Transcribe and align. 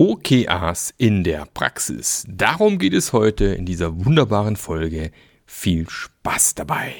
OKAs 0.00 0.94
in 0.96 1.24
der 1.24 1.44
Praxis. 1.54 2.24
Darum 2.28 2.78
geht 2.78 2.94
es 2.94 3.12
heute 3.12 3.46
in 3.46 3.66
dieser 3.66 4.04
wunderbaren 4.04 4.54
Folge. 4.54 5.10
Viel 5.44 5.90
Spaß 5.90 6.54
dabei! 6.54 6.94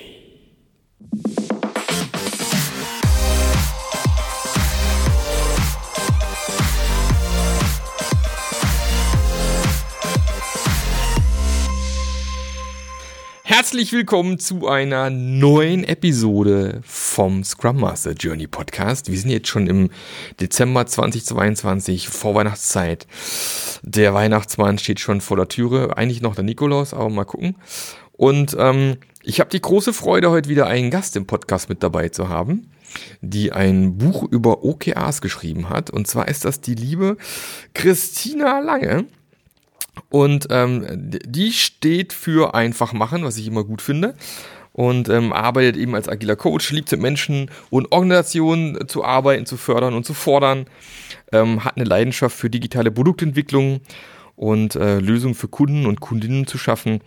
Herzlich 13.59 13.93
willkommen 13.93 14.39
zu 14.39 14.69
einer 14.69 15.11
neuen 15.11 15.83
Episode 15.83 16.81
vom 16.85 17.43
Scrum 17.43 17.81
Master 17.81 18.13
Journey 18.13 18.47
Podcast. 18.47 19.11
Wir 19.11 19.19
sind 19.19 19.31
jetzt 19.31 19.49
schon 19.49 19.67
im 19.67 19.91
Dezember 20.39 20.87
2022, 20.87 22.09
vor 22.09 22.37
Weihnachtszeit. 22.37 23.09
Der 23.83 24.15
Weihnachtsmann 24.15 24.79
steht 24.79 25.01
schon 25.01 25.21
vor 25.21 25.37
der 25.37 25.49
Türe. 25.49 25.97
Eigentlich 25.97 26.23
noch 26.23 26.37
der 26.37 26.45
Nikolaus, 26.45 26.95
aber 26.95 27.11
mal 27.11 27.25
gucken. 27.25 27.57
Und 28.13 28.55
ähm, 28.57 28.99
ich 29.25 29.41
habe 29.41 29.51
die 29.51 29.61
große 29.61 29.93
Freude, 29.93 30.31
heute 30.31 30.49
wieder 30.49 30.69
einen 30.69 30.93
Gast 30.93 31.17
im 31.17 31.27
Podcast 31.27 31.69
mit 31.69 31.83
dabei 31.83 32.11
zu 32.11 32.29
haben, 32.29 32.71
die 33.23 33.51
ein 33.51 33.99
Buch 33.99 34.23
über 34.23 34.63
OKRs 34.63 35.21
geschrieben 35.21 35.69
hat. 35.69 35.91
Und 35.91 36.07
zwar 36.07 36.29
ist 36.29 36.45
das 36.45 36.61
die 36.61 36.77
liebe 36.77 37.17
Christina 37.75 38.61
Lange. 38.61 39.07
Und 40.11 40.49
ähm, 40.51 40.87
die 40.91 41.53
steht 41.53 42.13
für 42.13 42.55
einfach 42.55 42.93
machen, 42.93 43.25
was 43.25 43.37
ich 43.37 43.47
immer 43.47 43.65
gut 43.65 43.83
finde. 43.83 44.15
Und 44.73 45.09
ähm, 45.09 45.33
arbeitet 45.33 45.77
eben 45.77 45.95
als 45.95 46.09
agiler 46.09 46.37
Coach, 46.37 46.71
liebt 46.71 46.91
mit 46.93 47.01
Menschen 47.01 47.51
und 47.71 47.91
Organisationen 47.91 48.87
zu 48.87 49.05
arbeiten, 49.05 49.45
zu 49.45 49.57
fördern 49.57 49.95
und 49.95 50.05
zu 50.05 50.15
fordern. 50.15 50.67
Ähm, 51.33 51.65
hat 51.65 51.77
eine 51.77 51.85
Leidenschaft 51.85 52.37
für 52.37 52.49
digitale 52.49 52.91
Produktentwicklung 52.93 53.81
und 54.37 54.77
äh, 54.77 55.01
Lösungen 55.01 55.35
für 55.35 55.49
Kunden 55.49 55.85
und 55.85 56.01
Kundinnen 56.01 56.47
zu 56.47 56.59
schaffen. 56.59 57.01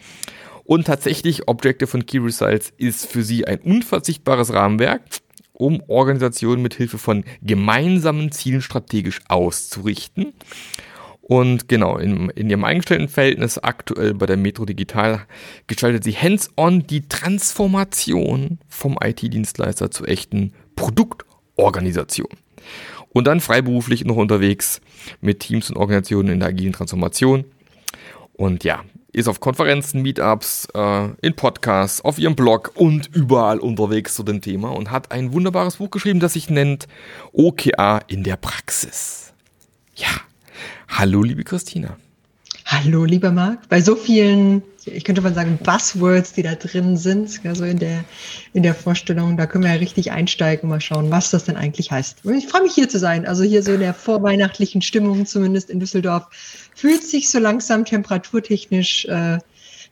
Und 0.66 0.88
tatsächlich, 0.88 1.48
Objective 1.48 1.88
von 1.88 2.06
Key 2.06 2.20
Results 2.20 2.72
ist 2.78 3.06
für 3.06 3.24
sie 3.24 3.48
ein 3.48 3.60
unverzichtbares 3.60 4.54
Rahmenwerk, 4.54 5.02
um 5.54 5.82
Organisationen 5.88 6.62
mit 6.62 6.76
Hilfe 6.76 6.98
von 6.98 7.24
gemeinsamen 7.42 8.32
Zielen 8.32 8.62
strategisch 8.62 9.20
auszurichten. 9.28 10.34
Und 11.22 11.68
genau, 11.68 11.98
in, 11.98 12.30
in 12.32 12.50
ihrem 12.50 12.64
eingestellten 12.64 13.08
Verhältnis 13.08 13.58
aktuell 13.58 14.14
bei 14.14 14.26
der 14.26 14.38
Metro 14.38 14.66
Digital 14.66 15.26
gestaltet 15.68 16.04
sie 16.04 16.14
hands-on 16.14 16.86
die 16.88 17.08
Transformation 17.08 18.60
vom 18.68 18.98
IT-Dienstleister 19.02 19.92
zur 19.92 20.10
echten 20.10 20.54
Produktorganisation. 20.76 22.30
Und 23.14 23.28
dann 23.28 23.40
freiberuflich 23.40 24.04
noch 24.06 24.16
unterwegs 24.16 24.82
mit 25.20 25.42
Teams 25.42 25.70
und 25.70 25.78
Organisationen 25.78 26.30
in 26.30 26.40
der 26.40 26.50
agilen 26.50 26.74
Transformation. 26.74 27.46
Und 28.34 28.64
ja, 28.64 28.84
ist 29.12 29.28
auf 29.28 29.40
Konferenzen, 29.40 30.02
Meetups, 30.02 30.68
äh, 30.74 31.10
in 31.22 31.36
Podcasts, 31.36 32.02
auf 32.02 32.18
ihrem 32.18 32.36
Blog 32.36 32.72
und 32.76 33.14
überall 33.14 33.60
unterwegs 33.60 34.16
zu 34.16 34.24
dem 34.24 34.42
Thema 34.42 34.70
und 34.70 34.90
hat 34.90 35.12
ein 35.12 35.34
wunderbares 35.34 35.78
Buch 35.78 35.92
geschrieben, 35.92 36.20
das 36.20 36.34
sich 36.34 36.50
nennt 36.50 36.88
OKA 37.34 38.00
in 38.08 38.24
der 38.24 38.38
Praxis. 38.38 39.34
Ja, 39.96 40.08
Hallo, 40.92 41.24
liebe 41.24 41.44
Christina. 41.44 41.98
Hallo, 42.66 43.06
lieber 43.06 43.32
Marc. 43.32 43.68
Bei 43.70 43.82
so 43.82 43.96
vielen, 43.96 44.62
ich 44.86 45.04
könnte 45.04 45.22
mal 45.22 45.34
sagen, 45.34 45.58
Buzzwords, 45.64 46.34
die 46.34 46.44
da 46.44 46.56
drin 46.56 46.96
sind, 46.96 47.42
also 47.44 47.64
in 47.64 47.80
der, 47.80 48.04
in 48.54 48.62
der 48.62 48.76
Vorstellung, 48.76 49.36
da 49.36 49.46
können 49.46 49.64
wir 49.64 49.72
ja 49.72 49.78
richtig 49.78 50.12
einsteigen, 50.12 50.70
mal 50.70 50.80
schauen, 50.82 51.10
was 51.10 51.32
das 51.32 51.46
denn 51.46 51.56
eigentlich 51.56 51.92
heißt. 51.92 52.26
Und 52.26 52.38
ich 52.38 52.48
freue 52.48 52.64
mich 52.64 52.74
hier 52.74 52.88
zu 52.88 53.00
sein. 53.00 53.26
Also 53.26 53.44
hier 53.44 53.64
so 53.64 53.74
in 53.74 53.80
der 53.80 53.94
vorweihnachtlichen 53.94 54.82
Stimmung, 54.82 55.26
zumindest 55.26 55.70
in 55.70 55.80
Düsseldorf, 55.80 56.28
fühlt 56.76 57.04
sich 57.04 57.30
so 57.30 57.40
langsam 57.40 57.84
temperaturtechnisch 57.84 59.06
äh, 59.06 59.40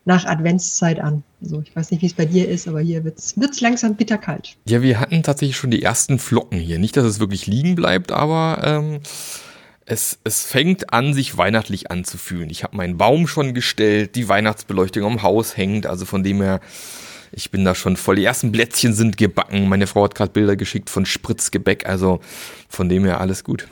nach 0.05 0.25
Adventszeit 0.25 0.99
an. 0.99 1.23
Also 1.41 1.61
ich 1.61 1.75
weiß 1.75 1.91
nicht, 1.91 2.01
wie 2.01 2.07
es 2.07 2.13
bei 2.13 2.25
dir 2.25 2.47
ist, 2.47 2.67
aber 2.67 2.81
hier 2.81 3.03
wird 3.03 3.19
es 3.19 3.61
langsam 3.61 3.95
bitterkalt. 3.95 4.57
Ja, 4.67 4.81
wir 4.81 4.99
hatten 4.99 5.23
tatsächlich 5.23 5.57
schon 5.57 5.71
die 5.71 5.81
ersten 5.81 6.19
Flocken 6.19 6.59
hier. 6.59 6.77
Nicht, 6.77 6.97
dass 6.97 7.05
es 7.05 7.19
wirklich 7.19 7.47
liegen 7.47 7.75
bleibt, 7.75 8.11
aber 8.11 8.61
ähm, 8.63 8.99
es, 9.89 10.19
es 10.23 10.43
fängt 10.43 10.93
an, 10.93 11.13
sich 11.13 11.37
weihnachtlich 11.37 11.91
anzufühlen. 11.91 12.49
Ich 12.49 12.63
habe 12.63 12.77
meinen 12.77 12.97
Baum 12.97 13.27
schon 13.27 13.53
gestellt, 13.53 14.15
die 14.15 14.29
Weihnachtsbeleuchtung 14.29 15.03
am 15.03 15.23
Haus 15.23 15.57
hängt, 15.57 15.87
also 15.87 16.05
von 16.05 16.23
dem 16.23 16.41
her, 16.41 16.61
ich 17.31 17.51
bin 17.51 17.65
da 17.65 17.75
schon 17.75 17.97
voll. 17.97 18.15
Die 18.15 18.23
ersten 18.23 18.51
Blättchen 18.51 18.93
sind 18.93 19.17
gebacken. 19.17 19.67
Meine 19.67 19.87
Frau 19.87 20.03
hat 20.03 20.15
gerade 20.15 20.31
Bilder 20.31 20.55
geschickt 20.55 20.89
von 20.89 21.05
Spritzgebäck, 21.05 21.87
also 21.87 22.19
von 22.69 22.87
dem 22.87 23.03
her 23.03 23.19
alles 23.19 23.43
gut. 23.43 23.67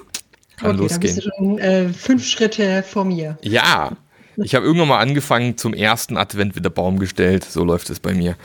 Kann 0.58 0.72
okay, 0.72 0.80
losgehen. 0.80 1.16
Da 1.16 1.22
bist 1.22 1.28
du 1.28 1.32
schon 1.38 1.60
äh, 1.60 1.90
fünf 1.90 2.26
Schritte 2.26 2.84
vor 2.84 3.06
mir. 3.06 3.38
Ja, 3.42 3.92
ich 4.38 4.54
habe 4.54 4.66
irgendwann 4.66 4.88
mal 4.88 5.00
angefangen, 5.00 5.58
zum 5.58 5.74
ersten 5.74 6.18
Advent 6.18 6.56
wird 6.56 6.66
der 6.66 6.72
Baum 6.72 7.00
gestellt. 7.00 7.44
So 7.44 7.64
läuft 7.64 7.90
es 7.90 8.00
bei 8.00 8.14
mir. 8.14 8.36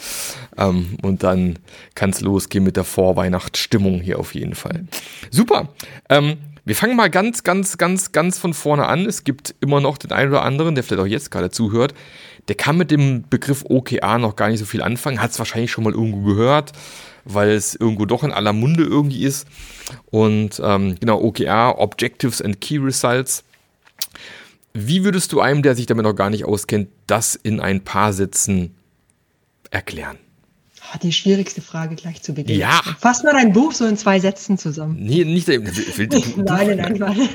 Ähm, 0.59 0.97
und 1.03 1.22
dann 1.22 1.59
kann 1.94 2.11
es 2.11 2.21
losgehen 2.21 2.65
mit 2.65 2.77
der 2.77 2.84
Vorweihnachtsstimmung 2.84 4.00
hier 4.00 4.19
auf 4.19 4.34
jeden 4.34 4.55
Fall. 4.55 4.84
Super. 5.31 5.69
Ähm, 6.09 6.37
wir 6.65 6.77
fangen 6.77 6.97
mal 6.97 7.11
ganz, 7.11 7.43
ganz, 7.43 7.77
ganz, 7.77 8.12
ganz 8.12 8.39
von 8.39 8.55
vorne 8.55 8.87
an. 8.87 9.06
Es 9.06 9.25
gibt 9.25 9.55
immer 9.61 9.81
noch 9.81 9.99
den 9.99 10.12
einen 10.12 10.31
oder 10.31 10.43
anderen, 10.43 10.75
der 10.75 10.84
vielleicht 10.84 11.03
auch 11.03 11.06
jetzt 11.06 11.31
gerade 11.31 11.50
zuhört, 11.50 11.95
der 12.49 12.55
kann 12.56 12.77
mit 12.77 12.91
dem 12.91 13.25
Begriff 13.28 13.65
OKA 13.69 14.19
noch 14.19 14.37
gar 14.37 14.49
nicht 14.49 14.61
so 14.61 14.67
viel 14.67 14.83
anfangen, 14.83 15.21
hat 15.21 15.31
es 15.33 15.39
wahrscheinlich 15.39 15.71
schon 15.71 15.84
mal 15.84 15.93
irgendwo 15.93 16.23
gehört, 16.23 16.73
weil 17.25 17.50
es 17.50 17.75
irgendwo 17.75 18.05
doch 18.06 18.23
in 18.23 18.33
aller 18.33 18.53
Munde 18.53 18.84
irgendwie 18.84 19.25
ist. 19.25 19.47
Und 20.11 20.61
ähm, 20.62 20.97
genau, 20.99 21.21
OKR, 21.21 21.78
Objectives 21.78 22.43
and 22.43 22.61
Key 22.61 22.79
Results. 22.79 23.44
Wie 24.73 25.05
würdest 25.05 25.33
du 25.33 25.41
einem, 25.41 25.62
der 25.62 25.77
sich 25.77 25.87
damit 25.87 26.05
noch 26.05 26.15
gar 26.15 26.31
nicht 26.31 26.44
auskennt, 26.44 26.89
das 27.06 27.34
in 27.34 27.61
ein 27.61 27.83
paar 27.83 28.12
Sätzen 28.12 28.75
erklären? 29.71 30.19
Die 31.00 31.12
schwierigste 31.12 31.62
Frage 31.62 31.94
gleich 31.94 32.22
zu 32.22 32.34
Beginn. 32.34 32.58
Ja. 32.58 32.80
Fass 32.98 33.22
mal 33.22 33.32
dein 33.32 33.53
Buch 33.53 33.72
so 33.72 33.86
in 33.86 33.97
zwei 33.97 34.20
Sätzen 34.20 34.58
zusammen. 34.58 34.97
Nee, 34.98 35.25
nicht. 35.25 35.48
Will, 35.48 35.60
nein, 36.36 36.76
nein, 36.76 36.76
nein, 36.76 36.97
nein. 36.98 37.28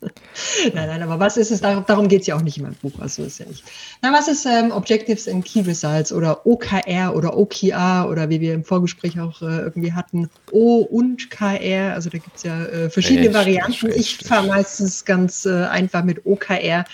nein, 0.74 0.88
nein, 0.88 1.02
aber 1.02 1.18
was 1.18 1.36
ist 1.36 1.50
es? 1.50 1.60
Darum, 1.60 2.08
geht 2.08 2.22
es 2.22 2.26
ja 2.26 2.36
auch 2.36 2.42
nicht 2.42 2.58
in 2.58 2.64
meinem 2.64 2.74
Buch. 2.74 2.92
Also 2.98 3.22
ist 3.22 3.38
ja 3.38 3.46
nicht. 3.46 3.64
Na, 4.02 4.12
was 4.12 4.28
ist 4.28 4.46
ähm, 4.46 4.70
Objectives 4.70 5.28
and 5.28 5.44
Key 5.44 5.60
Results 5.60 6.12
oder 6.12 6.46
OKR 6.46 7.14
oder 7.14 7.36
OKR 7.36 8.08
oder 8.10 8.28
wie 8.28 8.40
wir 8.40 8.54
im 8.54 8.64
Vorgespräch 8.64 9.18
auch 9.20 9.40
äh, 9.42 9.58
irgendwie 9.60 9.92
hatten, 9.92 10.28
O 10.50 10.78
und 10.78 11.30
KR. 11.30 11.94
Also 11.94 12.10
da 12.10 12.18
gibt 12.18 12.36
es 12.36 12.42
ja 12.42 12.64
äh, 12.66 12.90
verschiedene 12.90 13.26
echt, 13.26 13.34
Varianten. 13.34 13.86
Echt, 13.86 14.22
ich 14.22 14.26
fahre 14.26 14.46
meistens 14.46 15.04
ganz 15.04 15.46
äh, 15.46 15.64
einfach 15.64 16.04
mit 16.04 16.24
OKR, 16.26 16.84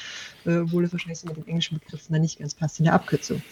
obwohl 0.46 0.84
es 0.84 0.92
wahrscheinlich 0.92 1.18
so 1.18 1.28
mit 1.28 1.36
den 1.36 1.46
englischen 1.46 1.78
Begriffen 1.78 2.12
dann 2.12 2.22
nicht 2.22 2.38
ganz 2.38 2.54
passt 2.54 2.78
in 2.78 2.84
der 2.84 2.94
Abkürzung. 2.94 3.42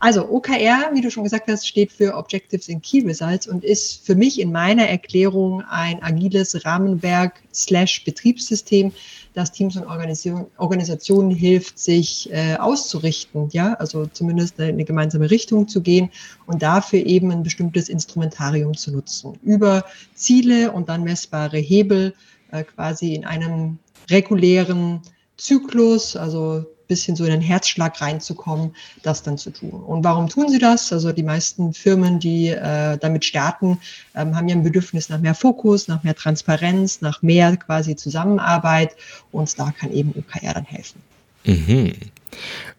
Also 0.00 0.28
OKR, 0.28 0.90
wie 0.92 1.00
du 1.00 1.10
schon 1.10 1.24
gesagt 1.24 1.48
hast, 1.48 1.66
steht 1.66 1.92
für 1.92 2.14
Objectives 2.16 2.68
and 2.68 2.82
Key 2.82 3.00
Results 3.06 3.46
und 3.46 3.64
ist 3.64 4.04
für 4.04 4.14
mich 4.14 4.40
in 4.40 4.52
meiner 4.52 4.88
Erklärung 4.88 5.62
ein 5.68 6.02
agiles 6.02 6.64
Rahmenwerk 6.64 7.42
slash 7.54 8.04
Betriebssystem, 8.04 8.92
das 9.34 9.52
Teams 9.52 9.76
und 9.76 9.86
Organisationen 9.86 11.30
hilft, 11.30 11.78
sich 11.78 12.32
äh, 12.32 12.56
auszurichten, 12.56 13.48
ja, 13.52 13.74
also 13.74 14.06
zumindest 14.06 14.60
eine, 14.60 14.68
eine 14.68 14.84
gemeinsame 14.84 15.30
Richtung 15.30 15.68
zu 15.68 15.80
gehen 15.80 16.10
und 16.46 16.62
dafür 16.62 17.04
eben 17.04 17.30
ein 17.32 17.42
bestimmtes 17.42 17.88
Instrumentarium 17.88 18.76
zu 18.76 18.92
nutzen. 18.92 19.38
Über 19.42 19.84
Ziele 20.14 20.72
und 20.72 20.88
dann 20.88 21.02
messbare 21.02 21.58
Hebel 21.58 22.14
äh, 22.50 22.62
quasi 22.62 23.14
in 23.14 23.24
einem 23.24 23.78
regulären 24.10 25.00
Zyklus, 25.36 26.16
also 26.16 26.66
bisschen 26.86 27.16
so 27.16 27.24
in 27.24 27.30
den 27.30 27.40
Herzschlag 27.40 28.00
reinzukommen, 28.00 28.74
das 29.02 29.22
dann 29.22 29.38
zu 29.38 29.50
tun. 29.50 29.70
Und 29.70 30.04
warum 30.04 30.28
tun 30.28 30.48
sie 30.48 30.58
das? 30.58 30.92
Also 30.92 31.12
die 31.12 31.22
meisten 31.22 31.72
Firmen, 31.72 32.18
die 32.18 32.48
äh, 32.48 32.98
damit 32.98 33.24
starten, 33.24 33.78
ähm, 34.14 34.36
haben 34.36 34.48
ja 34.48 34.54
ein 34.54 34.62
Bedürfnis 34.62 35.08
nach 35.08 35.20
mehr 35.20 35.34
Fokus, 35.34 35.88
nach 35.88 36.02
mehr 36.02 36.14
Transparenz, 36.14 37.00
nach 37.00 37.22
mehr 37.22 37.56
quasi 37.56 37.96
Zusammenarbeit 37.96 38.96
und 39.32 39.58
da 39.58 39.72
kann 39.78 39.92
eben 39.92 40.10
OKR 40.10 40.54
dann 40.54 40.64
helfen. 40.64 41.00
Mhm. 41.44 41.92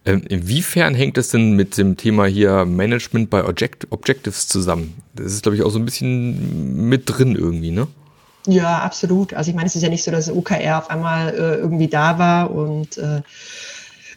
Ähm, 0.05 0.23
inwiefern 0.27 0.93
hängt 0.93 1.17
es 1.17 1.29
denn 1.29 1.53
mit 1.53 1.77
dem 1.77 1.97
Thema 1.97 2.25
hier 2.25 2.65
Management 2.65 3.29
bei 3.29 3.43
Object 3.43 3.87
Objectives 3.91 4.47
zusammen? 4.47 4.95
Das 5.13 5.33
ist, 5.33 5.43
glaube 5.43 5.55
ich, 5.55 5.63
auch 5.63 5.69
so 5.69 5.79
ein 5.79 5.85
bisschen 5.85 6.89
mit 6.89 7.03
drin 7.05 7.35
irgendwie, 7.35 7.71
ne? 7.71 7.87
Ja, 8.47 8.79
absolut. 8.79 9.33
Also 9.33 9.49
ich 9.49 9.55
meine, 9.55 9.67
es 9.67 9.75
ist 9.75 9.81
ja 9.81 9.89
nicht 9.89 10.03
so, 10.03 10.11
dass 10.11 10.29
OKR 10.29 10.77
auf 10.77 10.89
einmal 10.89 11.29
äh, 11.29 11.55
irgendwie 11.55 11.87
da 11.87 12.19
war 12.19 12.51
und 12.51 12.97
äh, 12.97 13.21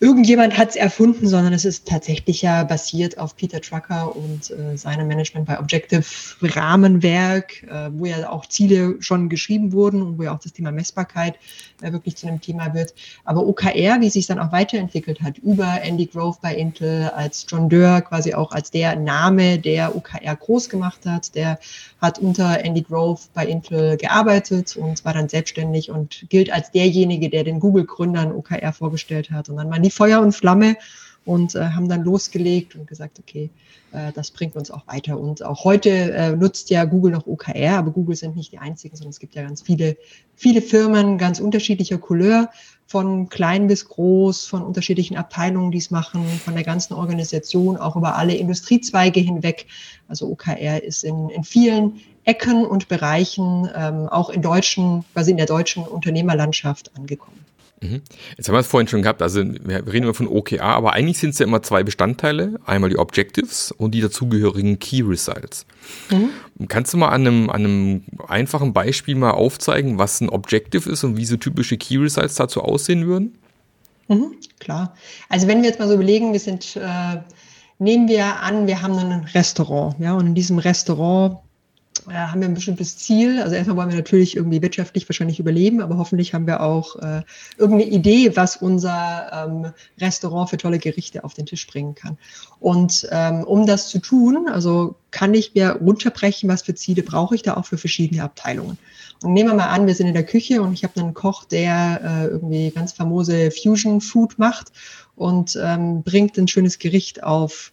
irgendjemand 0.00 0.56
hat 0.56 0.70
es 0.70 0.76
erfunden, 0.76 1.26
sondern 1.26 1.52
es 1.52 1.64
ist 1.64 1.88
tatsächlich 1.88 2.42
ja 2.42 2.64
basiert 2.64 3.18
auf 3.18 3.36
Peter 3.36 3.60
Trucker 3.60 4.14
und 4.14 4.50
äh, 4.50 4.76
seinem 4.76 5.08
Management 5.08 5.46
bei 5.46 5.58
Objective 5.58 6.04
Rahmenwerk, 6.42 7.62
äh, 7.64 7.90
wo 7.92 8.06
ja 8.06 8.28
auch 8.28 8.46
Ziele 8.46 8.96
schon 9.00 9.28
geschrieben 9.28 9.72
wurden 9.72 10.02
und 10.02 10.18
wo 10.18 10.24
ja 10.24 10.34
auch 10.34 10.40
das 10.40 10.52
Thema 10.52 10.72
Messbarkeit 10.72 11.36
wirklich 11.80 12.16
zu 12.16 12.26
einem 12.26 12.40
Thema 12.40 12.74
wird. 12.74 12.94
Aber 13.24 13.46
OKR, 13.46 14.00
wie 14.00 14.10
sich 14.10 14.26
dann 14.26 14.38
auch 14.38 14.52
weiterentwickelt 14.52 15.22
hat, 15.22 15.38
über 15.38 15.82
Andy 15.82 16.06
Grove 16.06 16.38
bei 16.40 16.54
Intel, 16.54 17.10
als 17.10 17.46
John 17.48 17.68
Doerr 17.68 18.02
quasi 18.02 18.34
auch 18.34 18.52
als 18.52 18.70
der 18.70 18.96
Name, 18.96 19.58
der 19.58 19.94
OKR 19.96 20.36
groß 20.36 20.68
gemacht 20.68 21.06
hat, 21.06 21.34
der 21.34 21.58
hat 22.00 22.18
unter 22.18 22.64
Andy 22.64 22.82
Grove 22.82 23.20
bei 23.34 23.46
Intel 23.46 23.96
gearbeitet 23.96 24.76
und 24.76 25.04
war 25.04 25.14
dann 25.14 25.28
selbstständig 25.28 25.90
und 25.90 26.26
gilt 26.28 26.52
als 26.52 26.70
derjenige, 26.70 27.28
der 27.30 27.44
den 27.44 27.60
Google-Gründern 27.60 28.32
OKR 28.32 28.72
vorgestellt 28.72 29.30
hat. 29.30 29.48
Und 29.48 29.56
dann 29.56 29.70
waren 29.70 29.82
die 29.82 29.90
Feuer 29.90 30.20
und 30.20 30.32
Flamme 30.32 30.76
und 31.24 31.54
äh, 31.54 31.60
haben 31.60 31.88
dann 31.88 32.02
losgelegt 32.02 32.74
und 32.74 32.86
gesagt, 32.86 33.18
okay, 33.18 33.50
äh, 33.92 34.12
das 34.12 34.30
bringt 34.30 34.56
uns 34.56 34.70
auch 34.70 34.86
weiter. 34.86 35.18
Und 35.18 35.42
auch 35.44 35.64
heute 35.64 35.90
äh, 35.90 36.36
nutzt 36.36 36.70
ja 36.70 36.84
Google 36.84 37.12
noch 37.12 37.26
OKR, 37.26 37.78
aber 37.78 37.90
Google 37.90 38.16
sind 38.16 38.36
nicht 38.36 38.52
die 38.52 38.58
einzigen, 38.58 38.96
sondern 38.96 39.10
es 39.10 39.18
gibt 39.18 39.34
ja 39.34 39.42
ganz 39.42 39.62
viele, 39.62 39.96
viele 40.36 40.62
Firmen 40.62 41.18
ganz 41.18 41.40
unterschiedlicher 41.40 41.98
Couleur, 41.98 42.50
von 42.88 43.28
klein 43.28 43.66
bis 43.66 43.86
groß, 43.86 44.46
von 44.46 44.62
unterschiedlichen 44.62 45.18
Abteilungen, 45.18 45.70
die 45.70 45.78
es 45.78 45.90
machen, 45.90 46.24
von 46.42 46.54
der 46.54 46.64
ganzen 46.64 46.94
Organisation, 46.94 47.76
auch 47.76 47.96
über 47.96 48.16
alle 48.16 48.34
Industriezweige 48.34 49.20
hinweg. 49.20 49.66
Also 50.08 50.26
OKR 50.30 50.82
ist 50.82 51.04
in, 51.04 51.28
in 51.28 51.44
vielen 51.44 52.00
Ecken 52.24 52.64
und 52.64 52.88
Bereichen, 52.88 53.68
ähm, 53.74 54.08
auch 54.08 54.30
in 54.30 54.40
deutschen, 54.40 55.04
quasi 55.12 55.32
in 55.32 55.36
der 55.36 55.44
deutschen 55.44 55.84
Unternehmerlandschaft 55.84 56.90
angekommen. 56.96 57.44
Mhm. 57.80 58.02
Jetzt 58.36 58.48
haben 58.48 58.54
wir 58.54 58.60
es 58.60 58.66
vorhin 58.66 58.88
schon 58.88 59.02
gehabt, 59.02 59.22
also 59.22 59.42
wir 59.44 59.86
reden 59.86 60.04
immer 60.04 60.14
von 60.14 60.26
OKR, 60.26 60.62
aber 60.62 60.94
eigentlich 60.94 61.18
sind 61.18 61.30
es 61.30 61.38
ja 61.38 61.46
immer 61.46 61.62
zwei 61.62 61.82
Bestandteile, 61.82 62.58
einmal 62.64 62.90
die 62.90 62.98
Objectives 62.98 63.70
und 63.72 63.92
die 63.92 64.00
dazugehörigen 64.00 64.78
Key 64.78 65.02
Results. 65.02 65.64
Mhm. 66.10 66.30
Kannst 66.68 66.92
du 66.92 66.96
mal 66.96 67.10
an 67.10 67.26
einem, 67.26 67.50
an 67.50 67.64
einem 67.64 68.02
einfachen 68.26 68.72
Beispiel 68.72 69.14
mal 69.14 69.30
aufzeigen, 69.30 69.98
was 69.98 70.20
ein 70.20 70.28
Objective 70.28 70.90
ist 70.90 71.04
und 71.04 71.16
wie 71.16 71.24
so 71.24 71.36
typische 71.36 71.76
Key 71.76 71.98
Results 71.98 72.34
dazu 72.34 72.62
aussehen 72.62 73.06
würden? 73.06 73.38
Mhm, 74.08 74.34
klar. 74.58 74.94
Also 75.28 75.46
wenn 75.46 75.62
wir 75.62 75.68
jetzt 75.68 75.78
mal 75.78 75.88
so 75.88 75.94
überlegen, 75.94 76.32
wir 76.32 76.40
sind, 76.40 76.76
äh, 76.76 77.20
nehmen 77.78 78.08
wir 78.08 78.40
an, 78.40 78.66
wir 78.66 78.82
haben 78.82 78.98
ein 78.98 79.24
Restaurant, 79.34 79.96
ja, 80.00 80.14
und 80.14 80.26
in 80.26 80.34
diesem 80.34 80.58
Restaurant 80.58 81.38
haben 82.12 82.40
wir 82.40 82.48
ein 82.48 82.54
bestimmtes 82.54 82.96
Ziel. 82.98 83.40
Also 83.42 83.54
erstmal 83.54 83.76
wollen 83.76 83.90
wir 83.90 83.96
natürlich 83.96 84.36
irgendwie 84.36 84.62
wirtschaftlich 84.62 85.08
wahrscheinlich 85.08 85.38
überleben, 85.38 85.80
aber 85.80 85.96
hoffentlich 85.96 86.34
haben 86.34 86.46
wir 86.46 86.62
auch 86.62 86.96
äh, 86.96 87.22
irgendeine 87.56 87.90
Idee, 87.90 88.36
was 88.36 88.56
unser 88.56 89.30
ähm, 89.32 89.72
Restaurant 90.00 90.50
für 90.50 90.56
tolle 90.56 90.78
Gerichte 90.78 91.24
auf 91.24 91.34
den 91.34 91.46
Tisch 91.46 91.66
bringen 91.66 91.94
kann. 91.94 92.18
Und 92.60 93.06
ähm, 93.10 93.44
um 93.44 93.66
das 93.66 93.88
zu 93.88 93.98
tun, 93.98 94.48
also 94.48 94.96
kann 95.10 95.34
ich 95.34 95.54
mir 95.54 95.72
runterbrechen, 95.72 96.48
was 96.48 96.62
für 96.62 96.74
Ziele 96.74 97.02
brauche 97.02 97.34
ich 97.34 97.42
da 97.42 97.56
auch 97.56 97.64
für 97.64 97.78
verschiedene 97.78 98.22
Abteilungen. 98.22 98.78
Und 99.22 99.32
nehmen 99.32 99.50
wir 99.50 99.56
mal 99.56 99.68
an, 99.68 99.86
wir 99.86 99.94
sind 99.94 100.06
in 100.06 100.14
der 100.14 100.26
Küche 100.26 100.62
und 100.62 100.72
ich 100.72 100.84
habe 100.84 101.00
einen 101.00 101.14
Koch, 101.14 101.44
der 101.44 102.00
äh, 102.02 102.26
irgendwie 102.26 102.70
ganz 102.70 102.92
famose 102.92 103.50
Fusion 103.50 104.00
Food 104.00 104.38
macht 104.38 104.72
und 105.16 105.58
ähm, 105.62 106.02
bringt 106.02 106.38
ein 106.38 106.48
schönes 106.48 106.78
Gericht 106.78 107.22
auf 107.24 107.72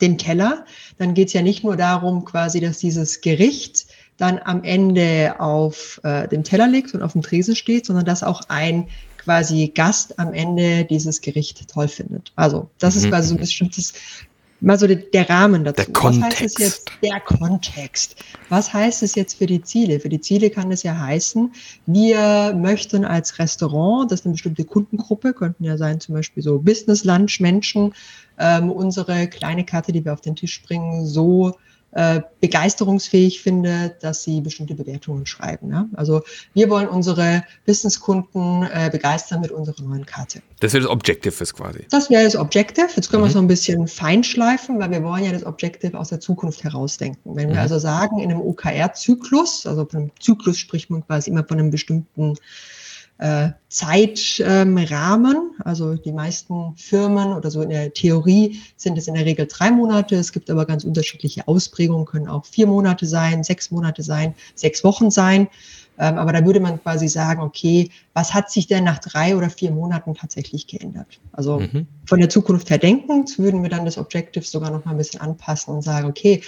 den 0.00 0.18
Teller, 0.18 0.64
dann 0.98 1.14
geht 1.14 1.28
es 1.28 1.34
ja 1.34 1.42
nicht 1.42 1.64
nur 1.64 1.76
darum, 1.76 2.24
quasi, 2.24 2.60
dass 2.60 2.78
dieses 2.78 3.20
Gericht 3.20 3.86
dann 4.16 4.38
am 4.44 4.62
Ende 4.62 5.36
auf 5.38 6.00
äh, 6.04 6.28
dem 6.28 6.44
Teller 6.44 6.68
liegt 6.68 6.94
und 6.94 7.02
auf 7.02 7.12
dem 7.12 7.22
Tresen 7.22 7.56
steht, 7.56 7.86
sondern 7.86 8.04
dass 8.04 8.22
auch 8.22 8.42
ein 8.48 8.88
quasi 9.16 9.70
Gast 9.74 10.18
am 10.18 10.32
Ende 10.32 10.84
dieses 10.84 11.20
Gericht 11.20 11.68
toll 11.68 11.88
findet. 11.88 12.32
Also 12.36 12.70
das 12.78 12.96
ist 12.96 13.06
mhm. 13.06 13.10
quasi 13.10 13.28
so 13.28 13.34
ein 13.34 13.40
bestimmtes 13.40 13.94
mal 14.60 14.78
so 14.78 14.86
der, 14.86 15.30
Rahmen 15.30 15.64
dazu. 15.64 15.84
Der 15.84 15.92
Kontext. 15.92 16.22
Was 16.22 16.40
heißt 16.40 16.42
es 16.42 16.58
jetzt? 16.58 16.90
Der 17.02 17.20
Kontext. 17.20 18.16
Was 18.48 18.72
heißt 18.72 19.02
es 19.02 19.14
jetzt 19.14 19.38
für 19.38 19.46
die 19.46 19.62
Ziele? 19.62 20.00
Für 20.00 20.08
die 20.08 20.20
Ziele 20.20 20.50
kann 20.50 20.70
es 20.70 20.82
ja 20.82 20.98
heißen, 20.98 21.52
wir 21.86 22.54
möchten 22.54 23.04
als 23.04 23.38
Restaurant, 23.38 24.10
das 24.10 24.20
ist 24.20 24.26
eine 24.26 24.32
bestimmte 24.32 24.64
Kundengruppe, 24.64 25.32
könnten 25.34 25.64
ja 25.64 25.76
sein 25.76 26.00
zum 26.00 26.14
Beispiel 26.14 26.42
so 26.42 26.58
Business-Lunch-Menschen, 26.58 27.94
ähm, 28.38 28.70
unsere 28.70 29.28
kleine 29.28 29.64
Karte, 29.64 29.92
die 29.92 30.04
wir 30.04 30.12
auf 30.12 30.20
den 30.20 30.36
Tisch 30.36 30.62
bringen, 30.62 31.06
so 31.06 31.56
äh, 31.92 32.20
begeisterungsfähig 32.40 33.42
findet, 33.42 34.02
dass 34.02 34.22
sie 34.22 34.40
bestimmte 34.40 34.74
Bewertungen 34.74 35.26
schreiben. 35.26 35.72
Ja? 35.72 35.88
Also 35.94 36.22
wir 36.54 36.70
wollen 36.70 36.88
unsere 36.88 37.42
Businesskunden 37.66 38.62
äh, 38.62 38.90
begeistern 38.92 39.40
mit 39.40 39.50
unserer 39.50 39.82
neuen 39.82 40.06
Karte. 40.06 40.40
Das 40.60 40.72
wäre 40.72 40.84
das 40.84 40.90
Objective 40.92 41.42
ist 41.42 41.54
quasi. 41.54 41.86
Das 41.90 42.08
wäre 42.08 42.22
das 42.22 42.36
Objective. 42.36 42.88
Jetzt 42.94 43.10
können 43.10 43.22
mhm. 43.22 43.26
wir 43.26 43.28
es 43.30 43.34
noch 43.34 43.42
ein 43.42 43.48
bisschen 43.48 43.88
feinschleifen, 43.88 44.78
weil 44.78 44.90
wir 44.90 45.02
wollen 45.02 45.24
ja 45.24 45.32
das 45.32 45.44
Objective 45.44 45.98
aus 45.98 46.10
der 46.10 46.20
Zukunft 46.20 46.62
herausdenken. 46.62 47.34
Wenn 47.36 47.48
mhm. 47.48 47.54
wir 47.54 47.60
also 47.60 47.78
sagen, 47.78 48.20
in 48.20 48.30
einem 48.30 48.40
OKR-Zyklus, 48.40 49.66
also 49.66 49.84
von 49.84 50.00
einem 50.00 50.10
Zyklus 50.20 50.58
spricht 50.58 50.90
man 50.90 51.04
quasi 51.04 51.30
immer 51.30 51.44
von 51.44 51.58
einem 51.58 51.70
bestimmten 51.70 52.36
äh, 53.20 53.50
Zeitrahmen. 53.68 55.36
Ähm, 55.36 55.62
also 55.62 55.94
die 55.94 56.12
meisten 56.12 56.74
Firmen 56.76 57.34
oder 57.34 57.50
so 57.50 57.60
in 57.60 57.68
der 57.68 57.92
Theorie 57.92 58.60
sind 58.76 58.96
es 58.96 59.08
in 59.08 59.14
der 59.14 59.26
Regel 59.26 59.46
drei 59.46 59.70
Monate. 59.70 60.16
Es 60.16 60.32
gibt 60.32 60.50
aber 60.50 60.64
ganz 60.64 60.84
unterschiedliche 60.84 61.46
Ausprägungen, 61.46 62.06
können 62.06 62.28
auch 62.28 62.46
vier 62.46 62.66
Monate 62.66 63.04
sein, 63.06 63.44
sechs 63.44 63.70
Monate 63.70 64.02
sein, 64.02 64.34
sechs 64.54 64.82
Wochen 64.84 65.10
sein. 65.10 65.48
Ähm, 65.98 66.16
aber 66.16 66.32
da 66.32 66.46
würde 66.46 66.60
man 66.60 66.82
quasi 66.82 67.08
sagen, 67.08 67.42
okay, 67.42 67.90
was 68.14 68.32
hat 68.32 68.50
sich 68.50 68.66
denn 68.66 68.84
nach 68.84 69.00
drei 69.00 69.36
oder 69.36 69.50
vier 69.50 69.70
Monaten 69.70 70.14
tatsächlich 70.14 70.66
geändert? 70.66 71.20
Also 71.32 71.60
mhm. 71.60 71.86
von 72.06 72.20
der 72.20 72.30
Zukunft 72.30 72.70
her 72.70 72.78
denkend 72.78 73.38
würden 73.38 73.62
wir 73.62 73.68
dann 73.68 73.84
das 73.84 73.98
Objective 73.98 74.44
sogar 74.46 74.70
noch 74.70 74.86
mal 74.86 74.92
ein 74.92 74.96
bisschen 74.96 75.20
anpassen 75.20 75.74
und 75.74 75.82
sagen, 75.82 76.08
okay, 76.08 76.42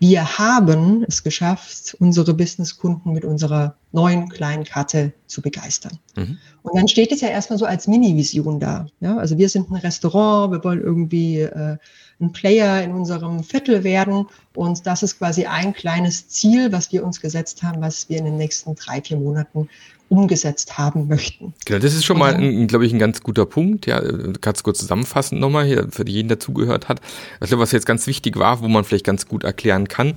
wir 0.00 0.38
haben 0.38 1.04
es 1.08 1.22
geschafft, 1.22 1.96
unsere 1.98 2.34
Businesskunden 2.34 3.12
mit 3.12 3.24
unserer 3.24 3.76
neuen 3.92 4.28
kleinen 4.28 4.64
Karte 4.64 5.12
zu 5.26 5.42
begeistern. 5.42 5.98
Mhm. 6.16 6.38
Und 6.62 6.76
dann 6.76 6.88
steht 6.88 7.10
es 7.10 7.20
ja 7.20 7.28
erstmal 7.28 7.58
so 7.58 7.64
als 7.64 7.88
Mini-Vision 7.88 8.60
da. 8.60 8.86
Ja? 9.00 9.16
Also 9.16 9.38
wir 9.38 9.48
sind 9.48 9.70
ein 9.70 9.76
Restaurant, 9.76 10.52
wir 10.52 10.62
wollen 10.62 10.80
irgendwie 10.80 11.40
äh, 11.40 11.78
ein 12.20 12.32
Player 12.32 12.82
in 12.82 12.92
unserem 12.92 13.42
Viertel 13.42 13.82
werden. 13.84 14.26
Und 14.54 14.86
das 14.86 15.02
ist 15.02 15.18
quasi 15.18 15.46
ein 15.46 15.72
kleines 15.72 16.28
Ziel, 16.28 16.70
was 16.70 16.92
wir 16.92 17.04
uns 17.04 17.20
gesetzt 17.20 17.62
haben, 17.62 17.80
was 17.80 18.08
wir 18.08 18.18
in 18.18 18.24
den 18.24 18.36
nächsten 18.36 18.74
drei, 18.74 19.00
vier 19.00 19.16
Monaten 19.16 19.68
umgesetzt 20.08 20.78
haben 20.78 21.08
möchten. 21.08 21.54
Genau, 21.64 21.78
das 21.78 21.94
ist 21.94 22.04
schon 22.04 22.18
mal, 22.18 22.66
glaube 22.66 22.86
ich, 22.86 22.92
ein 22.92 22.98
ganz 22.98 23.22
guter 23.22 23.46
Punkt. 23.46 23.86
Ja, 23.86 24.00
du 24.00 24.32
kannst 24.40 24.62
kurz 24.62 24.78
zusammenfassen 24.78 25.38
nochmal 25.38 25.66
hier 25.66 25.88
für 25.90 26.08
jeden, 26.08 26.28
der 26.28 26.40
zugehört 26.40 26.88
hat. 26.88 27.00
Ich 27.40 27.48
glaube, 27.48 27.62
was 27.62 27.72
jetzt 27.72 27.86
ganz 27.86 28.06
wichtig 28.06 28.38
war, 28.38 28.62
wo 28.62 28.68
man 28.68 28.84
vielleicht 28.84 29.04
ganz 29.04 29.28
gut 29.28 29.44
erklären 29.44 29.88
kann, 29.88 30.14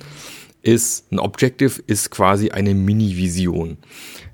ist, 0.63 1.11
ein 1.11 1.19
Objective 1.19 1.81
ist 1.87 2.11
quasi 2.11 2.51
eine 2.51 2.73
Mini-Vision. 2.73 3.77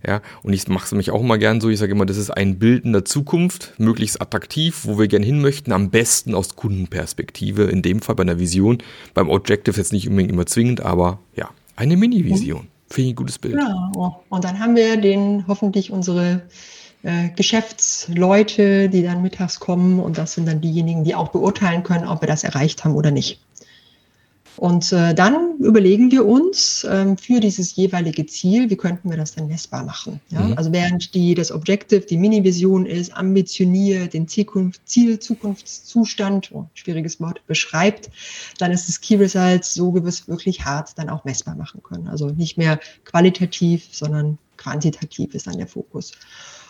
Ja, 0.06 0.22
und 0.44 0.54
ich 0.54 0.68
mache 0.68 0.86
es 0.86 0.92
mich 0.92 1.12
auch 1.12 1.22
immer 1.22 1.38
gern 1.38 1.60
so, 1.60 1.70
ich 1.70 1.80
sage 1.80 1.94
immer, 1.94 2.06
das 2.06 2.18
ist 2.18 2.30
ein 2.30 2.60
Bild 2.60 2.86
in 2.86 2.94
der 2.94 3.06
Zukunft, 3.06 3.74
möglichst 3.78 4.22
attraktiv, 4.22 4.82
wo 4.84 5.00
wir 5.00 5.08
gern 5.08 5.24
hin 5.24 5.42
möchten, 5.42 5.72
am 5.72 5.90
besten 5.90 6.36
aus 6.36 6.56
Kundenperspektive, 6.56 7.64
in 7.64 7.82
dem 7.82 8.02
Fall 8.02 8.16
bei 8.16 8.24
einer 8.24 8.40
Vision, 8.40 8.78
beim 9.14 9.30
Objective 9.30 9.78
jetzt 9.78 9.94
nicht 9.94 10.08
unbedingt 10.08 10.32
immer 10.32 10.46
zwingend, 10.46 10.82
aber 10.82 11.20
ja, 11.36 11.50
eine 11.76 11.98
Mini-Vision. 11.98 12.68
Finde 12.90 13.08
ich 13.08 13.14
ein 13.14 13.16
gutes 13.16 13.40
Bild. 13.40 13.56
Ja, 13.56 13.92
und 14.30 14.44
dann 14.44 14.60
haben 14.60 14.76
wir 14.76 14.98
den 14.98 15.46
hoffentlich 15.48 15.92
unsere 15.92 16.42
äh, 17.04 17.30
Geschäftsleute, 17.36 18.90
die 18.90 19.04
dann 19.04 19.22
mittags 19.22 19.60
kommen 19.60 20.00
und 20.00 20.18
das 20.18 20.34
sind 20.34 20.48
dann 20.48 20.62
diejenigen, 20.62 21.04
die 21.04 21.16
auch 21.16 21.30
beurteilen 21.30 21.84
können, 21.84 22.08
ob 22.08 22.22
wir 22.22 22.28
das 22.28 22.44
erreicht 22.44 22.84
haben 22.84 22.96
oder 22.96 23.12
nicht. 23.12 23.40
Und 24.58 24.92
äh, 24.92 25.14
dann 25.14 25.58
überlegen 25.60 26.12
wir 26.12 26.26
uns 26.26 26.86
ähm, 26.90 27.18
für 27.18 27.40
dieses 27.40 27.76
jeweilige 27.76 28.26
Ziel, 28.26 28.70
wie 28.70 28.76
könnten 28.76 29.10
wir 29.10 29.18
das 29.18 29.36
denn 29.36 29.48
messbar 29.48 29.84
machen. 29.84 30.20
Ja? 30.30 30.42
Mhm. 30.42 30.58
Also 30.58 30.72
während 30.72 31.14
die, 31.14 31.36
das 31.36 31.52
Objective, 31.52 32.02
die 32.02 32.18
Mini-Vision 32.18 32.88
ist, 32.88 33.16
ambitioniert, 33.16 34.14
den 34.14 34.28
Zukunft, 34.28 34.82
Ziel, 34.86 35.20
Zukunftszustand, 35.20 36.52
oh, 36.54 36.66
schwieriges 36.74 37.20
Wort, 37.22 37.46
beschreibt, 37.46 38.10
dann 38.58 38.72
ist 38.72 38.88
das 38.88 39.00
Key 39.00 39.16
Results 39.16 39.76
so, 39.76 39.94
wie 39.94 40.02
wir 40.02 40.10
es 40.10 40.28
wirklich 40.28 40.66
hart 40.66 40.98
dann 40.98 41.10
auch 41.10 41.24
messbar 41.24 41.56
machen 41.56 41.84
können. 41.84 42.08
Also 42.08 42.30
nicht 42.30 42.58
mehr 42.58 42.80
qualitativ, 43.06 43.88
sondern 43.92 44.40
quantitativ 44.58 45.36
ist 45.36 45.46
dann 45.46 45.58
der 45.58 45.68
Fokus. 45.68 46.14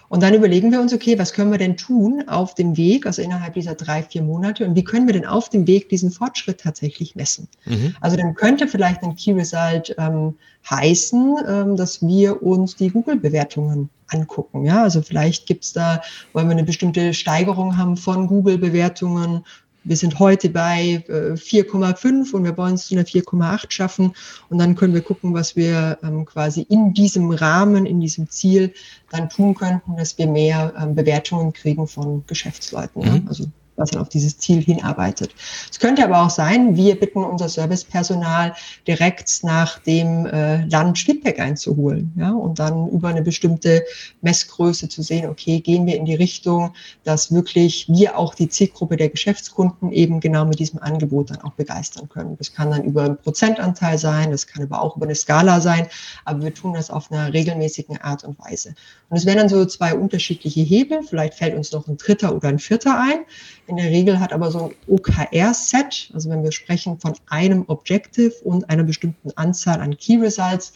Und 0.09 0.23
dann 0.23 0.33
überlegen 0.33 0.71
wir 0.71 0.79
uns, 0.79 0.93
okay, 0.93 1.19
was 1.19 1.33
können 1.33 1.51
wir 1.51 1.57
denn 1.57 1.77
tun 1.77 2.23
auf 2.27 2.55
dem 2.55 2.77
Weg, 2.77 3.05
also 3.05 3.21
innerhalb 3.21 3.55
dieser 3.55 3.75
drei, 3.75 4.03
vier 4.03 4.21
Monate 4.21 4.65
und 4.65 4.75
wie 4.75 4.83
können 4.83 5.07
wir 5.07 5.13
denn 5.13 5.25
auf 5.25 5.49
dem 5.49 5.67
Weg 5.67 5.89
diesen 5.89 6.11
Fortschritt 6.11 6.61
tatsächlich 6.61 7.15
messen? 7.15 7.47
Mhm. 7.65 7.95
Also 7.99 8.15
dann 8.15 8.35
könnte 8.35 8.67
vielleicht 8.67 9.03
ein 9.03 9.15
Key 9.15 9.33
Result 9.33 9.93
ähm, 9.97 10.35
heißen, 10.69 11.35
ähm, 11.47 11.75
dass 11.75 12.05
wir 12.05 12.41
uns 12.41 12.75
die 12.75 12.89
Google-Bewertungen 12.89 13.89
angucken. 14.09 14.65
Ja, 14.65 14.83
also 14.83 15.01
vielleicht 15.01 15.45
gibt's 15.45 15.73
da, 15.73 16.01
wollen 16.33 16.47
wir 16.47 16.53
eine 16.53 16.63
bestimmte 16.63 17.13
Steigerung 17.13 17.77
haben 17.77 17.97
von 17.97 18.27
Google-Bewertungen 18.27 19.43
wir 19.87 19.97
sind 19.97 20.19
heute 20.19 20.49
bei 20.49 21.03
4,5 21.07 22.33
äh, 22.33 22.35
und 22.35 22.43
wir 22.43 22.57
wollen 22.57 22.75
es 22.75 22.87
zu 22.87 22.95
einer 22.95 23.05
4,8 23.05 23.71
schaffen. 23.71 24.13
Und 24.49 24.57
dann 24.57 24.75
können 24.75 24.93
wir 24.93 25.01
gucken, 25.01 25.33
was 25.33 25.55
wir 25.55 25.97
ähm, 26.03 26.25
quasi 26.25 26.61
in 26.61 26.93
diesem 26.93 27.31
Rahmen, 27.31 27.85
in 27.85 27.99
diesem 27.99 28.29
Ziel 28.29 28.73
dann 29.11 29.29
tun 29.29 29.55
könnten, 29.55 29.95
dass 29.95 30.17
wir 30.17 30.27
mehr 30.27 30.73
ähm, 30.79 30.95
Bewertungen 30.95 31.53
kriegen 31.53 31.87
von 31.87 32.23
Geschäftsleuten. 32.27 33.01
Mhm. 33.01 33.07
Ja? 33.07 33.21
Also 33.27 33.45
was 33.77 33.91
dann 33.91 34.01
auf 34.01 34.09
dieses 34.09 34.37
Ziel 34.37 34.61
hinarbeitet. 34.61 35.33
Es 35.71 35.79
könnte 35.79 36.03
aber 36.03 36.21
auch 36.21 36.29
sein, 36.29 36.75
wir 36.75 36.99
bitten 36.99 37.23
unser 37.23 37.47
Servicepersonal 37.47 38.53
direkt 38.87 39.43
nach 39.43 39.79
dem 39.79 40.25
äh, 40.25 40.65
Land 40.65 40.97
Feedback 40.97 41.39
einzuholen, 41.39 42.11
ja, 42.17 42.31
und 42.31 42.59
dann 42.59 42.89
über 42.89 43.07
eine 43.09 43.21
bestimmte 43.21 43.83
Messgröße 44.21 44.89
zu 44.89 45.01
sehen, 45.01 45.29
okay, 45.29 45.59
gehen 45.59 45.85
wir 45.85 45.95
in 45.95 46.05
die 46.05 46.15
Richtung, 46.15 46.73
dass 47.03 47.31
wirklich 47.31 47.87
wir 47.87 48.17
auch 48.17 48.35
die 48.35 48.49
Zielgruppe 48.49 48.97
der 48.97 49.09
Geschäftskunden 49.09 49.91
eben 49.91 50.19
genau 50.19 50.45
mit 50.45 50.59
diesem 50.59 50.81
Angebot 50.81 51.29
dann 51.29 51.41
auch 51.41 51.53
begeistern 51.53 52.09
können. 52.09 52.35
Das 52.37 52.51
kann 52.51 52.71
dann 52.71 52.83
über 52.83 53.03
einen 53.03 53.17
Prozentanteil 53.17 53.97
sein, 53.97 54.31
das 54.31 54.47
kann 54.47 54.63
aber 54.63 54.81
auch 54.81 54.97
über 54.97 55.05
eine 55.05 55.15
Skala 55.15 55.61
sein, 55.61 55.87
aber 56.25 56.41
wir 56.41 56.53
tun 56.53 56.73
das 56.73 56.89
auf 56.89 57.11
einer 57.11 57.31
regelmäßigen 57.33 57.97
Art 58.01 58.23
und 58.23 58.37
Weise. 58.39 58.73
Und 59.09 59.17
es 59.17 59.25
wären 59.25 59.37
dann 59.37 59.49
so 59.49 59.65
zwei 59.65 59.93
unterschiedliche 59.93 60.61
Hebel, 60.61 61.03
vielleicht 61.03 61.35
fällt 61.35 61.55
uns 61.55 61.71
noch 61.71 61.87
ein 61.87 61.97
dritter 61.97 62.35
oder 62.35 62.49
ein 62.49 62.59
vierter 62.59 62.99
ein. 62.99 63.25
In 63.67 63.75
der 63.75 63.91
Regel 63.91 64.19
hat 64.19 64.31
aber 64.33 64.49
so 64.49 64.69
ein 64.69 64.71
OKR-Set, 64.87 66.11
also 66.13 66.29
wenn 66.29 66.43
wir 66.43 66.51
sprechen 66.51 66.99
von 66.99 67.13
einem 67.27 67.65
Objective 67.67 68.33
und 68.43 68.69
einer 68.69 68.83
bestimmten 68.83 69.31
Anzahl 69.35 69.81
an 69.81 69.97
Key 69.97 70.17
Results, 70.17 70.73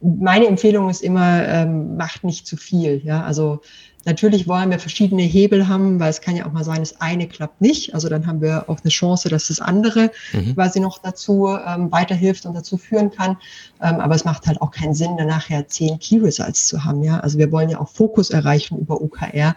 meine 0.00 0.46
Empfehlung 0.46 0.90
ist 0.90 1.02
immer, 1.02 1.46
ähm, 1.46 1.96
macht 1.96 2.24
nicht 2.24 2.46
zu 2.46 2.56
viel. 2.56 3.00
Ja, 3.04 3.22
also 3.24 3.60
natürlich 4.04 4.46
wollen 4.46 4.70
wir 4.70 4.78
verschiedene 4.78 5.22
Hebel 5.22 5.68
haben, 5.68 5.98
weil 5.98 6.10
es 6.10 6.20
kann 6.20 6.36
ja 6.36 6.46
auch 6.46 6.52
mal 6.52 6.64
sein, 6.64 6.80
das 6.80 7.00
eine 7.00 7.26
klappt 7.26 7.60
nicht. 7.60 7.94
Also 7.94 8.08
dann 8.08 8.26
haben 8.26 8.40
wir 8.40 8.68
auch 8.68 8.78
eine 8.82 8.90
Chance, 8.90 9.28
dass 9.28 9.48
das 9.48 9.60
andere 9.60 10.10
mhm. 10.32 10.54
quasi 10.54 10.80
noch 10.80 10.98
dazu 10.98 11.48
ähm, 11.48 11.90
weiterhilft 11.90 12.46
und 12.46 12.54
dazu 12.54 12.76
führen 12.76 13.10
kann. 13.10 13.38
Ähm, 13.82 14.00
aber 14.00 14.14
es 14.14 14.24
macht 14.24 14.46
halt 14.46 14.60
auch 14.62 14.70
keinen 14.70 14.94
Sinn, 14.94 15.16
dann 15.16 15.28
nachher 15.28 15.66
zehn 15.66 15.98
Key 15.98 16.18
Results 16.18 16.66
zu 16.66 16.84
haben. 16.84 17.02
Ja, 17.02 17.20
also 17.20 17.38
wir 17.38 17.50
wollen 17.50 17.70
ja 17.70 17.80
auch 17.80 17.88
Fokus 17.88 18.30
erreichen 18.30 18.78
über 18.78 19.00
OKR 19.00 19.56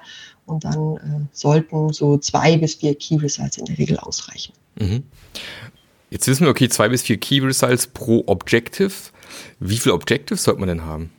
und 0.51 0.63
dann 0.65 0.97
äh, 0.97 1.27
sollten 1.31 1.93
so 1.93 2.17
zwei 2.17 2.57
bis 2.57 2.75
vier 2.75 2.95
Key 2.95 3.15
Results 3.15 3.57
in 3.57 3.65
der 3.65 3.77
Regel 3.77 3.97
ausreichen. 3.97 4.53
Mhm. 4.79 5.03
Jetzt 6.09 6.27
wissen 6.27 6.43
wir, 6.43 6.51
okay, 6.51 6.67
zwei 6.67 6.89
bis 6.89 7.01
vier 7.03 7.17
Key 7.17 7.39
Results 7.39 7.87
pro 7.87 8.23
Objective. 8.27 8.91
Wie 9.59 9.77
viele 9.77 9.95
Objectives 9.95 10.43
sollte 10.43 10.59
man 10.59 10.67
denn 10.69 10.85
haben? 10.85 11.11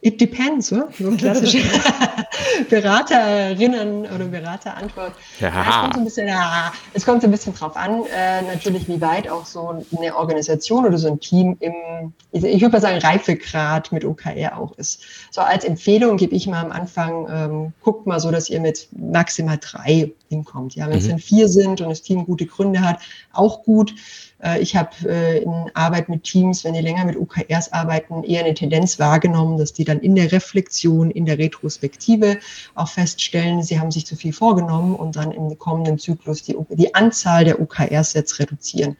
It 0.00 0.20
depends, 0.20 0.72
oder? 0.72 0.88
So 0.96 1.10
klassische 1.10 1.58
Beraterinnen 2.70 4.06
oder 4.06 4.26
Beraterantwort. 4.26 5.12
Ja. 5.40 5.48
es, 5.48 5.74
kommt 5.74 5.94
so 5.94 5.98
ein 5.98 6.04
bisschen, 6.04 6.28
ja, 6.28 6.72
es 6.94 7.04
kommt 7.04 7.22
so 7.22 7.26
ein 7.28 7.32
bisschen 7.32 7.52
drauf 7.52 7.76
an, 7.76 8.04
äh, 8.16 8.42
natürlich, 8.42 8.86
wie 8.86 9.00
weit 9.00 9.28
auch 9.28 9.44
so 9.44 9.84
eine 9.96 10.14
Organisation 10.14 10.86
oder 10.86 10.98
so 10.98 11.08
ein 11.08 11.18
Team 11.18 11.56
im, 11.58 12.12
ich 12.30 12.60
würde 12.60 12.70
mal 12.70 12.80
sagen, 12.80 12.98
Reifegrad 12.98 13.90
mit 13.90 14.04
OKR 14.04 14.56
auch 14.56 14.70
ist. 14.78 15.02
So 15.32 15.40
als 15.40 15.64
Empfehlung 15.64 16.16
gebe 16.16 16.34
ich 16.34 16.46
mal 16.46 16.64
am 16.64 16.70
Anfang, 16.70 17.26
ähm, 17.28 17.72
guckt 17.82 18.06
mal 18.06 18.20
so, 18.20 18.30
dass 18.30 18.48
ihr 18.48 18.60
mit 18.60 18.88
maximal 18.92 19.58
drei 19.60 20.12
hinkommt. 20.28 20.76
Ja, 20.76 20.88
wenn 20.88 20.98
es 20.98 21.06
mhm. 21.06 21.10
dann 21.10 21.18
vier 21.18 21.48
sind 21.48 21.80
und 21.80 21.88
das 21.88 22.02
Team 22.02 22.24
gute 22.24 22.46
Gründe 22.46 22.82
hat, 22.82 23.00
auch 23.32 23.64
gut. 23.64 23.94
Äh, 24.42 24.60
ich 24.60 24.76
habe 24.76 24.90
äh, 25.06 25.42
in 25.42 25.70
Arbeit 25.74 26.08
mit 26.08 26.24
Teams, 26.24 26.64
wenn 26.64 26.74
die 26.74 26.80
länger 26.80 27.04
mit 27.04 27.16
OKRs 27.16 27.72
arbeiten, 27.72 28.24
eher 28.24 28.44
eine 28.44 28.54
Tendenz 28.54 28.98
wahrgenommen, 28.98 29.58
dass 29.58 29.72
die 29.72 29.84
dann 29.84 30.00
in 30.00 30.14
der 30.14 30.32
Reflexion, 30.32 31.10
in 31.10 31.26
der 31.26 31.38
Retrospektive 31.38 32.38
auch 32.74 32.88
feststellen, 32.88 33.62
sie 33.62 33.80
haben 33.80 33.90
sich 33.90 34.06
zu 34.06 34.16
viel 34.16 34.32
vorgenommen 34.32 34.94
und 34.94 35.16
dann 35.16 35.32
im 35.32 35.58
kommenden 35.58 35.98
Zyklus 35.98 36.42
die, 36.42 36.56
die 36.70 36.94
Anzahl 36.94 37.44
der 37.44 37.60
OKRs 37.60 38.14
jetzt 38.14 38.38
reduzieren. 38.38 38.96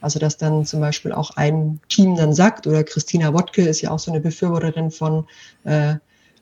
Also 0.00 0.18
dass 0.18 0.36
dann 0.36 0.64
zum 0.64 0.80
Beispiel 0.80 1.12
auch 1.12 1.30
ein 1.36 1.80
Team 1.88 2.14
dann 2.14 2.32
sagt, 2.32 2.66
oder 2.66 2.84
Christina 2.84 3.34
Wodke 3.34 3.62
ist 3.62 3.80
ja 3.80 3.90
auch 3.90 3.98
so 3.98 4.12
eine 4.12 4.20
Befürworterin 4.20 4.92
von 4.92 5.26
äh, 5.64 5.94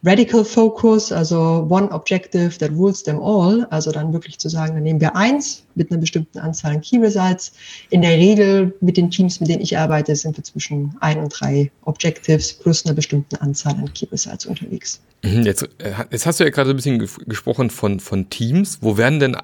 Radical 0.05 0.45
Focus, 0.45 1.11
also 1.11 1.67
One 1.69 1.91
Objective 1.91 2.59
that 2.59 2.71
rules 2.71 3.03
them 3.03 3.19
all, 3.21 3.67
also 3.71 3.91
dann 3.91 4.13
wirklich 4.13 4.39
zu 4.39 4.49
sagen, 4.49 4.75
dann 4.75 4.83
nehmen 4.83 5.01
wir 5.01 5.17
eins 5.17 5.65
mit 5.75 5.91
einer 5.91 6.01
bestimmten 6.01 6.39
Anzahl 6.39 6.73
an 6.73 6.81
Key 6.81 6.99
Results. 6.99 7.53
In 7.91 8.03
der 8.03 8.17
Regel 8.17 8.75
mit 8.81 8.97
den 8.97 9.11
Teams, 9.11 9.41
mit 9.41 9.49
denen 9.49 9.63
ich 9.63 9.77
arbeite, 9.77 10.15
sind 10.15 10.37
wir 10.37 10.45
zwischen 10.45 10.95
ein 11.01 11.19
und 11.19 11.31
drei 11.39 11.71
Objectives 11.85 12.55
plus 12.55 12.85
einer 12.85 12.95
bestimmten 12.95 13.37
Anzahl 13.37 13.75
an 13.75 13.93
Key 13.93 14.07
Results 14.11 14.47
unterwegs. 14.47 15.01
Mhm, 15.23 15.43
jetzt, 15.43 15.63
äh, 15.79 15.93
jetzt 16.11 16.27
hast 16.27 16.41
du 16.41 16.45
ja 16.45 16.51
gerade 16.51 16.71
ein 16.71 16.77
bisschen 16.77 16.99
gesprochen 17.27 17.71
von, 17.71 18.01
von 18.01 18.31
Teams. 18.31 18.79
Wo 18.83 18.97
werden 18.97 19.21
denn 19.21 19.37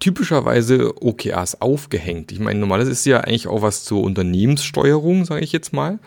typischerweise 0.00 0.94
OKRs 1.02 1.60
aufgehängt? 1.60 2.32
Ich 2.32 2.40
meine, 2.40 2.58
normalerweise 2.58 2.90
ist 2.90 3.06
ja 3.06 3.20
eigentlich 3.20 3.46
auch 3.46 3.62
was 3.62 3.84
zur 3.84 4.02
Unternehmenssteuerung, 4.02 5.24
sage 5.24 5.44
ich 5.44 5.52
jetzt 5.52 5.72
mal. 5.72 5.98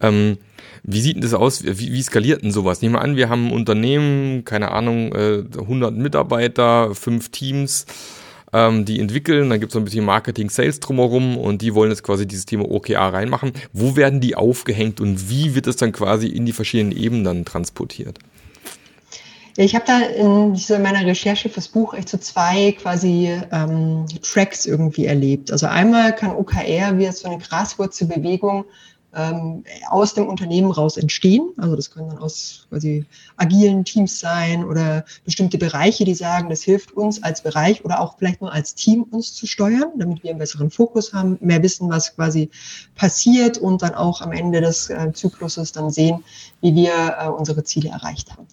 Ähm, 0.00 0.38
wie 0.82 1.00
sieht 1.00 1.16
denn 1.16 1.22
das 1.22 1.34
aus? 1.34 1.64
Wie, 1.64 1.92
wie 1.92 2.02
skaliert 2.02 2.42
denn 2.42 2.50
sowas? 2.50 2.82
Nehmen 2.82 2.94
wir 2.94 3.02
an, 3.02 3.16
wir 3.16 3.28
haben 3.28 3.48
ein 3.48 3.52
Unternehmen, 3.52 4.44
keine 4.44 4.70
Ahnung, 4.70 5.14
100 5.14 5.92
äh, 5.94 5.96
Mitarbeiter, 5.96 6.94
fünf 6.94 7.30
Teams, 7.30 7.86
ähm, 8.52 8.84
die 8.84 9.00
entwickeln, 9.00 9.50
dann 9.50 9.60
gibt 9.60 9.72
es 9.72 9.76
ein 9.76 9.84
bisschen 9.84 10.04
Marketing, 10.04 10.50
Sales 10.50 10.80
drumherum 10.80 11.36
und 11.36 11.62
die 11.62 11.74
wollen 11.74 11.90
jetzt 11.90 12.02
quasi 12.02 12.26
dieses 12.26 12.46
Thema 12.46 12.70
OKR 12.70 13.12
reinmachen. 13.12 13.52
Wo 13.72 13.96
werden 13.96 14.20
die 14.20 14.36
aufgehängt 14.36 15.00
und 15.00 15.30
wie 15.30 15.54
wird 15.54 15.66
es 15.66 15.76
dann 15.76 15.92
quasi 15.92 16.28
in 16.28 16.46
die 16.46 16.52
verschiedenen 16.52 16.96
Ebenen 16.96 17.24
dann 17.24 17.44
transportiert? 17.44 18.18
Ich 19.60 19.74
habe 19.74 19.84
da 19.86 19.98
in, 19.98 20.54
in 20.54 20.82
meiner 20.82 21.04
Recherche 21.04 21.48
fürs 21.48 21.66
Buch 21.66 21.92
echt 21.92 22.08
so 22.08 22.16
zwei 22.16 22.72
quasi 22.80 23.36
ähm, 23.50 24.06
Tracks 24.22 24.66
irgendwie 24.66 25.06
erlebt. 25.06 25.50
Also 25.50 25.66
einmal 25.66 26.14
kann 26.14 26.30
OKR 26.30 26.96
wie 26.96 27.10
so 27.10 27.28
eine 27.28 27.38
Graswurzelbewegung 27.38 28.66
ähm, 29.18 29.64
aus 29.90 30.14
dem 30.14 30.28
Unternehmen 30.28 30.70
raus 30.70 30.96
entstehen. 30.96 31.50
Also 31.56 31.76
das 31.76 31.90
können 31.90 32.08
dann 32.08 32.18
aus 32.18 32.66
quasi 32.68 33.04
agilen 33.36 33.84
Teams 33.84 34.20
sein 34.20 34.64
oder 34.64 35.04
bestimmte 35.24 35.58
Bereiche, 35.58 36.04
die 36.04 36.14
sagen, 36.14 36.48
das 36.48 36.62
hilft 36.62 36.92
uns 36.92 37.22
als 37.22 37.42
Bereich 37.42 37.84
oder 37.84 38.00
auch 38.00 38.16
vielleicht 38.18 38.40
nur 38.40 38.52
als 38.52 38.74
Team 38.74 39.02
uns 39.02 39.34
zu 39.34 39.46
steuern, 39.46 39.90
damit 39.96 40.22
wir 40.22 40.30
einen 40.30 40.38
besseren 40.38 40.70
Fokus 40.70 41.12
haben, 41.12 41.36
mehr 41.40 41.62
wissen, 41.62 41.90
was 41.90 42.14
quasi 42.14 42.50
passiert 42.94 43.58
und 43.58 43.82
dann 43.82 43.94
auch 43.94 44.20
am 44.20 44.32
Ende 44.32 44.60
des 44.60 44.88
äh, 44.88 45.12
Zykluses 45.12 45.72
dann 45.72 45.90
sehen, 45.90 46.22
wie 46.60 46.74
wir 46.74 47.16
äh, 47.18 47.28
unsere 47.28 47.64
Ziele 47.64 47.90
erreicht 47.90 48.30
haben. 48.32 48.46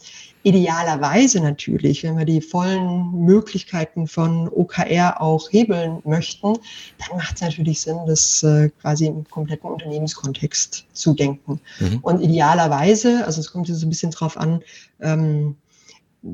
Idealerweise 0.46 1.42
natürlich, 1.42 2.04
wenn 2.04 2.20
wir 2.20 2.26
die 2.26 2.40
vollen 2.40 3.12
Möglichkeiten 3.26 4.06
von 4.06 4.48
OKR 4.48 5.20
auch 5.20 5.52
hebeln 5.52 6.04
möchten, 6.06 6.54
dann 7.00 7.18
macht 7.18 7.38
es 7.38 7.42
natürlich 7.42 7.82
Sinn, 7.82 7.98
das 8.06 8.44
äh, 8.44 8.70
quasi 8.80 9.08
im 9.08 9.28
kompletten 9.28 9.68
Unternehmenskontext 9.72 10.86
zu 10.94 11.16
denken. 11.16 11.60
Mhm. 11.80 11.98
Und 12.04 12.22
idealerweise, 12.22 13.26
also 13.26 13.42
es 13.42 13.52
kommt 13.52 13.66
so 13.66 13.86
ein 13.88 13.90
bisschen 13.90 14.12
drauf 14.12 14.38
an, 14.38 14.62
ähm, 15.02 15.56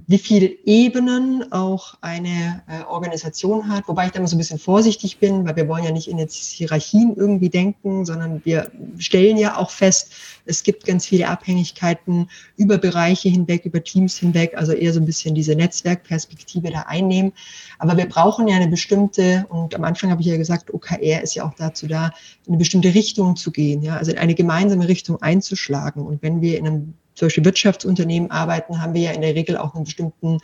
wie 0.07 0.19
viele 0.19 0.47
Ebenen 0.65 1.51
auch 1.51 1.95
eine 1.99 2.63
äh, 2.67 2.83
Organisation 2.85 3.67
hat, 3.67 3.89
wobei 3.89 4.05
ich 4.05 4.11
da 4.11 4.19
immer 4.19 4.27
so 4.27 4.35
ein 4.35 4.39
bisschen 4.39 4.57
vorsichtig 4.57 5.17
bin, 5.17 5.45
weil 5.45 5.57
wir 5.57 5.67
wollen 5.67 5.83
ja 5.83 5.91
nicht 5.91 6.07
in 6.07 6.17
jetzt 6.17 6.51
Hierarchien 6.51 7.13
irgendwie 7.17 7.49
denken, 7.49 8.05
sondern 8.05 8.41
wir 8.45 8.71
stellen 8.97 9.35
ja 9.35 9.57
auch 9.57 9.69
fest, 9.69 10.13
es 10.45 10.63
gibt 10.63 10.85
ganz 10.85 11.05
viele 11.05 11.27
Abhängigkeiten 11.27 12.29
über 12.55 12.77
Bereiche 12.77 13.27
hinweg, 13.27 13.65
über 13.65 13.83
Teams 13.83 14.17
hinweg, 14.17 14.53
also 14.55 14.71
eher 14.71 14.93
so 14.93 15.01
ein 15.01 15.05
bisschen 15.05 15.35
diese 15.35 15.55
Netzwerkperspektive 15.55 16.71
da 16.71 16.83
einnehmen. 16.87 17.33
Aber 17.77 17.97
wir 17.97 18.07
brauchen 18.07 18.47
ja 18.47 18.55
eine 18.55 18.69
bestimmte, 18.69 19.45
und 19.49 19.75
am 19.75 19.83
Anfang 19.83 20.09
habe 20.09 20.21
ich 20.21 20.27
ja 20.27 20.37
gesagt, 20.37 20.73
OKR 20.73 21.21
ist 21.21 21.35
ja 21.35 21.43
auch 21.43 21.53
dazu 21.53 21.87
da, 21.87 22.13
in 22.45 22.53
eine 22.53 22.57
bestimmte 22.57 22.93
Richtung 22.93 23.35
zu 23.35 23.51
gehen, 23.51 23.81
ja, 23.81 23.97
also 23.97 24.11
in 24.11 24.17
eine 24.17 24.35
gemeinsame 24.35 24.87
Richtung 24.87 25.21
einzuschlagen. 25.21 26.01
Und 26.05 26.21
wenn 26.21 26.41
wir 26.41 26.57
in 26.57 26.67
einem 26.67 26.93
zum 27.15 27.27
Beispiel 27.27 27.45
Wirtschaftsunternehmen 27.45 28.31
arbeiten, 28.31 28.81
haben 28.81 28.93
wir 28.93 29.01
ja 29.01 29.11
in 29.11 29.21
der 29.21 29.35
Regel 29.35 29.57
auch 29.57 29.75
einen 29.75 29.85
bestimmten 29.85 30.39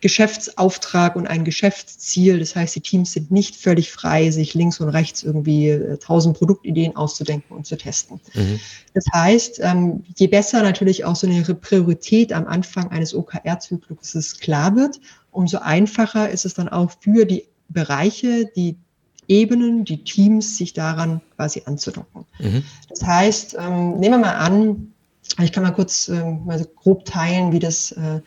Geschäftsauftrag 0.00 1.16
und 1.16 1.26
ein 1.26 1.44
Geschäftsziel. 1.44 2.38
Das 2.38 2.54
heißt, 2.54 2.76
die 2.76 2.80
Teams 2.80 3.12
sind 3.12 3.30
nicht 3.30 3.56
völlig 3.56 3.90
frei, 3.90 4.30
sich 4.30 4.54
links 4.54 4.80
und 4.80 4.88
rechts 4.88 5.22
irgendwie 5.22 5.70
äh, 5.70 5.98
tausend 5.98 6.36
Produktideen 6.36 6.96
auszudenken 6.96 7.56
und 7.56 7.66
zu 7.66 7.76
testen. 7.76 8.20
Mhm. 8.34 8.60
Das 8.94 9.04
heißt, 9.12 9.60
ähm, 9.62 10.04
je 10.16 10.28
besser 10.28 10.62
natürlich 10.62 11.04
auch 11.04 11.16
so 11.16 11.26
eine 11.26 11.42
Priorität 11.42 12.32
am 12.32 12.46
Anfang 12.46 12.90
eines 12.90 13.14
OKR-Zykluses 13.14 14.38
klar 14.38 14.76
wird, 14.76 15.00
umso 15.30 15.58
einfacher 15.58 16.30
ist 16.30 16.44
es 16.44 16.54
dann 16.54 16.68
auch 16.68 16.92
für 17.00 17.24
die 17.24 17.44
Bereiche, 17.68 18.46
die 18.56 18.76
Ebenen, 19.26 19.84
die 19.84 20.04
Teams, 20.04 20.56
sich 20.56 20.72
daran 20.72 21.20
quasi 21.36 21.62
anzudocken. 21.66 22.24
Mhm. 22.38 22.62
Das 22.88 23.02
heißt, 23.02 23.56
ähm, 23.58 23.98
nehmen 23.98 24.14
wir 24.14 24.18
mal 24.18 24.36
an, 24.36 24.94
ich 25.42 25.52
kann 25.52 25.62
mal 25.62 25.70
kurz 25.70 26.08
äh, 26.08 26.24
mal 26.24 26.58
so 26.58 26.64
grob 26.64 27.04
teilen, 27.04 27.52
wie 27.52 27.58
das 27.58 27.92
äh, 27.92 28.20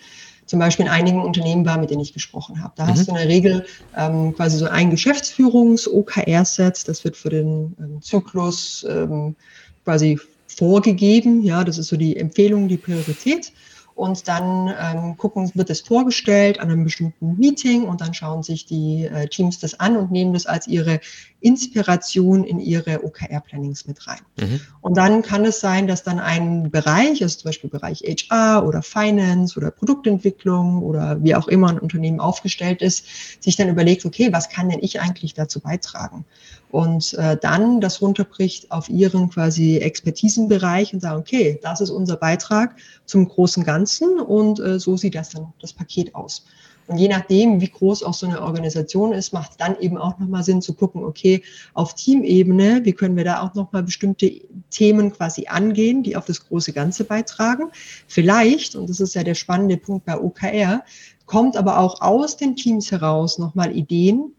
zum 0.46 0.60
Beispiel 0.60 0.86
in 0.86 0.92
einigen 0.92 1.22
Unternehmen 1.22 1.66
war, 1.66 1.78
mit 1.78 1.92
denen 1.92 2.02
ich 2.02 2.14
gesprochen 2.14 2.62
habe. 2.62 2.74
Da 2.76 2.86
mhm. 2.86 2.90
hast 2.90 3.08
du 3.08 3.12
in 3.12 3.18
der 3.18 3.28
Regel 3.28 3.66
ähm, 3.96 4.36
quasi 4.36 4.58
so 4.58 4.66
ein 4.66 4.90
Geschäftsführungs-OKR-Set, 4.90 6.88
das 6.88 7.04
wird 7.04 7.16
für 7.16 7.30
den 7.30 7.76
ähm, 7.80 8.02
Zyklus 8.02 8.86
ähm, 8.90 9.36
quasi 9.84 10.20
vorgegeben. 10.48 11.42
Ja, 11.44 11.64
das 11.64 11.78
ist 11.78 11.88
so 11.88 11.98
die 11.98 12.18
Empfehlung, 12.18 12.68
die 12.68 12.78
Priorität. 12.78 13.54
Und 13.96 14.28
dann 14.28 14.74
ähm, 14.80 15.18
gucken, 15.18 15.52
wird 15.54 15.70
es 15.70 15.82
vorgestellt 15.82 16.60
an 16.60 16.72
einem 16.72 16.84
bestimmten 16.84 17.38
Meeting 17.38 17.84
und 17.84 18.02
dann 18.02 18.14
schauen 18.14 18.44
sich 18.44 18.66
die 18.66 19.06
äh, 19.06 19.28
Teams 19.28 19.60
das 19.60 19.80
an 19.80 19.98
und 19.98 20.12
nehmen 20.12 20.34
das 20.34 20.46
als 20.46 20.68
ihre 20.68 21.00
Inspiration 21.42 22.44
in 22.44 22.60
ihre 22.60 23.04
OKR-Plannings 23.04 23.88
mit 23.88 24.08
rein. 24.08 24.22
Mhm. 24.40 24.62
Und 24.82 24.98
dann 24.98 25.24
kann 25.24 25.44
es 25.46 25.60
sein, 25.60 25.88
dass 25.88 26.04
dann 26.04 26.20
ein 26.20 26.70
Bereich, 26.72 27.22
also 27.22 27.38
zum 27.38 27.50
Beispiel 27.50 27.70
Bereich 27.70 28.02
HR 28.02 28.66
oder 28.66 28.82
Finance 28.82 29.58
oder 29.58 29.72
Produktentwicklung 29.72 30.84
oder 30.84 31.22
wie 31.24 31.36
auch 31.36 31.48
immer 31.48 31.70
ein 31.70 31.80
Unternehmen 31.80 32.20
aufgestellt 32.20 32.82
ist, 32.82 33.06
sich 33.44 33.56
dann 33.56 33.70
überlegt, 33.70 34.06
okay, 34.06 34.32
was 34.32 34.50
kann 34.50 34.70
denn 34.70 34.80
ich 34.82 35.02
eigentlich 35.02 35.34
dazu 35.34 35.60
beitragen? 35.60 36.26
Und 36.72 37.14
äh, 37.16 37.38
dann 37.38 37.82
das 37.82 38.02
runterbricht 38.02 38.72
auf 38.72 38.90
ihren 38.90 39.30
quasi 39.30 39.78
Expertisenbereich 39.78 40.94
und 40.94 41.02
sagt, 41.02 41.18
okay, 41.18 41.60
das 41.62 41.82
ist 41.82 41.90
unser 41.90 42.16
Beitrag 42.16 42.76
zum 43.06 43.28
großen 43.28 43.64
Ganzen 43.64 44.20
und 44.20 44.60
äh, 44.60 44.80
so 44.80 44.96
sieht 44.96 45.16
das 45.16 45.30
dann 45.30 45.54
das 45.60 45.74
Paket 45.74 46.16
aus. 46.16 46.46
Und 46.88 46.98
je 46.98 47.08
nachdem, 47.08 47.62
wie 47.62 47.70
groß 47.70 48.04
auch 48.04 48.14
so 48.14 48.26
eine 48.26 48.42
Organisation 48.42 49.14
ist, 49.14 49.32
macht 49.32 49.52
es 49.52 49.58
dann 49.58 49.80
eben 49.80 49.98
auch 49.98 50.20
nochmal 50.20 50.44
Sinn 50.44 50.62
zu 50.62 50.74
gucken, 50.74 51.04
okay, 51.06 51.42
auf 51.74 51.94
Teamebene, 51.96 52.82
wie 52.84 52.94
können 52.94 53.16
wir 53.16 53.24
da 53.24 53.42
auch 53.42 53.54
nochmal 53.54 53.84
bestimmte 53.84 54.42
Themen 54.72 55.14
quasi 55.14 55.48
angehen, 55.48 56.04
die 56.04 56.16
auf 56.18 56.26
das 56.26 56.46
große 56.48 56.74
Ganze 56.74 57.06
beitragen. 57.06 57.72
Vielleicht, 58.08 58.76
und 58.76 58.90
das 58.90 59.00
ist 59.00 59.14
ja 59.14 59.24
der 59.24 59.36
spannende 59.36 59.78
Punkt 59.78 60.06
bei 60.06 60.20
OKR, 60.20 60.84
kommt 61.26 61.56
aber 61.56 61.80
auch 61.80 62.02
aus 62.02 62.36
den 62.36 62.56
Teams 62.58 62.92
heraus 62.92 63.38
nochmal 63.38 63.76
Ideen, 63.76 64.34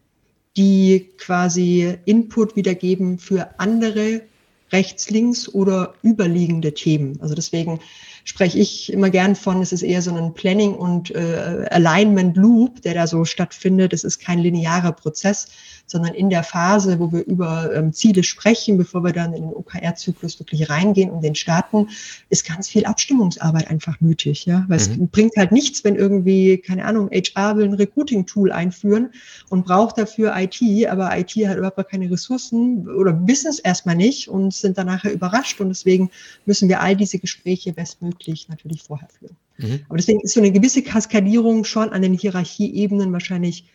die 0.57 1.09
quasi 1.17 1.97
Input 2.05 2.55
wiedergeben 2.55 3.17
für 3.17 3.59
andere 3.59 4.21
rechts, 4.73 5.09
links 5.09 5.47
oder 5.47 5.93
überliegende 6.03 6.73
Themen. 6.73 7.19
Also 7.21 7.35
deswegen 7.35 7.79
spreche 8.25 8.59
ich 8.59 8.91
immer 8.91 9.09
gern 9.09 9.35
von, 9.35 9.61
es 9.61 9.71
ist 9.71 9.81
eher 9.81 10.01
so 10.01 10.15
ein 10.15 10.33
Planning 10.33 10.75
und 10.75 11.11
äh, 11.11 11.67
Alignment 11.71 12.37
Loop, 12.37 12.81
der 12.81 12.93
da 12.93 13.07
so 13.07 13.25
stattfindet. 13.25 13.93
Es 13.93 14.03
ist 14.03 14.19
kein 14.19 14.39
linearer 14.39 14.93
Prozess, 14.93 15.47
sondern 15.85 16.13
in 16.13 16.29
der 16.29 16.43
Phase, 16.43 16.99
wo 16.99 17.11
wir 17.11 17.25
über 17.25 17.73
ähm, 17.75 17.91
Ziele 17.91 18.23
sprechen, 18.23 18.77
bevor 18.77 19.03
wir 19.03 19.11
dann 19.11 19.33
in 19.33 19.43
den 19.43 19.53
OKR-Zyklus 19.53 20.39
wirklich 20.39 20.69
reingehen 20.69 21.09
und 21.09 21.21
den 21.21 21.35
starten, 21.35 21.89
ist 22.29 22.47
ganz 22.47 22.69
viel 22.69 22.85
Abstimmungsarbeit 22.85 23.69
einfach 23.69 23.99
nötig, 23.99 24.45
ja, 24.45 24.65
weil 24.69 24.79
mhm. 24.79 24.83
es 25.03 25.11
bringt 25.11 25.35
halt 25.35 25.51
nichts, 25.51 25.83
wenn 25.83 25.95
irgendwie, 25.95 26.57
keine 26.57 26.85
Ahnung, 26.85 27.09
HR 27.11 27.57
will 27.57 27.65
ein 27.65 27.73
Recruiting-Tool 27.73 28.51
einführen 28.51 29.09
und 29.49 29.65
braucht 29.65 29.97
dafür 29.97 30.33
IT, 30.37 30.61
aber 30.87 31.17
IT 31.17 31.31
hat 31.45 31.57
überhaupt 31.57 31.89
keine 31.89 32.09
Ressourcen 32.09 32.87
oder 32.87 33.19
wissen 33.27 33.49
es 33.49 33.59
erstmal 33.59 33.95
nicht 33.95 34.29
und 34.29 34.53
sind 34.63 34.79
dann 34.79 34.87
nachher 34.87 35.13
überrascht 35.13 35.61
und 35.61 35.69
deswegen 35.69 36.09
müssen 36.45 36.67
wir 36.67 36.81
all 36.81 36.95
diese 36.95 37.19
Gespräche 37.19 37.71
bestmöglich 37.71 38.49
natürlich 38.49 38.81
vorher 38.81 39.09
führen. 39.09 39.37
Mhm. 39.57 39.85
Aber 39.87 39.97
deswegen 39.97 40.21
ist 40.21 40.33
so 40.33 40.39
eine 40.39 40.51
gewisse 40.51 40.81
Kaskadierung 40.81 41.63
schon 41.63 41.89
an 41.89 42.01
den 42.01 42.13
Hierarchieebenen 42.13 43.13
wahrscheinlich 43.13 43.65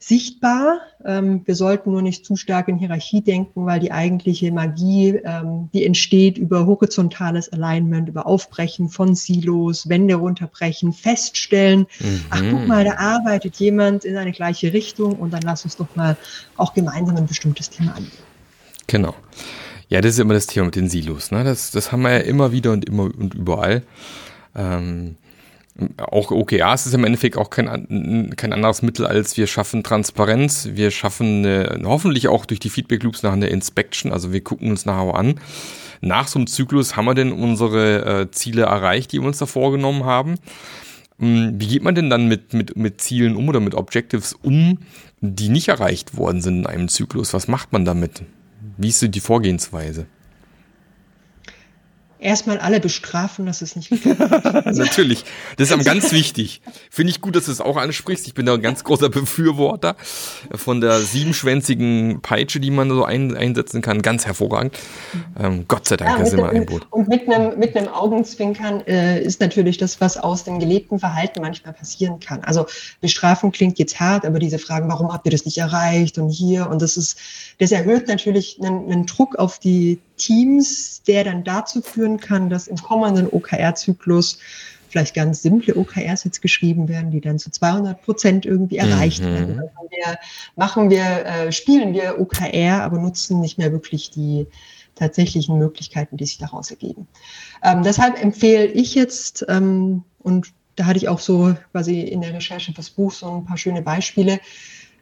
sichtbar. 0.00 0.80
Ähm, 1.04 1.42
wir 1.44 1.54
sollten 1.54 1.90
nur 1.90 2.02
nicht 2.02 2.24
zu 2.24 2.36
stark 2.36 2.68
in 2.68 2.78
Hierarchie 2.78 3.20
denken, 3.20 3.66
weil 3.66 3.80
die 3.80 3.92
eigentliche 3.92 4.52
Magie, 4.52 5.20
ähm, 5.24 5.68
die 5.72 5.84
entsteht 5.84 6.38
über 6.38 6.66
horizontales 6.66 7.52
Alignment, 7.52 8.08
über 8.08 8.26
Aufbrechen 8.26 8.88
von 8.88 9.14
Silos, 9.14 9.88
Wände 9.88 10.14
runterbrechen, 10.14 10.92
feststellen, 10.92 11.86
mhm. 12.00 12.24
ach 12.30 12.42
guck 12.50 12.66
mal, 12.66 12.84
da 12.84 12.94
arbeitet 12.94 13.56
jemand 13.56 14.04
in 14.04 14.16
eine 14.16 14.32
gleiche 14.32 14.72
Richtung 14.72 15.14
und 15.14 15.32
dann 15.32 15.42
lass 15.42 15.64
uns 15.64 15.76
doch 15.76 15.94
mal 15.96 16.16
auch 16.56 16.74
gemeinsam 16.74 17.16
ein 17.16 17.26
bestimmtes 17.26 17.70
Thema 17.70 17.96
angehen. 17.96 18.12
Genau. 18.86 19.14
Ja, 19.88 20.00
das 20.00 20.14
ist 20.14 20.18
immer 20.18 20.34
das 20.34 20.46
Thema 20.46 20.66
mit 20.66 20.76
den 20.76 20.88
Silos. 20.88 21.30
Ne? 21.30 21.44
Das, 21.44 21.70
das 21.70 21.92
haben 21.92 22.02
wir 22.02 22.12
ja 22.12 22.18
immer 22.18 22.52
wieder 22.52 22.72
und 22.72 22.84
immer 22.84 23.04
und 23.04 23.34
überall. 23.34 23.82
Ähm, 24.54 25.16
auch 25.96 26.30
OKRs 26.30 26.86
ist 26.86 26.94
im 26.94 27.04
Endeffekt 27.04 27.36
auch 27.36 27.50
kein, 27.50 28.34
kein 28.36 28.52
anderes 28.52 28.82
Mittel, 28.82 29.06
als 29.06 29.36
wir 29.36 29.46
schaffen 29.46 29.84
Transparenz, 29.84 30.70
wir 30.72 30.90
schaffen 30.90 31.46
eine, 31.46 31.80
hoffentlich 31.84 32.26
auch 32.26 32.46
durch 32.46 32.58
die 32.58 32.70
Feedback 32.70 33.02
Loops 33.04 33.22
nach 33.22 33.32
einer 33.32 33.48
Inspection, 33.48 34.12
also 34.12 34.32
wir 34.32 34.42
gucken 34.42 34.70
uns 34.70 34.86
nachher 34.86 35.14
an. 35.14 35.40
Nach 36.00 36.26
so 36.26 36.38
einem 36.38 36.48
Zyklus 36.48 36.96
haben 36.96 37.04
wir 37.04 37.14
denn 37.14 37.32
unsere 37.32 38.22
äh, 38.22 38.30
Ziele 38.30 38.62
erreicht, 38.62 39.12
die 39.12 39.20
wir 39.20 39.26
uns 39.26 39.38
da 39.38 39.46
vorgenommen 39.46 40.04
haben. 40.04 40.34
Hm, 41.18 41.60
wie 41.60 41.66
geht 41.68 41.82
man 41.82 41.94
denn 41.94 42.10
dann 42.10 42.26
mit, 42.26 42.54
mit, 42.54 42.76
mit 42.76 43.00
Zielen 43.00 43.36
um 43.36 43.48
oder 43.48 43.60
mit 43.60 43.74
Objectives 43.74 44.32
um, 44.32 44.78
die 45.20 45.48
nicht 45.48 45.68
erreicht 45.68 46.16
worden 46.16 46.40
sind 46.40 46.58
in 46.60 46.66
einem 46.66 46.88
Zyklus? 46.88 47.34
Was 47.34 47.46
macht 47.46 47.72
man 47.72 47.84
damit? 47.84 48.22
Wie 48.80 48.90
ist 48.90 49.00
so 49.00 49.08
die 49.08 49.18
Vorgehensweise? 49.18 50.06
Erstmal 52.18 52.58
alle 52.58 52.80
bestrafen, 52.80 53.46
dass 53.46 53.62
es 53.62 53.76
nicht 53.76 53.90
Natürlich. 54.64 55.24
Das 55.56 55.68
ist 55.68 55.72
am 55.72 55.84
ganz 55.84 56.12
wichtig. 56.12 56.60
Finde 56.90 57.10
ich 57.10 57.20
gut, 57.20 57.36
dass 57.36 57.46
du 57.46 57.52
es 57.52 57.60
auch 57.60 57.76
ansprichst. 57.76 58.26
Ich 58.26 58.34
bin 58.34 58.46
da 58.46 58.54
ein 58.54 58.62
ganz 58.62 58.84
großer 58.84 59.08
Befürworter 59.08 59.96
von 60.54 60.80
der 60.80 61.00
siebenschwänzigen 61.00 62.20
Peitsche, 62.22 62.60
die 62.60 62.70
man 62.70 62.90
so 62.90 63.04
ein, 63.04 63.36
einsetzen 63.36 63.82
kann. 63.82 64.02
Ganz 64.02 64.26
hervorragend. 64.26 64.78
Ähm, 65.38 65.64
Gott 65.68 65.86
sei 65.86 65.96
Dank, 65.96 66.10
ja, 66.10 66.18
das 66.18 66.28
ist 66.28 66.34
immer 66.34 66.50
ein 66.50 66.66
Boot. 66.66 66.86
Und 66.90 67.08
mit 67.08 67.28
einem, 67.28 67.58
mit 67.58 67.76
einem 67.76 67.88
Augenzwinkern 67.88 68.86
äh, 68.86 69.22
ist 69.22 69.40
natürlich 69.40 69.78
das, 69.78 70.00
was 70.00 70.16
aus 70.16 70.44
dem 70.44 70.58
gelebten 70.58 70.98
Verhalten 70.98 71.40
manchmal 71.40 71.74
passieren 71.74 72.20
kann. 72.20 72.42
Also 72.44 72.66
bestrafen 73.00 73.52
klingt 73.52 73.78
jetzt 73.78 74.00
hart, 74.00 74.24
aber 74.24 74.38
diese 74.38 74.58
Fragen, 74.58 74.88
warum 74.88 75.12
habt 75.12 75.26
ihr 75.26 75.32
das 75.32 75.44
nicht 75.44 75.58
erreicht 75.58 76.18
und 76.18 76.30
hier 76.30 76.68
und 76.68 76.82
das 76.82 76.96
ist, 76.96 77.18
das 77.58 77.72
erhöht 77.72 78.08
natürlich 78.08 78.58
einen, 78.60 78.90
einen 78.90 79.06
Druck 79.06 79.36
auf 79.36 79.58
die 79.58 79.98
Teams, 80.18 81.02
der 81.06 81.24
dann 81.24 81.44
dazu 81.44 81.80
führen 81.80 82.18
kann, 82.18 82.50
dass 82.50 82.66
im 82.66 82.76
kommenden 82.76 83.28
OKR-Zyklus 83.28 84.38
vielleicht 84.88 85.14
ganz 85.14 85.42
simple 85.42 85.76
OKRs 85.76 86.24
jetzt 86.24 86.42
geschrieben 86.42 86.88
werden, 86.88 87.10
die 87.10 87.20
dann 87.20 87.38
zu 87.38 87.50
200 87.50 88.02
Prozent 88.02 88.46
irgendwie 88.46 88.78
erreicht 88.78 89.22
mhm. 89.22 89.34
werden. 89.34 89.56
Dann 89.56 89.88
wir, 89.90 90.18
machen 90.56 90.90
wir, 90.90 91.26
äh, 91.26 91.52
spielen 91.52 91.92
wir 91.92 92.20
OKR, 92.20 92.82
aber 92.82 92.98
nutzen 92.98 93.40
nicht 93.40 93.58
mehr 93.58 93.72
wirklich 93.72 94.10
die 94.10 94.46
tatsächlichen 94.94 95.58
Möglichkeiten, 95.58 96.16
die 96.16 96.26
sich 96.26 96.38
daraus 96.38 96.70
ergeben. 96.70 97.06
Ähm, 97.62 97.82
deshalb 97.82 98.20
empfehle 98.20 98.66
ich 98.66 98.94
jetzt, 98.94 99.44
ähm, 99.48 100.02
und 100.18 100.52
da 100.76 100.86
hatte 100.86 100.98
ich 100.98 101.08
auch 101.08 101.20
so 101.20 101.54
quasi 101.72 102.00
in 102.00 102.20
der 102.20 102.34
Recherche 102.34 102.72
fürs 102.72 102.90
Buch 102.90 103.12
so 103.12 103.30
ein 103.30 103.44
paar 103.44 103.56
schöne 103.56 103.82
Beispiele, 103.82 104.40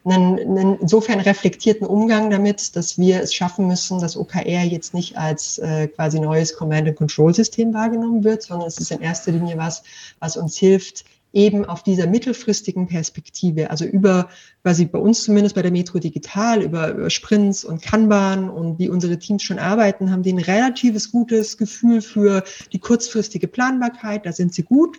einen, 0.09 0.39
einen 0.39 0.79
insofern 0.79 1.19
reflektierten 1.19 1.85
Umgang 1.85 2.29
damit, 2.29 2.75
dass 2.75 2.97
wir 2.97 3.21
es 3.21 3.33
schaffen 3.33 3.67
müssen, 3.67 3.99
dass 3.99 4.17
OKR 4.17 4.63
jetzt 4.63 4.93
nicht 4.93 5.17
als 5.17 5.57
äh, 5.59 5.87
quasi 5.87 6.19
neues 6.19 6.55
Command-and-Control-System 6.55 7.73
wahrgenommen 7.73 8.23
wird, 8.23 8.43
sondern 8.43 8.67
es 8.67 8.77
ist 8.77 8.91
in 8.91 9.01
erster 9.01 9.31
Linie 9.31 9.57
was, 9.57 9.83
was 10.19 10.37
uns 10.37 10.57
hilft, 10.57 11.05
eben 11.33 11.65
auf 11.65 11.83
dieser 11.83 12.07
mittelfristigen 12.07 12.87
Perspektive, 12.87 13.69
also 13.69 13.85
über 13.85 14.29
quasi 14.63 14.85
bei 14.85 14.97
uns 14.97 15.23
zumindest 15.23 15.55
bei 15.55 15.61
der 15.61 15.71
Metro 15.71 15.99
Digital, 15.99 16.63
über, 16.63 16.89
über 16.89 17.09
Sprints 17.09 17.63
und 17.63 17.81
Kanban 17.81 18.49
und 18.49 18.79
wie 18.79 18.89
unsere 18.89 19.19
Teams 19.19 19.43
schon 19.43 19.59
arbeiten, 19.59 20.11
haben 20.11 20.23
die 20.23 20.33
ein 20.33 20.39
relatives 20.39 21.11
gutes 21.11 21.57
Gefühl 21.57 22.01
für 22.01 22.43
die 22.73 22.79
kurzfristige 22.79 23.47
Planbarkeit, 23.47 24.25
da 24.25 24.31
sind 24.31 24.53
sie 24.53 24.63
gut. 24.63 24.97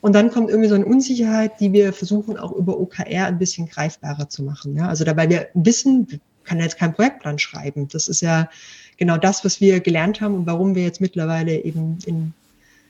Und 0.00 0.14
dann 0.14 0.30
kommt 0.30 0.48
irgendwie 0.48 0.68
so 0.68 0.74
eine 0.74 0.86
Unsicherheit, 0.86 1.60
die 1.60 1.72
wir 1.72 1.92
versuchen 1.92 2.38
auch 2.38 2.52
über 2.52 2.78
OKR 2.78 3.26
ein 3.26 3.38
bisschen 3.38 3.68
greifbarer 3.68 4.28
zu 4.28 4.42
machen. 4.42 4.76
Ja? 4.76 4.88
Also 4.88 5.04
dabei 5.04 5.28
wir 5.28 5.48
wissen, 5.54 6.10
wir 6.10 6.20
können 6.44 6.60
jetzt 6.60 6.78
keinen 6.78 6.94
Projektplan 6.94 7.38
schreiben. 7.38 7.88
Das 7.88 8.08
ist 8.08 8.22
ja 8.22 8.48
genau 8.96 9.16
das, 9.18 9.44
was 9.44 9.60
wir 9.60 9.80
gelernt 9.80 10.20
haben 10.20 10.34
und 10.34 10.46
warum 10.46 10.74
wir 10.74 10.82
jetzt 10.82 11.00
mittlerweile 11.00 11.62
eben 11.62 11.98
in 12.06 12.32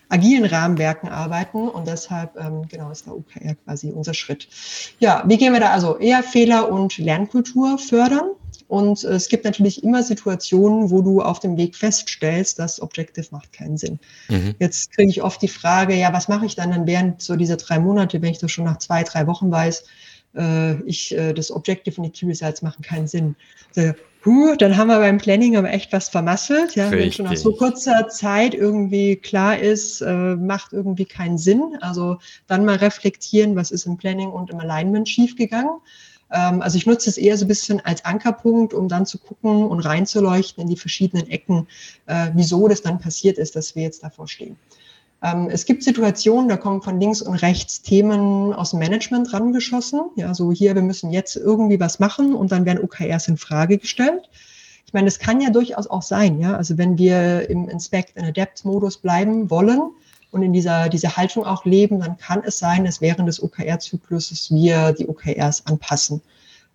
agilen 0.09 0.45
Rahmenwerken 0.45 1.09
arbeiten 1.09 1.69
und 1.69 1.87
deshalb 1.87 2.37
ähm, 2.37 2.67
genau 2.69 2.91
ist 2.91 3.07
der 3.07 3.15
OKR 3.15 3.55
quasi 3.65 3.91
unser 3.91 4.13
Schritt. 4.13 4.49
Ja, 4.99 5.23
wie 5.27 5.37
gehen 5.37 5.53
wir 5.53 5.61
da 5.61 5.71
also 5.71 5.99
eher 5.99 6.23
Fehler 6.23 6.71
und 6.71 6.99
Lernkultur 6.99 7.79
fördern? 7.79 8.31
Und 8.71 9.03
es 9.03 9.29
gibt 9.29 9.45
natürlich 9.45 9.83
immer 9.83 10.05
Situationen, 10.05 10.93
wo 10.93 11.03
du 11.03 11.23
auf 11.23 11.41
dem 11.41 11.57
Weg 11.57 11.75
feststellst, 11.75 12.57
das 12.61 12.81
Objective 12.81 13.27
macht 13.33 13.53
keinen 13.53 13.77
Sinn. 13.77 13.99
Mhm. 14.29 14.55
Jetzt 14.61 14.93
kriege 14.93 15.11
ich 15.11 15.25
oft 15.25 15.43
die 15.43 15.49
Frage, 15.49 15.97
ja, 15.97 16.13
was 16.13 16.29
mache 16.29 16.47
ich 16.47 16.55
dann, 16.55 16.71
dann 16.71 16.87
während 16.87 17.21
so 17.21 17.35
dieser 17.35 17.57
drei 17.57 17.81
Monate, 17.81 18.23
wenn 18.23 18.31
ich 18.31 18.39
das 18.39 18.53
schon 18.53 18.65
nach 18.65 18.79
zwei, 18.79 19.03
drei 19.03 19.27
Wochen 19.27 19.51
weiß, 19.51 19.83
äh, 20.37 20.81
ich, 20.83 21.13
äh, 21.19 21.33
das 21.33 21.51
Objective 21.51 22.01
und 22.01 22.05
die 22.05 22.11
Key 22.11 22.27
Results 22.27 22.63
machen 22.63 22.83
keinen 22.83 23.09
Sinn. 23.09 23.35
Also, 23.75 23.93
huh, 24.25 24.55
dann 24.57 24.77
haben 24.77 24.87
wir 24.87 25.01
beim 25.01 25.19
Planning 25.19 25.57
aber 25.57 25.73
echt 25.73 25.93
was 25.93 26.09
vermasselt. 26.09 26.77
Ja, 26.77 26.93
wenn 26.93 27.11
schon 27.11 27.25
nach 27.25 27.37
so 27.37 27.53
kurzer 27.53 28.07
Zeit 28.07 28.55
irgendwie 28.55 29.17
klar 29.17 29.59
ist, 29.59 30.01
äh, 30.01 30.13
macht 30.13 30.73
irgendwie 30.73 31.07
keinen 31.07 31.39
Sinn. 31.39 31.77
Also 31.81 32.19
dann 32.47 32.65
mal 32.65 32.77
reflektieren, 32.77 33.57
was 33.57 33.73
ist 33.73 33.87
im 33.87 33.97
Planning 33.97 34.29
und 34.29 34.51
im 34.51 34.61
Alignment 34.61 35.09
schiefgegangen. 35.09 35.81
Ähm, 36.33 36.63
also 36.63 36.77
ich 36.77 36.87
nutze 36.87 37.11
es 37.11 37.19
eher 37.19 37.37
so 37.37 37.45
ein 37.45 37.49
bisschen 37.49 37.81
als 37.81 38.05
Ankerpunkt, 38.05 38.75
um 38.75 38.89
dann 38.89 39.07
zu 39.07 39.19
gucken 39.19 39.65
und 39.65 39.81
reinzuleuchten 39.81 40.63
in 40.63 40.69
die 40.69 40.77
verschiedenen 40.77 41.29
Ecken, 41.29 41.67
äh, 42.07 42.31
wieso 42.35 42.69
das 42.69 42.83
dann 42.83 42.99
passiert 42.99 43.39
ist, 43.39 43.57
dass 43.57 43.75
wir 43.75 43.83
jetzt 43.83 44.03
davor 44.03 44.29
stehen. 44.29 44.57
Ähm, 45.23 45.49
es 45.51 45.67
gibt 45.67 45.83
Situationen, 45.83 46.49
da 46.49 46.57
kommen 46.57 46.83
von 46.83 46.99
links 46.99 47.21
und 47.21 47.35
rechts 47.35 47.83
Themen 47.83 48.55
aus 48.55 48.71
dem 48.71 48.79
Management 48.79 49.33
rangeschossen. 49.33 50.01
Ja, 50.17 50.35
so 50.35 50.51
hier, 50.53 50.75
wir 50.75 50.83
müssen 50.83 51.11
jetzt 51.11 51.37
irgendwie 51.37 51.79
was 51.79 51.99
machen 51.99 52.35
und 52.35 52.53
dann 52.53 52.65
werden 52.65 52.83
OKRs 52.83 53.29
in 53.29 53.37
Frage 53.37 53.79
gestellt. 53.79 54.31
Ich 54.87 54.95
meine, 54.95 55.07
das 55.07 55.19
kann 55.19 55.41
ja 55.41 55.51
durchaus 55.51 55.87
auch 55.87 56.03
sein, 56.03 56.41
ja. 56.41 56.57
Also 56.57 56.79
wenn 56.79 56.99
wir 56.99 57.49
im 57.51 57.69
Inspect 57.69 58.17
and 58.17 58.27
Adapt 58.27 58.65
Modus 58.65 58.97
bleiben 58.97 59.51
wollen, 59.51 59.93
und 60.31 60.43
in 60.43 60.53
dieser, 60.53 60.89
dieser 60.89 61.17
Haltung 61.17 61.45
auch 61.45 61.65
leben, 61.65 62.01
dann 62.01 62.17
kann 62.17 62.43
es 62.45 62.59
sein, 62.59 62.85
dass 62.85 63.01
während 63.01 63.29
des 63.29 63.43
OKR-Zykluses 63.43 64.51
wir 64.51 64.93
die 64.93 65.09
OKRs 65.09 65.67
anpassen. 65.67 66.23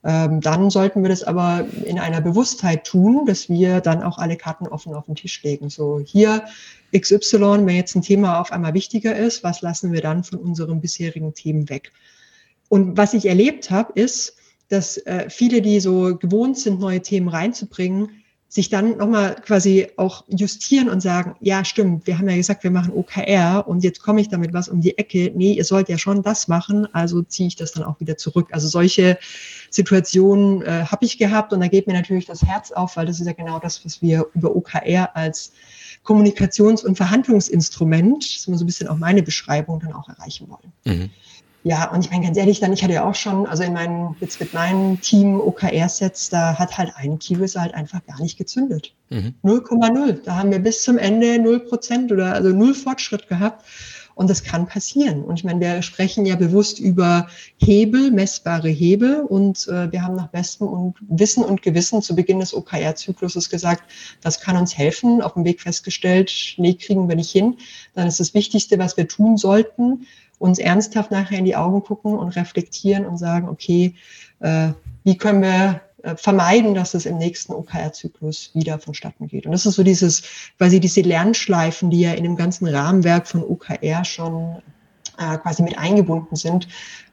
Ähm, 0.04 0.40
dann 0.40 0.70
sollten 0.70 1.02
wir 1.02 1.10
das 1.10 1.24
aber 1.24 1.66
in 1.84 1.98
einer 1.98 2.22
Bewusstheit 2.22 2.86
tun, 2.86 3.26
dass 3.26 3.50
wir 3.50 3.82
dann 3.82 4.04
auch 4.04 4.20
alle 4.20 4.36
Karten 4.36 4.68
offen 4.68 4.94
auf 4.94 5.06
den 5.06 5.16
Tisch 5.16 5.42
legen. 5.42 5.70
So 5.70 6.00
hier 6.00 6.46
XY, 6.96 7.66
wenn 7.66 7.76
jetzt 7.76 7.96
ein 7.96 8.04
Thema 8.04 8.40
auf 8.40 8.52
einmal 8.52 8.76
wichtiger 8.76 9.16
ist, 9.16 9.44
was 9.44 9.62
lassen 9.62 9.94
wir 9.94 10.02
dann 10.02 10.24
von 10.24 10.40
unseren 10.40 10.80
bisherigen 10.80 11.34
Themen 11.34 11.70
weg? 11.70 11.92
Und 12.70 12.98
was 12.98 13.14
ich 13.16 13.26
erlebt 13.26 13.72
habe, 13.72 13.94
ist, 14.00 14.36
dass 14.70 14.98
äh, 14.98 15.30
viele, 15.30 15.62
die 15.62 15.80
so 15.80 16.16
gewohnt 16.16 16.58
sind, 16.60 16.80
neue 16.80 17.02
Themen 17.02 17.28
reinzubringen, 17.28 18.24
sich 18.56 18.70
dann 18.70 18.96
nochmal 18.96 19.36
quasi 19.36 19.90
auch 19.98 20.24
justieren 20.30 20.88
und 20.88 21.02
sagen, 21.02 21.36
ja, 21.42 21.66
stimmt, 21.66 22.08
wir 22.08 22.18
haben 22.18 22.30
ja 22.30 22.38
gesagt, 22.38 22.64
wir 22.64 22.72
machen 22.72 22.94
OKR 22.94 23.68
und 23.68 23.84
jetzt 23.84 24.02
komme 24.02 24.22
ich 24.22 24.30
damit 24.30 24.54
was 24.54 24.70
um 24.70 24.80
die 24.80 24.98
Ecke. 24.98 25.34
Nee, 25.36 25.52
ihr 25.52 25.66
sollt 25.66 25.90
ja 25.90 25.98
schon 25.98 26.24
das 26.24 26.48
machen, 26.48 26.88
also 26.94 27.22
ziehe 27.22 27.50
ich 27.50 27.58
das 27.58 27.74
dann 27.74 27.84
auch 27.84 28.00
wieder 28.00 28.16
zurück. 28.16 28.48
Also 28.54 28.70
solche 28.70 29.20
Situationen 29.72 30.62
äh, 30.62 30.86
habe 30.86 31.04
ich 31.04 31.18
gehabt 31.18 31.52
und 31.52 31.60
da 31.60 31.68
geht 31.68 31.86
mir 31.86 31.92
natürlich 31.92 32.28
das 32.28 32.44
Herz 32.44 32.72
auf, 32.72 32.96
weil 32.96 33.06
das 33.06 33.20
ist 33.20 33.28
ja 33.28 33.34
genau 33.34 33.60
das, 33.60 33.84
was 33.84 34.02
wir 34.02 34.26
über 34.34 34.56
OKR 34.56 35.14
als 35.18 35.52
Kommunikations- 36.06 36.86
und 36.86 36.96
Verhandlungsinstrument, 36.96 38.24
das 38.24 38.38
ist 38.38 38.48
immer 38.48 38.58
so 38.58 38.64
ein 38.64 38.68
bisschen 38.68 38.88
auch 38.88 38.96
meine 38.96 39.22
Beschreibung, 39.22 39.82
dann 39.82 39.92
auch 39.92 40.08
erreichen 40.08 40.48
wollen. 40.48 40.72
Mhm. 40.86 41.10
Ja, 41.68 41.90
und 41.92 42.06
ich 42.06 42.12
meine 42.12 42.24
ganz 42.24 42.38
ehrlich, 42.38 42.60
dann, 42.60 42.74
ich 42.74 42.84
hatte 42.84 42.94
ja 42.94 43.04
auch 43.04 43.16
schon, 43.16 43.48
also 43.48 43.64
in 43.64 43.74
meinen, 43.74 44.16
jetzt 44.20 44.40
mit 44.40 44.54
meinem 44.54 45.02
Team 45.02 45.42
OKR-Sets, 45.42 46.30
da 46.30 46.60
hat 46.60 46.78
halt 46.78 46.94
ein 46.96 47.18
Keyword 47.18 47.56
halt 47.56 47.74
einfach 47.74 48.06
gar 48.06 48.22
nicht 48.22 48.38
gezündet. 48.38 48.94
0,0. 49.10 49.34
Mhm. 49.44 50.20
Da 50.24 50.36
haben 50.36 50.52
wir 50.52 50.60
bis 50.60 50.84
zum 50.84 51.00
Ende 51.00 51.40
0 51.40 51.62
Prozent 51.62 52.12
oder 52.12 52.34
also 52.34 52.50
null 52.50 52.76
Fortschritt 52.76 53.28
gehabt. 53.28 53.66
Und 54.14 54.30
das 54.30 54.44
kann 54.44 54.68
passieren. 54.68 55.24
Und 55.24 55.40
ich 55.40 55.44
meine, 55.44 55.60
wir 55.60 55.82
sprechen 55.82 56.26
ja 56.26 56.36
bewusst 56.36 56.80
über 56.80 57.28
Hebel, 57.58 58.12
messbare 58.12 58.70
Hebel. 58.70 59.22
Und 59.22 59.68
äh, 59.68 59.92
wir 59.92 60.04
haben 60.04 60.16
nach 60.16 60.30
bestem 60.30 60.68
und 60.68 60.96
Wissen 61.02 61.44
und 61.44 61.64
Gewissen 61.64 62.02
zu 62.02 62.16
Beginn 62.16 62.40
des 62.40 62.54
OKR-Zykluses 62.54 63.50
gesagt, 63.50 63.84
das 64.22 64.40
kann 64.40 64.56
uns 64.56 64.78
helfen. 64.78 65.22
Auf 65.22 65.34
dem 65.34 65.44
Weg 65.44 65.62
festgestellt, 65.62 66.32
nee, 66.58 66.76
kriegen 66.76 67.10
wir 67.10 67.16
nicht 67.16 67.32
hin. 67.32 67.58
Dann 67.94 68.08
ist 68.08 68.20
das 68.20 68.34
Wichtigste, 68.36 68.78
was 68.78 68.96
wir 68.96 69.08
tun 69.08 69.36
sollten, 69.36 70.06
uns 70.40 70.60
ernsthaft 70.60 71.12
nachher 71.12 71.40
in 71.40 71.46
die 71.46 71.56
Augen 71.56 71.84
gucken 71.84 72.18
und 72.18 72.30
reflektieren 72.36 73.06
und 73.06 73.18
sagen, 73.18 73.50
okay, 73.50 73.96
äh, 74.40 74.70
wie 75.04 75.18
können 75.18 75.42
wir 75.42 75.82
äh, 76.04 76.16
vermeiden, 76.16 76.76
dass 76.76 76.94
es 76.94 77.06
im 77.06 77.18
nächsten 77.18 77.54
OKR-Zyklus 77.54 78.52
wieder 78.54 78.78
vonstatten 78.78 79.28
geht. 79.28 79.46
Und 79.46 79.54
das 79.54 79.66
ist 79.66 79.76
so 79.76 79.84
dieses, 79.84 80.24
quasi 80.58 80.80
diese 80.80 81.02
Lernschleifen, 81.02 81.90
die 81.90 82.02
ja 82.02 82.14
in 82.14 82.24
dem 82.24 82.36
ganzen 82.36 82.68
Rahmenwerk 82.68 83.28
von 83.28 83.44
OKR 83.44 84.06
schon 84.06 84.62
äh, 85.18 85.38
quasi 85.38 85.64
mit 85.64 85.78
eingebunden 85.78 86.36
sind, 86.36 86.68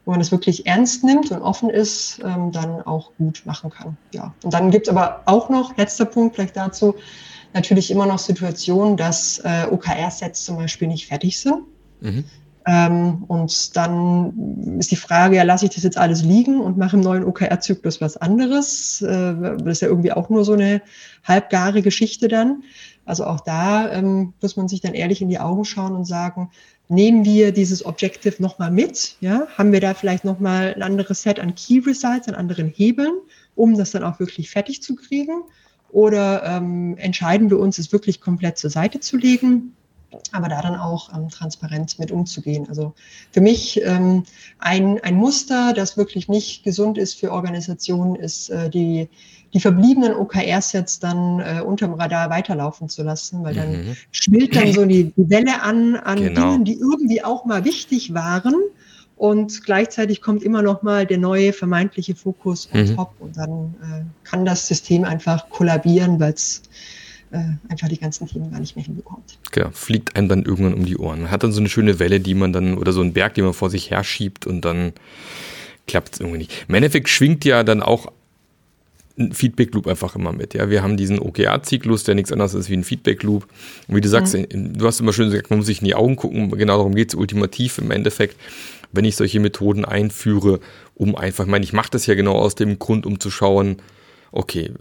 wo 0.05 0.11
man 0.11 0.19
das 0.19 0.31
wirklich 0.31 0.67
ernst 0.67 1.03
nimmt 1.03 1.31
und 1.31 1.41
offen 1.41 1.69
ist, 1.69 2.19
ähm, 2.23 2.51
dann 2.51 2.81
auch 2.81 3.11
gut 3.17 3.41
machen 3.45 3.71
kann. 3.71 3.97
Ja. 4.13 4.33
Und 4.43 4.53
dann 4.53 4.69
gibt 4.69 4.87
es 4.87 4.93
aber 4.93 5.21
auch 5.25 5.49
noch, 5.49 5.75
letzter 5.77 6.05
Punkt 6.05 6.35
vielleicht 6.35 6.55
dazu, 6.55 6.95
natürlich 7.53 7.89
immer 7.89 8.05
noch 8.05 8.19
Situationen, 8.19 8.97
dass 8.97 9.39
äh, 9.39 9.65
OKR-Sets 9.71 10.45
zum 10.45 10.57
Beispiel 10.57 10.87
nicht 10.87 11.07
fertig 11.07 11.39
sind. 11.39 11.63
Mhm. 12.01 12.25
Ähm, 12.65 13.25
und 13.27 13.75
dann 13.75 14.77
ist 14.79 14.91
die 14.91 14.95
Frage, 14.95 15.35
ja, 15.35 15.43
lasse 15.43 15.65
ich 15.65 15.71
das 15.71 15.83
jetzt 15.83 15.97
alles 15.97 16.23
liegen 16.23 16.61
und 16.61 16.77
mache 16.77 16.95
im 16.95 17.01
neuen 17.01 17.25
OKR-Zyklus 17.25 17.99
was 17.99 18.15
anderes? 18.17 19.01
Äh, 19.01 19.35
das 19.57 19.61
ist 19.65 19.81
ja 19.81 19.89
irgendwie 19.89 20.13
auch 20.13 20.29
nur 20.29 20.45
so 20.45 20.53
eine 20.53 20.81
halbgare 21.23 21.81
Geschichte 21.81 22.27
dann. 22.27 22.63
Also 23.05 23.25
auch 23.25 23.41
da 23.41 23.91
ähm, 23.91 24.33
muss 24.41 24.55
man 24.55 24.69
sich 24.69 24.79
dann 24.79 24.93
ehrlich 24.93 25.21
in 25.21 25.27
die 25.27 25.39
Augen 25.39 25.65
schauen 25.65 25.93
und 25.93 26.05
sagen, 26.05 26.51
nehmen 26.87 27.25
wir 27.25 27.51
dieses 27.51 27.85
Objective 27.85 28.41
nochmal 28.41 28.71
mit? 28.71 29.17
Ja? 29.19 29.47
Haben 29.57 29.73
wir 29.73 29.81
da 29.81 29.93
vielleicht 29.93 30.23
nochmal 30.23 30.73
ein 30.73 30.83
anderes 30.83 31.21
Set 31.23 31.39
an 31.39 31.55
Key 31.55 31.79
Results, 31.85 32.29
an 32.29 32.35
anderen 32.35 32.69
Hebeln, 32.69 33.13
um 33.55 33.77
das 33.77 33.91
dann 33.91 34.03
auch 34.03 34.19
wirklich 34.19 34.49
fertig 34.49 34.81
zu 34.81 34.95
kriegen? 34.95 35.43
Oder 35.91 36.43
ähm, 36.43 36.97
entscheiden 36.97 37.49
wir 37.49 37.59
uns, 37.59 37.77
es 37.77 37.91
wirklich 37.91 38.21
komplett 38.21 38.57
zur 38.57 38.69
Seite 38.69 38.99
zu 39.01 39.17
legen? 39.17 39.75
Aber 40.31 40.49
da 40.49 40.61
dann 40.61 40.75
auch 40.75 41.13
ähm, 41.13 41.29
transparent 41.29 41.99
mit 41.99 42.11
umzugehen. 42.11 42.67
Also 42.69 42.93
für 43.31 43.41
mich 43.41 43.81
ähm, 43.83 44.23
ein, 44.59 44.99
ein 45.01 45.15
Muster, 45.15 45.73
das 45.73 45.97
wirklich 45.97 46.27
nicht 46.27 46.63
gesund 46.63 46.97
ist 46.97 47.19
für 47.19 47.31
Organisationen, 47.31 48.15
ist 48.15 48.49
äh, 48.49 48.69
die, 48.69 49.09
die 49.53 49.59
verbliebenen 49.59 50.15
OKR-Sets 50.15 50.99
dann 50.99 51.39
äh, 51.39 51.61
unterm 51.61 51.93
Radar 51.93 52.29
weiterlaufen 52.29 52.89
zu 52.89 53.03
lassen, 53.03 53.43
weil 53.43 53.55
dann 53.55 53.71
mhm. 53.71 53.95
schwillt 54.11 54.55
dann 54.55 54.73
so 54.73 54.85
die, 54.85 55.13
die 55.15 55.29
Welle 55.29 55.61
an, 55.61 55.95
an 55.95 56.17
genau. 56.17 56.51
Dingen, 56.51 56.65
die 56.65 56.79
irgendwie 56.79 57.23
auch 57.23 57.45
mal 57.45 57.65
wichtig 57.65 58.13
waren. 58.13 58.55
Und 59.15 59.63
gleichzeitig 59.63 60.21
kommt 60.21 60.43
immer 60.43 60.63
noch 60.63 60.81
mal 60.81 61.05
der 61.05 61.19
neue 61.19 61.53
vermeintliche 61.53 62.15
Fokus 62.15 62.67
on 62.73 62.81
mhm. 62.81 62.95
top 62.95 63.13
und 63.19 63.37
dann 63.37 63.75
äh, 63.81 64.27
kann 64.27 64.43
das 64.43 64.67
System 64.67 65.03
einfach 65.03 65.49
kollabieren, 65.49 66.19
weil 66.19 66.33
es 66.33 66.63
äh, 67.33 67.71
einfach 67.71 67.89
die 67.89 67.97
ganzen 67.97 68.27
Themen 68.27 68.51
gar 68.51 68.59
nicht 68.59 68.75
mehr 68.75 68.85
hinbekommt. 68.85 69.37
Genau, 69.51 69.69
fliegt 69.71 70.15
einem 70.15 70.29
dann 70.29 70.43
irgendwann 70.43 70.73
um 70.73 70.85
die 70.85 70.97
Ohren. 70.97 71.23
Man 71.23 71.31
hat 71.31 71.43
dann 71.43 71.51
so 71.51 71.59
eine 71.59 71.69
schöne 71.69 71.99
Welle, 71.99 72.19
die 72.19 72.35
man 72.35 72.53
dann, 72.53 72.77
oder 72.77 72.93
so 72.93 73.01
einen 73.01 73.13
Berg, 73.13 73.33
den 73.33 73.43
man 73.43 73.53
vor 73.53 73.69
sich 73.69 73.89
her 73.89 74.03
schiebt 74.03 74.45
und 74.45 74.61
dann 74.61 74.93
klappt 75.87 76.13
es 76.13 76.19
irgendwie 76.19 76.37
nicht. 76.37 76.65
Im 76.67 76.75
Endeffekt 76.75 77.09
schwingt 77.09 77.43
ja 77.43 77.63
dann 77.63 77.81
auch 77.81 78.11
ein 79.17 79.33
Feedback 79.33 79.73
Loop 79.73 79.87
einfach 79.87 80.15
immer 80.15 80.31
mit. 80.31 80.53
Ja, 80.53 80.69
wir 80.69 80.81
haben 80.81 80.97
diesen 80.97 81.19
OKR-Zyklus, 81.19 82.03
der 82.03 82.15
nichts 82.15 82.31
anderes 82.31 82.53
ist 82.53 82.69
wie 82.69 82.77
ein 82.77 82.83
Feedback 82.83 83.21
Loop. 83.23 83.47
Und 83.87 83.95
wie 83.95 84.01
du 84.01 84.09
sagst, 84.09 84.35
mhm. 84.35 84.77
du 84.77 84.85
hast 84.85 84.99
immer 84.99 85.13
schön 85.13 85.29
gesagt, 85.29 85.49
man 85.49 85.59
muss 85.59 85.67
sich 85.67 85.81
in 85.81 85.85
die 85.85 85.95
Augen 85.95 86.15
gucken. 86.15 86.49
Genau 86.51 86.77
darum 86.77 86.95
geht 86.95 87.09
es 87.09 87.15
ultimativ 87.15 87.77
im 87.77 87.91
Endeffekt, 87.91 88.37
wenn 88.91 89.05
ich 89.05 89.15
solche 89.15 89.39
Methoden 89.39 89.85
einführe, 89.85 90.59
um 90.95 91.15
einfach, 91.15 91.45
ich 91.45 91.51
meine, 91.51 91.65
ich 91.65 91.73
mache 91.73 91.91
das 91.91 92.05
ja 92.05 92.15
genau 92.15 92.33
aus 92.33 92.55
dem 92.55 92.79
Grund, 92.79 93.05
um 93.05 93.19
zu 93.19 93.29
schauen, 93.29 93.77
okay, 94.31 94.71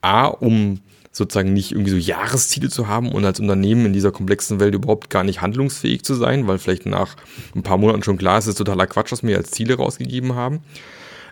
A, 0.00 0.26
um 0.26 0.80
sozusagen 1.12 1.52
nicht 1.52 1.72
irgendwie 1.72 1.90
so 1.90 1.98
Jahresziele 1.98 2.70
zu 2.70 2.88
haben 2.88 3.12
und 3.12 3.24
als 3.24 3.38
Unternehmen 3.38 3.86
in 3.86 3.92
dieser 3.92 4.10
komplexen 4.10 4.58
Welt 4.60 4.74
überhaupt 4.74 5.10
gar 5.10 5.24
nicht 5.24 5.42
handlungsfähig 5.42 6.02
zu 6.02 6.14
sein, 6.14 6.48
weil 6.48 6.58
vielleicht 6.58 6.86
nach 6.86 7.16
ein 7.54 7.62
paar 7.62 7.76
Monaten 7.76 8.02
schon 8.02 8.16
klar 8.16 8.38
ist, 8.38 8.46
es 8.46 8.50
ist 8.50 8.58
totaler 8.58 8.86
Quatsch, 8.86 9.12
was 9.12 9.22
wir 9.22 9.36
als 9.36 9.50
Ziele 9.50 9.76
rausgegeben 9.76 10.34
haben. 10.34 10.60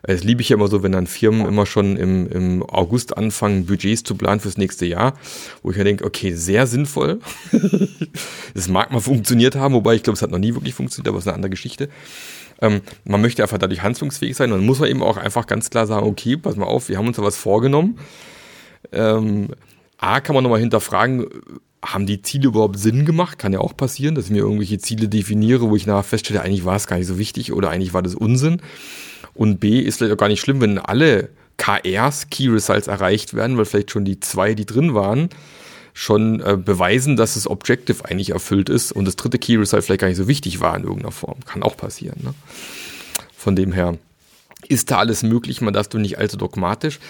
Es 0.03 0.25
liebe 0.25 0.41
ich 0.41 0.49
ja 0.49 0.57
immer 0.57 0.69
so, 0.69 0.83
wenn 0.83 0.93
dann 0.93 1.07
Firmen 1.07 1.47
immer 1.47 1.67
schon 1.67 1.97
im, 1.97 2.27
im 2.29 2.63
August 2.63 3.17
anfangen, 3.17 3.67
Budgets 3.67 4.03
zu 4.03 4.15
planen 4.15 4.41
fürs 4.41 4.57
nächste 4.57 4.87
Jahr, 4.87 5.15
wo 5.63 5.71
ich 5.71 5.77
ja 5.77 5.85
denke, 5.85 6.05
okay, 6.05 6.33
sehr 6.33 6.67
sinnvoll. 6.67 7.21
das 8.55 8.69
mag 8.69 8.93
mal 8.93 9.01
funktioniert 9.01 9.57
haben, 9.57 9.75
wobei 9.75 9.95
ich 9.95 10.03
glaube, 10.03 10.17
es 10.17 10.23
hat 10.23 10.31
noch 10.31 10.39
nie 10.39 10.55
wirklich 10.55 10.75
funktioniert, 10.75 11.09
aber 11.09 11.19
es 11.19 11.25
ist 11.25 11.29
eine 11.29 11.37
andere 11.37 11.51
Geschichte. 11.51 11.91
Ähm, 12.63 12.81
man 13.05 13.21
möchte 13.21 13.43
einfach 13.43 13.59
dadurch 13.59 13.83
handlungsfähig 13.83 14.37
sein 14.37 14.53
und 14.53 14.59
dann 14.59 14.67
muss 14.67 14.81
man 14.81 14.89
eben 14.89 15.03
auch 15.03 15.17
einfach 15.17 15.47
ganz 15.47 15.69
klar 15.69 15.87
sagen, 15.87 16.07
okay, 16.07 16.37
pass 16.37 16.57
mal 16.57 16.67
auf, 16.67 16.89
wir 16.89 16.97
haben 16.97 17.07
uns 17.07 17.17
da 17.17 17.23
was 17.23 17.37
vorgenommen. 17.37 17.99
Ähm, 18.93 19.49
A, 20.01 20.21
kann 20.21 20.35
man 20.35 20.43
nochmal 20.43 20.61
hinterfragen, 20.61 21.27
haben 21.85 22.07
die 22.07 22.23
Ziele 22.23 22.49
überhaupt 22.49 22.79
Sinn 22.79 23.05
gemacht? 23.05 23.39
Kann 23.39 23.53
ja 23.53 23.61
auch 23.61 23.77
passieren, 23.77 24.15
dass 24.15 24.27
ich 24.27 24.31
mir 24.31 24.39
irgendwelche 24.39 24.79
Ziele 24.79 25.09
definiere, 25.09 25.69
wo 25.69 25.77
ich 25.77 25.87
nachher 25.87 26.03
feststelle, 26.03 26.43
eigentlich 26.43 26.65
war 26.65 26.77
es 26.77 26.87
gar 26.87 26.97
nicht 26.97 27.07
so 27.07 27.19
wichtig 27.19 27.53
oder 27.53 27.71
eigentlich 27.71 27.93
war 27.93 28.03
das 28.03 28.15
Unsinn. 28.15 28.63
Und 29.35 29.61
B, 29.61 29.79
ist 29.81 29.99
vielleicht 29.99 30.15
auch 30.15 30.19
gar 30.19 30.29
nicht 30.29 30.41
schlimm, 30.41 30.61
wenn 30.61 30.79
alle 30.79 31.29
KRs, 31.59 32.31
Key 32.31 32.49
Results, 32.49 32.87
erreicht 32.87 33.35
werden, 33.35 33.59
weil 33.59 33.67
vielleicht 33.67 33.91
schon 33.91 34.05
die 34.05 34.21
zwei, 34.21 34.55
die 34.55 34.67
drin 34.67 34.95
waren, 34.95 35.29
schon 35.93 36.41
äh, 36.41 36.57
beweisen, 36.57 37.17
dass 37.17 37.35
das 37.35 37.47
Objective 37.47 38.05
eigentlich 38.07 38.31
erfüllt 38.31 38.71
ist 38.71 38.93
und 38.93 39.05
das 39.05 39.17
dritte 39.17 39.39
Key 39.39 39.57
Result 39.57 39.85
vielleicht 39.85 40.01
gar 40.01 40.09
nicht 40.09 40.17
so 40.17 40.29
wichtig 40.29 40.61
war 40.61 40.77
in 40.77 40.85
irgendeiner 40.85 41.13
Form. 41.13 41.41
Kann 41.45 41.63
auch 41.63 41.77
passieren. 41.77 42.21
Ne? 42.23 42.35
Von 43.37 43.57
dem 43.57 43.73
her 43.73 43.99
ist 44.69 44.91
da 44.91 44.99
alles 44.99 45.23
möglich, 45.23 45.61
man 45.61 45.75
darf 45.75 45.89
du 45.89 45.99
nicht 45.99 46.19
allzu 46.19 46.37
dogmatisch. 46.37 47.01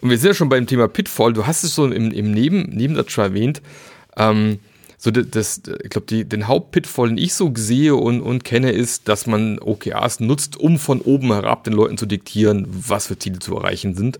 Und 0.00 0.10
wir 0.10 0.18
sind 0.18 0.28
ja 0.28 0.34
schon 0.34 0.48
beim 0.48 0.66
Thema 0.66 0.88
Pitfall, 0.88 1.32
du 1.32 1.46
hast 1.46 1.62
es 1.62 1.74
so 1.74 1.86
im, 1.86 2.10
im 2.10 2.30
Neben, 2.32 2.62
Nebensatz 2.70 3.12
schon 3.12 3.24
erwähnt, 3.24 3.60
ähm, 4.16 4.58
so 4.96 5.10
das, 5.10 5.26
das 5.30 5.62
ich 5.82 5.90
glaube, 5.90 6.24
den 6.24 6.46
Hauptpitfall, 6.46 7.08
den 7.08 7.18
ich 7.18 7.34
so 7.34 7.52
sehe 7.54 7.96
und, 7.96 8.20
und 8.20 8.44
kenne, 8.44 8.70
ist, 8.70 9.08
dass 9.08 9.26
man 9.26 9.58
OKRs 9.58 10.20
nutzt, 10.20 10.58
um 10.58 10.78
von 10.78 11.00
oben 11.00 11.32
herab 11.32 11.64
den 11.64 11.72
Leuten 11.72 11.96
zu 11.96 12.04
diktieren, 12.04 12.66
was 12.68 13.06
für 13.06 13.18
Ziele 13.18 13.38
zu 13.38 13.56
erreichen 13.56 13.94
sind. 13.94 14.18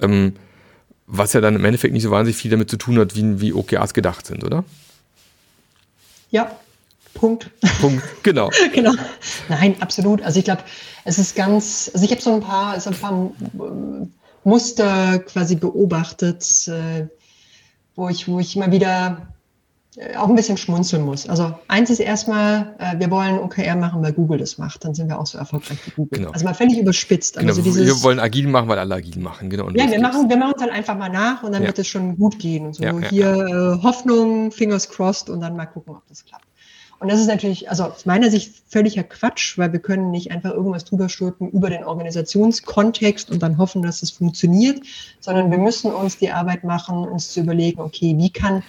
Ähm, 0.00 0.34
was 1.06 1.32
ja 1.32 1.40
dann 1.40 1.56
im 1.56 1.64
Endeffekt 1.64 1.94
nicht 1.94 2.02
so 2.02 2.10
wahnsinnig 2.10 2.36
viel 2.36 2.50
damit 2.50 2.70
zu 2.70 2.76
tun 2.76 2.98
hat, 2.98 3.14
wie, 3.14 3.40
wie 3.40 3.52
OKRs 3.52 3.94
gedacht 3.94 4.26
sind, 4.26 4.44
oder? 4.44 4.64
Ja, 6.30 6.50
Punkt. 7.14 7.50
Punkt, 7.80 8.02
genau. 8.22 8.50
genau. 8.74 8.92
Nein, 9.48 9.76
absolut. 9.80 10.20
Also 10.22 10.38
ich 10.38 10.44
glaube, 10.44 10.64
es 11.04 11.18
ist 11.18 11.36
ganz, 11.36 11.90
also 11.94 12.04
ich 12.04 12.10
habe 12.10 12.20
so 12.20 12.34
ein 12.34 12.40
paar, 12.40 12.78
so 12.80 12.90
ein 12.90 12.96
paar 12.96 13.32
äh, 13.54 14.06
Muster 14.44 15.18
quasi 15.20 15.56
beobachtet, 15.56 16.68
äh, 16.68 17.06
wo 17.96 18.08
ich, 18.08 18.28
wo 18.28 18.40
ich 18.40 18.56
immer 18.56 18.70
wieder 18.70 19.28
äh, 19.96 20.16
auch 20.16 20.28
ein 20.28 20.34
bisschen 20.34 20.56
schmunzeln 20.56 21.04
muss. 21.04 21.28
Also 21.28 21.54
eins 21.68 21.90
ist 21.90 22.00
erstmal, 22.00 22.76
wir 22.98 23.10
wollen 23.10 23.38
OKR 23.38 23.76
machen, 23.76 24.02
weil 24.02 24.12
Google 24.12 24.38
das 24.38 24.58
macht. 24.58 24.84
Dann 24.84 24.94
sind 24.94 25.08
wir 25.08 25.18
auch 25.18 25.26
so 25.26 25.38
erfolgreich 25.38 25.78
wie 25.86 25.90
Google. 25.92 26.18
Genau. 26.18 26.32
Also 26.32 26.44
mal 26.44 26.54
völlig 26.54 26.78
überspitzt. 26.78 27.36
Genau. 27.36 27.48
Also 27.48 27.62
dieses, 27.62 27.86
wir 27.86 28.02
wollen 28.02 28.18
agil 28.18 28.48
machen, 28.48 28.68
weil 28.68 28.78
alle 28.78 28.96
agil 28.96 29.18
machen. 29.20 29.50
Genau. 29.50 29.66
Und 29.66 29.78
ja, 29.78 29.90
wir 29.90 30.00
machen, 30.00 30.28
wir 30.28 30.36
machen 30.36 30.54
es 30.56 30.62
dann 30.62 30.70
einfach 30.70 30.96
mal 30.96 31.08
nach 31.08 31.42
und 31.42 31.52
dann 31.52 31.62
ja. 31.62 31.68
wird 31.68 31.78
es 31.78 31.88
schon 31.88 32.16
gut 32.16 32.38
gehen. 32.38 32.66
Und 32.66 32.74
so 32.74 32.82
ja, 32.82 32.92
ja, 32.92 33.08
hier 33.08 33.78
äh, 33.80 33.82
Hoffnung, 33.82 34.50
Fingers 34.50 34.88
crossed 34.88 35.30
und 35.30 35.40
dann 35.40 35.56
mal 35.56 35.66
gucken, 35.66 35.94
ob 35.94 36.06
das 36.08 36.24
klappt. 36.24 36.44
Und 37.00 37.10
das 37.10 37.20
ist 37.20 37.26
natürlich, 37.26 37.68
also 37.68 37.84
aus 37.84 38.06
meiner 38.06 38.30
Sicht 38.30 38.62
völliger 38.66 39.02
Quatsch, 39.02 39.58
weil 39.58 39.72
wir 39.72 39.80
können 39.80 40.10
nicht 40.10 40.30
einfach 40.30 40.52
irgendwas 40.52 40.84
drüber 40.84 41.08
stülpen 41.08 41.50
über 41.50 41.70
den 41.70 41.84
Organisationskontext 41.84 43.30
und 43.30 43.42
dann 43.42 43.58
hoffen, 43.58 43.82
dass 43.82 44.02
es 44.02 44.10
funktioniert, 44.10 44.80
sondern 45.20 45.50
wir 45.50 45.58
müssen 45.58 45.92
uns 45.92 46.18
die 46.18 46.30
Arbeit 46.30 46.64
machen, 46.64 47.06
uns 47.06 47.32
zu 47.32 47.40
überlegen, 47.40 47.80
okay, 47.80 48.14
wie 48.16 48.30
kann 48.30 48.62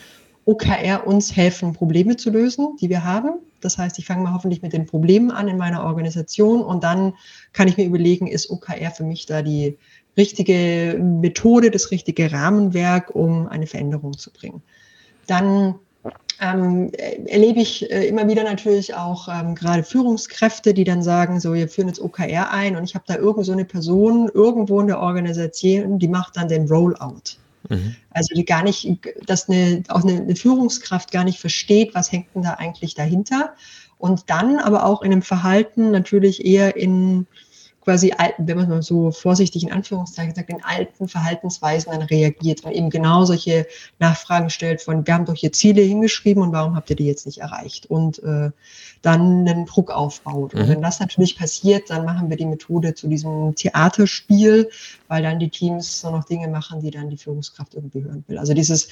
OKR 0.45 1.07
uns 1.07 1.35
helfen, 1.35 1.73
Probleme 1.73 2.17
zu 2.17 2.29
lösen, 2.29 2.77
die 2.79 2.89
wir 2.89 3.03
haben. 3.03 3.39
Das 3.61 3.77
heißt, 3.77 3.97
ich 3.97 4.05
fange 4.05 4.23
mal 4.23 4.33
hoffentlich 4.33 4.61
mit 4.61 4.73
den 4.73 4.85
Problemen 4.85 5.31
an 5.31 5.47
in 5.47 5.57
meiner 5.57 5.83
Organisation 5.83 6.61
und 6.61 6.83
dann 6.83 7.13
kann 7.51 7.67
ich 7.67 7.77
mir 7.77 7.85
überlegen, 7.85 8.27
ist 8.27 8.49
OKR 8.51 8.91
für 8.91 9.03
mich 9.03 9.25
da 9.25 9.41
die 9.41 9.77
richtige 10.17 10.99
Methode, 11.01 11.71
das 11.71 11.91
richtige 11.91 12.31
Rahmenwerk, 12.31 13.13
um 13.15 13.47
eine 13.47 13.65
Veränderung 13.65 14.17
zu 14.17 14.31
bringen. 14.31 14.61
Dann 15.27 15.75
ähm, 16.41 16.91
erlebe 17.27 17.59
ich 17.61 17.89
äh, 17.91 18.07
immer 18.07 18.27
wieder 18.27 18.43
natürlich 18.43 18.93
auch 18.93 19.27
ähm, 19.27 19.55
gerade 19.55 19.83
Führungskräfte, 19.83 20.73
die 20.73 20.83
dann 20.83 21.01
sagen, 21.01 21.39
so, 21.39 21.53
wir 21.53 21.67
führen 21.67 21.87
jetzt 21.87 22.01
OKR 22.01 22.51
ein 22.51 22.75
und 22.75 22.83
ich 22.83 22.95
habe 22.95 23.05
da 23.07 23.15
irgend 23.15 23.45
so 23.45 23.51
eine 23.51 23.65
Person 23.65 24.29
irgendwo 24.33 24.79
in 24.81 24.87
der 24.87 24.99
Organisation, 24.99 25.99
die 25.99 26.07
macht 26.07 26.37
dann 26.37 26.47
den 26.47 26.67
Rollout. 26.67 27.37
Mhm. 27.69 27.95
Also 28.11 28.35
die 28.35 28.45
gar 28.45 28.63
nicht, 28.63 28.87
dass 29.25 29.49
eine, 29.49 29.83
auch 29.87 30.03
eine, 30.03 30.21
eine, 30.21 30.35
Führungskraft 30.35 31.11
gar 31.11 31.23
nicht 31.23 31.39
versteht, 31.39 31.95
was 31.95 32.11
hängt 32.11 32.27
denn 32.35 32.43
da 32.43 32.53
eigentlich 32.53 32.95
dahinter. 32.95 33.53
Und 33.97 34.29
dann 34.29 34.59
aber 34.59 34.85
auch 34.85 35.01
in 35.01 35.11
dem 35.11 35.21
Verhalten 35.21 35.91
natürlich 35.91 36.45
eher 36.45 36.75
in 36.75 37.27
quasi 37.85 38.11
alten, 38.17 38.47
wenn 38.47 38.57
man 38.57 38.67
mal 38.67 38.81
so 38.81 39.11
vorsichtig 39.11 39.63
in 39.63 39.71
Anführungszeichen 39.71 40.35
sagt, 40.35 40.49
in 40.49 40.63
alten 40.63 41.07
Verhaltensweisen 41.07 41.91
dann 41.91 42.01
reagiert 42.01 42.65
und 42.65 42.71
eben 42.71 42.89
genau 42.89 43.23
solche 43.25 43.67
Nachfragen 43.99 44.49
stellt 44.49 44.81
von, 44.81 45.05
wir 45.05 45.13
haben 45.13 45.25
doch 45.25 45.35
hier 45.35 45.51
Ziele 45.51 45.83
hingeschrieben 45.83 46.43
und 46.43 46.51
warum 46.51 46.75
habt 46.75 46.89
ihr 46.89 46.95
die 46.95 47.05
jetzt 47.05 47.25
nicht 47.27 47.37
erreicht? 47.37 47.85
Und 47.85 48.21
äh, 48.23 48.49
dann 49.05 49.47
einen 49.47 49.65
Druck 49.67 49.91
aufbaut. 49.91 50.55
Und 50.55 50.63
mhm. 50.63 50.69
wenn 50.69 50.81
das 50.81 50.99
natürlich 50.99 51.37
passiert, 51.37 51.91
dann 51.91 52.05
machen 52.05 52.29
wir 52.29 52.37
die 52.37 52.45
Methode 52.47 52.95
zu 52.95 53.07
diesem 53.07 53.53
Theaterspiel, 53.53 54.69
weil 55.07 55.21
dann 55.21 55.37
die 55.37 55.49
Teams 55.49 56.01
nur 56.01 56.13
noch 56.13 56.25
Dinge 56.25 56.47
machen, 56.47 56.81
die 56.81 56.89
dann 56.89 57.09
die 57.11 57.17
Führungskraft 57.17 57.75
irgendwie 57.75 58.03
hören 58.03 58.23
will. 58.27 58.39
Also 58.39 58.55
dieses, 58.55 58.87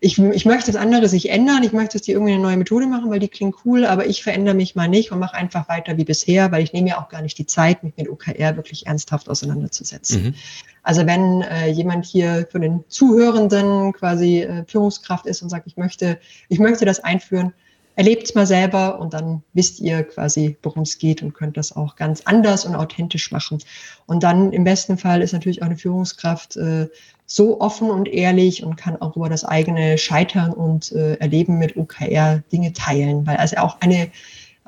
ich, 0.00 0.18
ich 0.18 0.46
möchte 0.46 0.72
das 0.72 0.80
andere 0.80 1.08
sich 1.08 1.28
ändern, 1.28 1.62
ich 1.62 1.72
möchte, 1.72 1.98
dass 1.98 2.02
die 2.02 2.12
irgendwie 2.12 2.32
eine 2.32 2.42
neue 2.42 2.56
Methode 2.56 2.86
machen, 2.86 3.10
weil 3.10 3.18
die 3.18 3.28
klingt 3.28 3.54
cool, 3.66 3.84
aber 3.84 4.06
ich 4.06 4.22
verändere 4.22 4.54
mich 4.54 4.74
mal 4.74 4.88
nicht 4.88 5.12
und 5.12 5.18
mache 5.18 5.34
einfach 5.34 5.68
weiter 5.68 5.98
wie 5.98 6.04
bisher, 6.04 6.50
weil 6.52 6.62
ich 6.62 6.72
nehme 6.72 6.88
ja 6.88 7.02
auch 7.02 7.10
gar 7.10 7.20
nicht 7.20 7.36
die 7.36 7.46
Zeit, 7.46 7.84
mich 7.84 7.94
mit 7.98 8.08
OKR 8.30 8.56
wirklich 8.56 8.86
ernsthaft 8.86 9.28
auseinanderzusetzen. 9.28 10.22
Mhm. 10.22 10.34
Also 10.82 11.06
wenn 11.06 11.42
äh, 11.42 11.68
jemand 11.68 12.06
hier 12.06 12.46
von 12.50 12.62
den 12.62 12.84
Zuhörenden 12.88 13.92
quasi 13.92 14.40
äh, 14.40 14.64
Führungskraft 14.66 15.26
ist 15.26 15.42
und 15.42 15.50
sagt, 15.50 15.66
ich 15.66 15.76
möchte, 15.76 16.18
ich 16.48 16.58
möchte 16.58 16.84
das 16.84 17.00
einführen, 17.00 17.52
erlebt 17.96 18.24
es 18.24 18.34
mal 18.34 18.46
selber 18.46 18.98
und 18.98 19.12
dann 19.12 19.42
wisst 19.52 19.80
ihr 19.80 20.04
quasi, 20.04 20.56
worum 20.62 20.84
es 20.84 20.98
geht 20.98 21.22
und 21.22 21.34
könnt 21.34 21.56
das 21.56 21.76
auch 21.76 21.96
ganz 21.96 22.22
anders 22.24 22.64
und 22.64 22.74
authentisch 22.74 23.30
machen. 23.30 23.58
Und 24.06 24.22
dann 24.22 24.52
im 24.52 24.64
besten 24.64 24.96
Fall 24.96 25.20
ist 25.20 25.32
natürlich 25.32 25.60
auch 25.60 25.66
eine 25.66 25.76
Führungskraft 25.76 26.56
äh, 26.56 26.88
so 27.26 27.60
offen 27.60 27.90
und 27.90 28.08
ehrlich 28.08 28.64
und 28.64 28.76
kann 28.76 29.00
auch 29.00 29.16
über 29.16 29.28
das 29.28 29.44
eigene 29.44 29.98
Scheitern 29.98 30.52
und 30.52 30.92
äh, 30.92 31.14
Erleben 31.16 31.58
mit 31.58 31.76
OKR 31.76 32.42
Dinge 32.50 32.72
teilen, 32.72 33.26
weil 33.26 33.36
also 33.36 33.56
auch 33.58 33.80
eine 33.80 34.10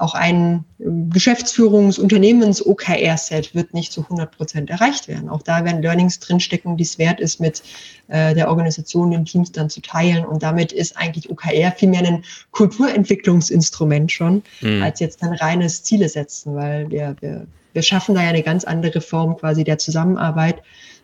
auch 0.02 0.14
ein 0.14 0.64
ähm, 0.80 1.10
Geschäftsführungs-Unternehmens-OKR-Set 1.10 3.54
wird 3.54 3.72
nicht 3.72 3.92
zu 3.92 4.00
100 4.02 4.36
Prozent 4.36 4.70
erreicht 4.70 5.06
werden. 5.06 5.28
Auch 5.28 5.42
da 5.42 5.64
werden 5.64 5.80
Learnings 5.80 6.18
drinstecken, 6.18 6.76
die 6.76 6.82
es 6.82 6.98
wert 6.98 7.20
ist, 7.20 7.38
mit 7.40 7.62
äh, 8.08 8.34
der 8.34 8.48
Organisation, 8.48 9.12
den 9.12 9.24
Teams 9.24 9.52
dann 9.52 9.70
zu 9.70 9.80
teilen. 9.80 10.24
Und 10.24 10.42
damit 10.42 10.72
ist 10.72 10.96
eigentlich 10.96 11.30
OKR 11.30 11.70
vielmehr 11.72 12.04
ein 12.04 12.24
Kulturentwicklungsinstrument 12.50 14.10
schon, 14.10 14.42
mhm. 14.60 14.82
als 14.82 14.98
jetzt 14.98 15.22
ein 15.22 15.34
reines 15.34 15.84
Ziele 15.84 16.08
setzen, 16.08 16.56
weil 16.56 16.90
wir, 16.90 17.14
wir, 17.20 17.46
wir 17.72 17.82
schaffen 17.82 18.16
da 18.16 18.22
ja 18.22 18.30
eine 18.30 18.42
ganz 18.42 18.64
andere 18.64 19.00
Form 19.00 19.36
quasi 19.36 19.62
der 19.62 19.78
Zusammenarbeit, 19.78 20.56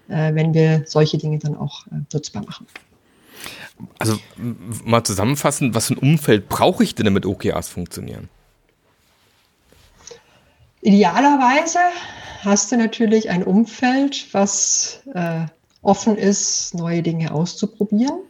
äh, 0.08 0.34
wenn 0.34 0.54
wir 0.54 0.82
solche 0.86 1.18
Dinge 1.18 1.38
dann 1.38 1.56
auch 1.56 1.86
äh, 1.86 2.00
nutzbar 2.12 2.44
machen. 2.44 2.66
Also 4.00 4.18
mal 4.84 5.04
zusammenfassen, 5.04 5.72
was 5.72 5.86
für 5.86 5.94
ein 5.94 5.98
Umfeld 5.98 6.48
brauche 6.48 6.82
ich 6.82 6.96
denn, 6.96 7.04
damit 7.04 7.24
OKRs 7.24 7.68
funktionieren? 7.68 8.28
Idealerweise 10.80 11.80
hast 12.44 12.70
du 12.70 12.76
natürlich 12.76 13.30
ein 13.30 13.42
Umfeld, 13.42 14.32
was 14.32 15.00
äh, 15.14 15.46
offen 15.82 16.16
ist, 16.16 16.74
neue 16.74 17.02
Dinge 17.02 17.32
auszuprobieren, 17.32 18.20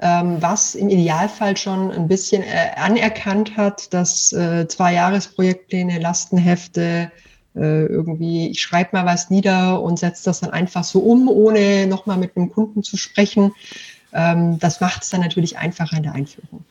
ähm, 0.00 0.38
was 0.40 0.74
im 0.74 0.88
Idealfall 0.88 1.56
schon 1.56 1.90
ein 1.92 2.08
bisschen 2.08 2.42
äh, 2.42 2.72
anerkannt 2.76 3.56
hat, 3.56 3.92
dass 3.94 4.32
äh, 4.32 4.66
zwei 4.68 4.94
Jahresprojektpläne, 4.94 5.98
Lastenhefte, 5.98 7.12
äh, 7.54 7.86
irgendwie, 7.86 8.48
ich 8.48 8.60
schreibe 8.60 8.90
mal 8.92 9.06
was 9.06 9.30
nieder 9.30 9.80
und 9.80 9.98
setze 9.98 10.24
das 10.24 10.40
dann 10.40 10.50
einfach 10.50 10.84
so 10.84 10.98
um, 11.00 11.28
ohne 11.28 11.86
nochmal 11.86 12.18
mit 12.18 12.36
einem 12.36 12.52
Kunden 12.52 12.82
zu 12.82 12.96
sprechen. 12.96 13.52
Ähm, 14.12 14.58
das 14.58 14.80
macht 14.80 15.04
es 15.04 15.10
dann 15.10 15.20
natürlich 15.20 15.56
einfacher 15.56 15.96
in 15.96 16.02
der 16.02 16.14
Einführung. 16.14 16.64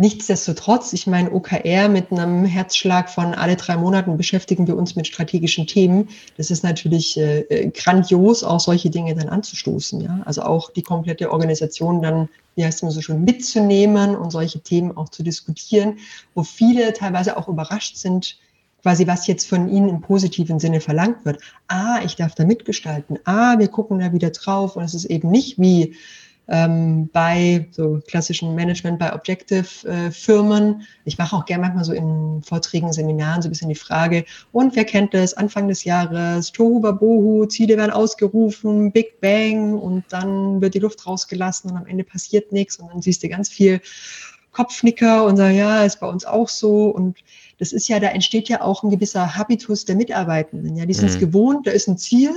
Nichtsdestotrotz, 0.00 0.94
ich 0.94 1.06
meine, 1.06 1.30
OKR 1.30 1.90
mit 1.90 2.10
einem 2.10 2.46
Herzschlag 2.46 3.10
von 3.10 3.34
alle 3.34 3.56
drei 3.56 3.76
Monaten 3.76 4.16
beschäftigen 4.16 4.66
wir 4.66 4.74
uns 4.74 4.96
mit 4.96 5.06
strategischen 5.06 5.66
Themen. 5.66 6.08
Das 6.38 6.50
ist 6.50 6.64
natürlich 6.64 7.18
äh, 7.18 7.40
äh, 7.40 7.68
grandios, 7.68 8.42
auch 8.42 8.60
solche 8.60 8.88
Dinge 8.88 9.14
dann 9.14 9.28
anzustoßen. 9.28 10.00
Ja? 10.00 10.22
Also 10.24 10.40
auch 10.40 10.72
die 10.72 10.80
komplette 10.80 11.30
Organisation 11.30 12.00
dann, 12.00 12.30
wie 12.54 12.64
heißt 12.64 12.80
immer 12.80 12.92
so 12.92 13.02
schön, 13.02 13.26
mitzunehmen 13.26 14.16
und 14.16 14.30
solche 14.30 14.60
Themen 14.60 14.96
auch 14.96 15.10
zu 15.10 15.22
diskutieren, 15.22 15.98
wo 16.34 16.44
viele 16.44 16.94
teilweise 16.94 17.36
auch 17.36 17.48
überrascht 17.48 17.98
sind, 17.98 18.38
quasi 18.80 19.06
was 19.06 19.26
jetzt 19.26 19.46
von 19.46 19.68
ihnen 19.68 19.90
im 19.90 20.00
positiven 20.00 20.58
Sinne 20.60 20.80
verlangt 20.80 21.26
wird. 21.26 21.42
Ah, 21.68 22.00
ich 22.02 22.16
darf 22.16 22.34
da 22.34 22.46
mitgestalten. 22.46 23.18
Ah, 23.24 23.58
wir 23.58 23.68
gucken 23.68 23.98
da 23.98 24.14
wieder 24.14 24.30
drauf 24.30 24.76
und 24.76 24.82
es 24.82 24.94
ist 24.94 25.04
eben 25.04 25.30
nicht 25.30 25.58
wie 25.58 25.94
ähm, 26.50 27.08
bei 27.12 27.68
so 27.70 28.00
klassischen 28.08 28.54
Management 28.56 28.98
bei 28.98 29.14
Objective-Firmen. 29.14 30.80
Äh, 30.80 30.84
ich 31.04 31.16
mache 31.16 31.36
auch 31.36 31.44
gerne 31.44 31.62
manchmal 31.62 31.84
so 31.84 31.92
in 31.92 32.42
Vorträgen, 32.42 32.92
Seminaren 32.92 33.40
so 33.40 33.48
ein 33.48 33.52
bisschen 33.52 33.68
die 33.68 33.76
Frage, 33.76 34.24
und 34.50 34.74
wer 34.74 34.84
kennt 34.84 35.14
das? 35.14 35.34
Anfang 35.34 35.68
des 35.68 35.84
Jahres, 35.84 36.50
Tohu 36.50 36.80
Babohu, 36.80 37.46
Ziele 37.46 37.76
werden 37.76 37.92
ausgerufen, 37.92 38.90
Big 38.90 39.20
Bang 39.20 39.74
und 39.74 40.04
dann 40.10 40.60
wird 40.60 40.74
die 40.74 40.80
Luft 40.80 41.06
rausgelassen 41.06 41.70
und 41.70 41.76
am 41.76 41.86
Ende 41.86 42.02
passiert 42.02 42.50
nichts 42.50 42.76
und 42.76 42.90
dann 42.92 43.00
siehst 43.00 43.22
du 43.22 43.28
ganz 43.28 43.48
viel 43.48 43.80
Kopfnicker 44.50 45.26
und 45.26 45.36
sag, 45.36 45.52
ja, 45.52 45.84
ist 45.84 46.00
bei 46.00 46.08
uns 46.08 46.24
auch 46.24 46.48
so 46.48 46.88
und 46.88 47.18
das 47.58 47.72
ist 47.72 47.88
ja, 47.88 48.00
da 48.00 48.08
entsteht 48.08 48.48
ja 48.48 48.62
auch 48.62 48.82
ein 48.82 48.90
gewisser 48.90 49.36
Habitus 49.36 49.84
der 49.84 49.94
Mitarbeitenden. 49.94 50.76
Ja, 50.76 50.86
die 50.86 50.94
sind 50.94 51.10
es 51.10 51.16
mhm. 51.16 51.20
gewohnt, 51.20 51.66
da 51.68 51.70
ist 51.70 51.86
ein 51.86 51.98
Ziel, 51.98 52.32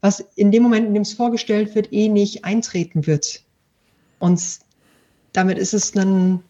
was 0.00 0.20
in 0.36 0.52
dem 0.52 0.62
Moment, 0.62 0.86
in 0.86 0.94
dem 0.94 1.02
es 1.02 1.12
vorgestellt 1.12 1.74
wird, 1.74 1.92
eh 1.92 2.08
nicht 2.08 2.44
eintreten 2.44 3.06
wird. 3.06 3.42
Und 4.18 4.40
damit 5.32 5.58
ist 5.58 5.74
es 5.74 5.92
dann 5.92 6.42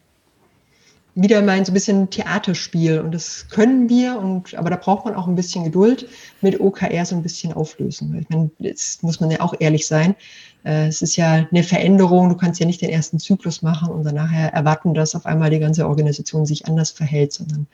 wieder 1.15 1.41
mal 1.41 1.63
so 1.65 1.71
ein 1.71 1.73
bisschen 1.73 2.09
Theaterspiel 2.09 2.99
und 2.99 3.11
das 3.11 3.47
können 3.49 3.89
wir 3.89 4.17
und 4.17 4.55
aber 4.55 4.69
da 4.69 4.77
braucht 4.77 5.05
man 5.05 5.15
auch 5.15 5.27
ein 5.27 5.35
bisschen 5.35 5.63
Geduld 5.65 6.07
mit 6.41 6.59
OKR 6.59 7.05
so 7.05 7.15
ein 7.15 7.23
bisschen 7.23 7.51
auflösen. 7.51 8.17
Ich 8.19 8.29
meine, 8.29 8.49
jetzt 8.59 9.03
muss 9.03 9.19
man 9.19 9.31
ja 9.31 9.41
auch 9.41 9.53
ehrlich 9.59 9.85
sein. 9.85 10.15
Äh, 10.63 10.87
es 10.87 11.01
ist 11.01 11.15
ja 11.17 11.47
eine 11.51 11.63
Veränderung, 11.63 12.29
du 12.29 12.37
kannst 12.37 12.59
ja 12.59 12.65
nicht 12.65 12.81
den 12.81 12.89
ersten 12.89 13.19
Zyklus 13.19 13.61
machen 13.61 13.89
und 13.89 14.03
dann 14.03 14.15
nachher 14.15 14.53
erwarten, 14.53 14.93
dass 14.93 15.15
auf 15.15 15.25
einmal 15.25 15.49
die 15.49 15.59
ganze 15.59 15.87
Organisation 15.87 16.45
sich 16.45 16.67
anders 16.67 16.91
verhält, 16.91 17.33
sondern 17.33 17.67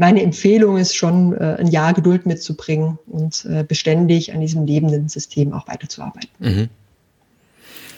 meine 0.00 0.22
Empfehlung 0.22 0.78
ist 0.78 0.96
schon, 0.96 1.34
äh, 1.34 1.56
ein 1.58 1.66
Jahr 1.66 1.92
Geduld 1.92 2.24
mitzubringen 2.24 2.98
und 3.06 3.44
äh, 3.44 3.64
beständig 3.64 4.32
an 4.32 4.40
diesem 4.40 4.64
lebenden 4.64 5.10
System 5.10 5.52
auch 5.52 5.68
weiterzuarbeiten. 5.68 6.30
Mhm. 6.38 6.68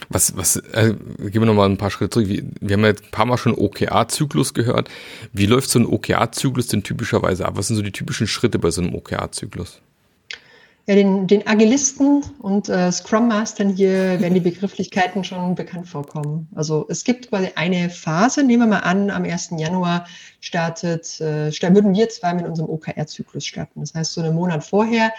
Was, 0.09 0.37
was, 0.37 0.57
äh, 0.57 0.95
gehen 1.19 1.41
wir 1.41 1.47
nochmal 1.47 1.71
ein 1.71 1.79
paar 1.79 1.93
Schritte 1.93 2.11
zurück. 2.11 2.29
Wir, 2.29 2.43
wir 2.61 2.75
haben 2.75 2.83
ja 2.83 2.91
ein 2.91 3.11
paar 3.13 3.25
Mal 3.25 3.39
schon 3.39 3.55
OKR-Zyklus 3.55 4.53
gehört. 4.53 4.91
Wie 5.33 5.47
läuft 5.47 5.71
so 5.71 5.79
ein 5.79 5.87
OKR-Zyklus 5.87 6.67
denn 6.67 6.83
typischerweise 6.83 7.47
ab? 7.47 7.57
Was 7.57 7.69
sind 7.69 7.77
so 7.77 7.83
die 7.83 7.93
typischen 7.93 8.27
Schritte 8.27 8.59
bei 8.59 8.73
so 8.73 8.83
einem 8.83 8.97
OKR-Zyklus? 8.97 9.81
Ja, 10.87 10.97
den, 10.97 11.29
den 11.29 11.47
Agilisten 11.47 12.25
und 12.41 12.69
äh, 12.69 12.91
Scrum 12.91 13.29
Mastern 13.29 13.69
hier 13.69 14.21
werden 14.21 14.35
die 14.35 14.41
Begrifflichkeiten 14.51 15.23
schon 15.23 15.55
bekannt 15.55 15.87
vorkommen. 15.87 16.49
Also 16.57 16.87
es 16.89 17.05
gibt 17.05 17.29
quasi 17.29 17.51
eine 17.55 17.89
Phase, 17.89 18.43
nehmen 18.43 18.65
wir 18.65 18.79
mal 18.79 18.81
an, 18.81 19.11
am 19.11 19.23
1. 19.23 19.51
Januar 19.59 20.07
startet, 20.41 21.21
äh, 21.21 21.53
würden 21.53 21.95
wir 21.95 22.09
zwar 22.09 22.35
mit 22.35 22.47
unserem 22.47 22.69
OKR-Zyklus 22.69 23.47
starten. 23.47 23.81
Das 23.81 23.95
heißt, 23.95 24.13
so 24.13 24.23
einen 24.23 24.35
Monat 24.35 24.65
vorher 24.65 25.13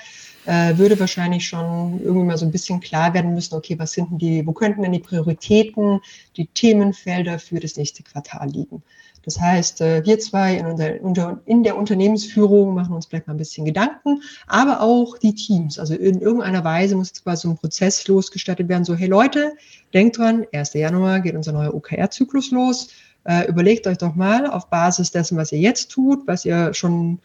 äh, 0.46 0.78
würde 0.78 1.00
wahrscheinlich 1.00 1.48
schon 1.48 2.02
irgendwie 2.04 2.26
mal 2.26 2.38
so 2.38 2.46
ein 2.46 2.52
bisschen 2.52 2.80
klar 2.80 3.14
werden 3.14 3.34
müssen, 3.34 3.56
okay, 3.56 3.78
was 3.80 3.94
sind 3.94 4.12
denn 4.12 4.18
die, 4.18 4.46
wo 4.46 4.54
könnten 4.54 4.82
denn 4.82 4.92
die 4.92 5.00
Prioritäten, 5.00 6.02
die 6.36 6.48
Themenfelder 6.48 7.40
für 7.40 7.60
das 7.60 7.78
nächste 7.78 8.04
Quartal 8.04 8.50
liegen? 8.50 8.84
Das 9.26 9.40
heißt, 9.40 9.82
äh, 9.82 10.06
wir 10.06 10.20
zwei 10.20 10.56
in, 10.56 10.76
der, 11.14 11.48
in 11.48 11.64
der 11.64 11.78
Unternehmensführung 11.78 12.74
machen 12.74 12.94
uns 12.94 13.06
vielleicht 13.06 13.28
mal 13.28 13.34
ein 13.34 13.38
bisschen 13.38 13.66
Gedanken, 13.66 14.22
aber 14.48 14.82
auch 14.82 15.18
die 15.18 15.34
Teams. 15.34 15.80
Also 15.80 15.96
in 15.96 16.20
irgendeiner 16.20 16.64
Weise 16.64 16.96
muss 16.96 17.14
quasi 17.24 17.44
so 17.44 17.50
ein 17.50 17.58
Prozess 17.58 18.06
losgestattet 18.08 18.68
werden, 18.68 18.84
so, 18.84 18.96
hey 18.96 19.08
Leute, 19.08 19.54
denkt 19.94 20.18
dran, 20.18 20.46
1. 20.54 20.74
Januar 20.74 21.22
geht 21.22 21.36
unser 21.36 21.54
neuer 21.54 21.74
OKR-Zyklus 21.74 22.52
los. 22.52 22.90
äh, 23.26 23.48
überlegt 23.48 23.88
euch 23.88 23.98
doch 23.98 24.16
mal 24.16 24.46
auf 24.48 24.68
Basis 24.68 25.12
dessen, 25.12 25.38
was 25.38 25.54
ihr 25.54 25.60
jetzt 25.60 25.90
tut, 25.90 26.28
was 26.28 26.44
ihr 26.44 26.74
schon 26.74 27.20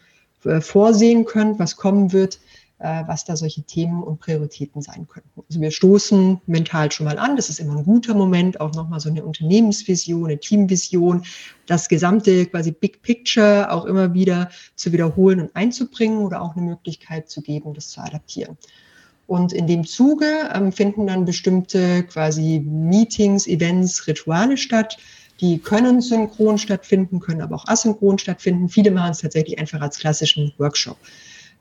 äh, 0.45 0.61
vorsehen 0.61 1.25
könnt, 1.25 1.59
was 1.59 1.75
kommen 1.75 2.13
wird, 2.13 2.39
was 2.79 3.25
da 3.25 3.35
solche 3.35 3.63
Themen 3.63 4.01
und 4.01 4.19
Prioritäten 4.19 4.81
sein 4.81 5.05
könnten. 5.07 5.43
Also 5.47 5.59
wir 5.59 5.71
stoßen 5.71 6.39
mental 6.45 6.91
schon 6.91 7.05
mal 7.05 7.19
an. 7.19 7.35
Das 7.35 7.49
ist 7.49 7.59
immer 7.59 7.75
ein 7.75 7.83
guter 7.83 8.13
Moment, 8.13 8.61
auch 8.61 8.73
nochmal 8.73 9.01
so 9.01 9.09
eine 9.09 9.23
Unternehmensvision, 9.23 10.25
eine 10.25 10.39
Teamvision, 10.39 11.25
das 11.65 11.89
gesamte 11.89 12.45
quasi 12.45 12.71
Big 12.71 13.01
Picture 13.01 13.69
auch 13.71 13.83
immer 13.83 14.13
wieder 14.13 14.49
zu 14.75 14.93
wiederholen 14.93 15.41
und 15.41 15.55
einzubringen 15.55 16.19
oder 16.19 16.41
auch 16.41 16.55
eine 16.55 16.65
Möglichkeit 16.65 17.29
zu 17.29 17.41
geben, 17.41 17.73
das 17.73 17.89
zu 17.89 17.99
adaptieren. 17.99 18.57
Und 19.27 19.53
in 19.53 19.67
dem 19.67 19.85
Zuge 19.85 20.49
ähm, 20.55 20.71
finden 20.71 21.05
dann 21.05 21.25
bestimmte 21.25 22.03
quasi 22.03 22.65
Meetings, 22.65 23.45
Events, 23.45 24.07
Rituale 24.07 24.57
statt. 24.57 24.97
Die 25.39 25.59
können 25.59 26.01
synchron 26.01 26.57
stattfinden, 26.57 27.19
können 27.19 27.41
aber 27.41 27.57
auch 27.57 27.67
asynchron 27.67 28.17
stattfinden. 28.17 28.69
Viele 28.69 28.89
machen 28.89 29.11
es 29.11 29.19
tatsächlich 29.19 29.59
einfach 29.59 29.81
als 29.81 29.99
klassischen 29.99 30.51
Workshop. 30.57 30.97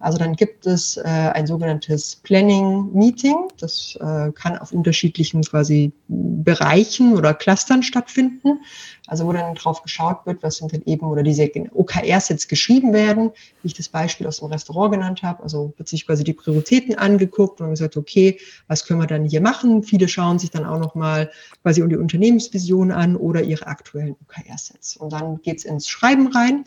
Also 0.01 0.17
dann 0.19 0.35
gibt 0.37 0.67
es 0.67 0.97
äh, 0.97 1.03
ein 1.03 1.47
sogenanntes 1.47 2.17
Planning 2.17 2.93
Meeting. 2.93 3.49
Das 3.59 3.97
äh, 4.01 4.31
kann 4.33 4.57
auf 4.59 4.73
unterschiedlichen 4.73 5.43
quasi 5.43 5.93
Bereichen 6.07 7.17
oder 7.17 7.35
Clustern 7.35 7.83
stattfinden. 7.83 8.61
Also 9.09 9.27
wo 9.27 9.33
dann 9.33 9.55
drauf 9.55 9.83
geschaut 9.83 10.27
wird, 10.27 10.43
was 10.43 10.59
sind 10.59 10.73
denn 10.73 10.83
eben 10.85 11.07
oder 11.07 11.23
diese 11.23 11.51
OKRs 11.73 12.29
jetzt 12.29 12.49
geschrieben 12.49 12.93
werden, 12.93 13.31
wie 13.63 13.69
ich 13.69 13.75
das 13.75 13.89
Beispiel 13.89 14.27
aus 14.27 14.39
dem 14.39 14.49
Restaurant 14.49 14.93
genannt 14.93 15.23
habe. 15.23 15.43
Also 15.43 15.73
wird 15.79 15.89
sich 15.89 16.07
quasi 16.07 16.25
die 16.25 16.35
Prioritäten 16.35 16.95
angeguckt 16.97 17.61
und 17.61 17.71
gesagt, 17.71 17.97
okay, 17.97 18.39
was 18.67 18.85
können 18.85 19.01
wir 19.01 19.07
dann 19.07 19.25
hier 19.25 19.41
machen? 19.41 19.83
Viele 19.83 20.09
schauen 20.09 20.39
sich 20.39 20.51
dann 20.51 20.67
auch 20.67 20.79
nochmal 20.79 21.31
quasi 21.63 21.83
um 21.83 21.89
die 21.89 21.97
Unternehmensvision 21.97 22.93
an 22.93 23.17
oder 23.17 23.43
ihre 23.43 23.67
aktuellen 23.67 24.15
OKR-Sets. 24.27 24.99
Und 24.99 25.13
dann 25.13 25.41
geht's 25.43 25.65
ins 25.65 25.89
Schreiben 25.89 26.29
rein. 26.29 26.65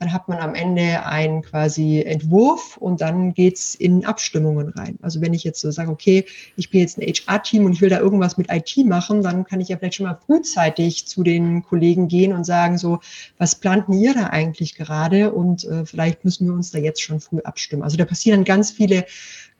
Dann 0.00 0.12
hat 0.12 0.28
man 0.28 0.38
am 0.38 0.56
Ende 0.56 1.06
einen 1.06 1.42
quasi 1.42 2.02
Entwurf 2.02 2.76
und 2.76 3.00
dann 3.00 3.32
geht's 3.32 3.76
in 3.76 4.04
Abstimmungen 4.04 4.70
rein. 4.70 4.98
Also 5.02 5.20
wenn 5.20 5.32
ich 5.32 5.44
jetzt 5.44 5.60
so 5.60 5.70
sage, 5.70 5.92
okay, 5.92 6.24
ich 6.56 6.70
bin 6.70 6.80
jetzt 6.80 6.98
ein 6.98 7.06
HR-Team 7.06 7.64
und 7.64 7.74
ich 7.74 7.80
will 7.80 7.90
da 7.90 8.00
irgendwas 8.00 8.36
mit 8.36 8.50
IT 8.50 8.76
machen, 8.84 9.22
dann 9.22 9.44
kann 9.44 9.60
ich 9.60 9.68
ja 9.68 9.76
vielleicht 9.76 9.94
schon 9.94 10.06
mal 10.06 10.18
frühzeitig 10.26 11.06
zu 11.06 11.22
den 11.22 11.62
Kollegen 11.62 11.83
gehen 12.08 12.32
und 12.32 12.44
sagen 12.44 12.78
so, 12.78 13.00
was 13.38 13.54
planten 13.54 13.92
ihr 13.92 14.14
da 14.14 14.28
eigentlich 14.28 14.74
gerade? 14.74 15.32
Und 15.32 15.64
äh, 15.64 15.84
vielleicht 15.84 16.24
müssen 16.24 16.46
wir 16.46 16.54
uns 16.54 16.70
da 16.70 16.78
jetzt 16.78 17.02
schon 17.02 17.20
früh 17.20 17.40
abstimmen. 17.40 17.82
Also 17.82 17.96
da 17.96 18.04
passieren 18.04 18.44
ganz 18.44 18.70
viele 18.70 19.04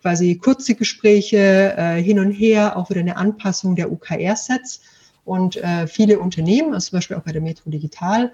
quasi 0.03 0.37
kurze 0.37 0.75
Gespräche 0.75 1.75
äh, 1.77 2.03
hin 2.03 2.19
und 2.19 2.31
her, 2.31 2.77
auch 2.77 2.91
wieder 2.91 3.01
eine 3.01 3.17
Anpassung 3.17 3.77
der 3.77 3.91
OKR-Sets. 3.91 4.81
Und 5.25 5.57
äh, 5.57 5.87
viele 5.87 6.19
Unternehmen, 6.19 6.75
also 6.75 6.91
zum 6.91 6.99
Beispiel 6.99 7.17
auch 7.17 7.23
bei 7.23 7.33
der 7.33 7.41
Metro 7.41 7.71
Digital, 7.71 8.33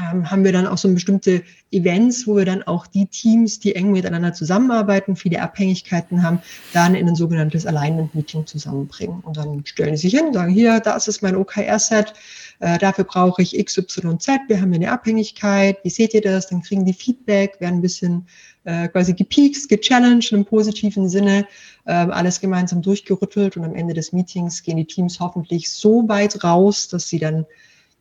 ähm, 0.00 0.30
haben 0.30 0.44
wir 0.44 0.52
dann 0.52 0.66
auch 0.66 0.78
so 0.78 0.92
bestimmte 0.92 1.42
Events, 1.70 2.26
wo 2.26 2.36
wir 2.36 2.44
dann 2.44 2.62
auch 2.62 2.86
die 2.86 3.06
Teams, 3.06 3.60
die 3.60 3.74
eng 3.74 3.92
miteinander 3.92 4.32
zusammenarbeiten, 4.32 5.16
viele 5.16 5.40
Abhängigkeiten 5.40 6.22
haben, 6.22 6.40
dann 6.72 6.94
in 6.94 7.08
ein 7.08 7.16
sogenanntes 7.16 7.66
Alignment-Meeting 7.66 8.46
zusammenbringen. 8.46 9.20
Und 9.20 9.36
dann 9.36 9.64
stellen 9.66 9.96
sie 9.96 10.08
sich 10.08 10.18
hin 10.18 10.28
und 10.28 10.34
sagen, 10.34 10.52
hier, 10.52 10.80
das 10.80 11.08
ist 11.08 11.22
mein 11.22 11.36
OKR-Set, 11.36 12.14
äh, 12.60 12.78
dafür 12.78 13.04
brauche 13.04 13.42
ich 13.42 13.52
XYZ, 13.52 14.28
wir 14.48 14.60
haben 14.60 14.72
hier 14.72 14.82
eine 14.82 14.92
Abhängigkeit, 14.92 15.78
wie 15.82 15.90
seht 15.90 16.14
ihr 16.14 16.22
das? 16.22 16.48
Dann 16.48 16.62
kriegen 16.62 16.84
die 16.84 16.92
Feedback, 16.92 17.60
werden 17.60 17.76
ein 17.76 17.82
bisschen 17.82 18.26
äh, 18.64 18.88
quasi 18.88 19.12
gepiekst, 19.12 19.68
gechallenged 19.68 20.32
im 20.32 20.44
positiven 20.44 21.08
Sinne, 21.08 21.46
äh, 21.84 21.92
alles 21.92 22.40
gemeinsam 22.40 22.80
durchgerüttelt 22.80 23.56
und 23.56 23.64
am 23.64 23.74
Ende 23.74 23.94
des 23.94 24.12
Meetings 24.12 24.62
gehen 24.62 24.76
die 24.76 24.84
Teams 24.84 25.18
hoffentlich 25.18 25.70
so 25.70 26.08
weit 26.08 26.44
raus, 26.44 26.88
dass 26.88 27.08
sie 27.08 27.18
dann 27.18 27.44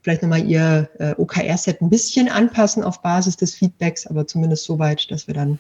vielleicht 0.02 0.22
nochmal 0.22 0.46
ihr 0.46 0.90
äh, 1.00 1.14
OKR-Set 1.18 1.82
ein 1.82 1.90
bisschen 1.90 2.30
anpassen 2.30 2.84
auf 2.84 3.02
Basis 3.02 3.38
des 3.38 3.56
Feedbacks, 3.56 4.08
aber 4.08 4.28
zumindest 4.28 4.66
so 4.66 4.80
weit, 4.80 5.10
dass 5.12 5.28
wir 5.28 5.34
dann 5.34 5.60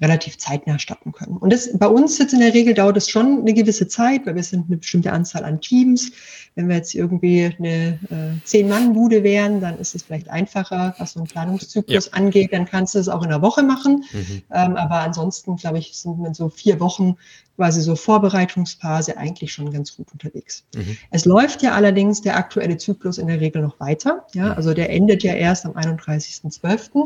relativ 0.00 0.38
zeitnah 0.38 0.78
starten 0.78 1.12
können. 1.12 1.36
Und 1.36 1.52
das, 1.52 1.70
bei 1.78 1.86
uns 1.86 2.18
jetzt 2.18 2.32
in 2.32 2.40
der 2.40 2.52
Regel 2.52 2.74
dauert 2.74 2.96
es 2.96 3.08
schon 3.08 3.40
eine 3.40 3.54
gewisse 3.54 3.86
Zeit, 3.86 4.26
weil 4.26 4.34
wir 4.34 4.42
sind 4.42 4.66
eine 4.66 4.78
bestimmte 4.78 5.12
Anzahl 5.12 5.44
an 5.44 5.60
Teams. 5.60 6.10
Wenn 6.56 6.68
wir 6.68 6.76
jetzt 6.76 6.94
irgendwie 6.94 7.52
eine 7.58 7.98
äh, 8.10 8.44
Zehn-Mann-Bude 8.44 9.22
wären, 9.22 9.60
dann 9.60 9.78
ist 9.78 9.94
es 9.94 10.02
vielleicht 10.02 10.28
einfacher, 10.30 10.94
was 10.98 11.12
so 11.12 11.20
einen 11.20 11.28
Planungszyklus 11.28 12.06
ja. 12.06 12.12
angeht. 12.12 12.52
Dann 12.52 12.64
kannst 12.64 12.94
du 12.94 12.98
es 12.98 13.08
auch 13.08 13.22
in 13.22 13.28
einer 13.28 13.42
Woche 13.42 13.62
machen. 13.62 14.04
Mhm. 14.12 14.42
Ähm, 14.52 14.76
aber 14.76 15.00
ansonsten, 15.00 15.56
glaube 15.56 15.78
ich, 15.78 15.96
sind 15.96 16.18
wir 16.18 16.34
so 16.34 16.48
vier 16.48 16.80
Wochen 16.80 17.16
quasi 17.56 17.82
so 17.82 17.94
Vorbereitungsphase 17.94 19.16
eigentlich 19.16 19.52
schon 19.52 19.72
ganz 19.72 19.96
gut 19.96 20.12
unterwegs. 20.12 20.64
Mhm. 20.74 20.96
Es 21.10 21.24
läuft 21.24 21.62
ja 21.62 21.72
allerdings 21.72 22.20
der 22.20 22.36
aktuelle 22.36 22.76
Zyklus 22.78 23.18
in 23.18 23.28
der 23.28 23.40
Regel 23.40 23.62
noch 23.62 23.78
weiter. 23.78 24.26
Ja, 24.34 24.46
mhm. 24.46 24.52
also 24.52 24.74
der 24.74 24.90
endet 24.90 25.22
ja 25.22 25.34
erst 25.34 25.64
am 25.64 25.72
31.12. 25.72 27.04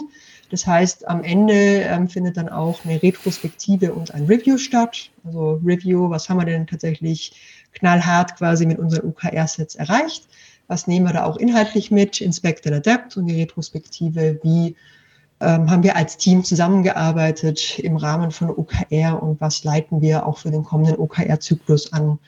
Das 0.51 0.67
heißt, 0.67 1.07
am 1.09 1.23
Ende 1.23 1.53
ähm, 1.53 2.09
findet 2.09 2.37
dann 2.37 2.49
auch 2.49 2.85
eine 2.85 3.03
Retrospektive 3.03 3.93
und 3.93 4.15
ein 4.15 4.25
Review 4.25 4.57
statt. 4.57 5.11
Also 5.25 5.61
Review, 5.65 6.09
was 6.09 6.29
haben 6.29 6.39
wir 6.39 6.47
denn 6.47 6.67
tatsächlich 6.67 7.33
knallhart 7.73 8.37
quasi 8.37 8.65
mit 8.65 8.79
unseren 8.79 9.07
UKR-Sets 9.09 9.75
erreicht? 9.75 10.27
Was 10.67 10.87
nehmen 10.87 11.07
wir 11.07 11.13
da 11.13 11.25
auch 11.25 11.37
inhaltlich 11.37 11.91
mit? 11.91 12.21
Inspect 12.21 12.67
and 12.67 12.77
Adapt 12.77 13.17
und 13.17 13.27
die 13.27 13.41
Retrospektive, 13.41 14.39
wie 14.43 14.77
ähm, 15.41 15.71
haben 15.71 15.83
wir 15.83 15.97
als 15.97 16.17
Team 16.17 16.43
zusammengearbeitet 16.45 17.79
im 17.79 17.97
Rahmen 17.97 18.31
von 18.31 18.51
OKR 18.51 19.23
und 19.23 19.41
was 19.41 19.65
leiten 19.65 20.01
wir 20.01 20.27
auch 20.27 20.39
für 20.39 20.51
den 20.51 20.65
kommenden 20.65 20.97
OKR-Zyklus 20.97 21.93
an 21.93 22.19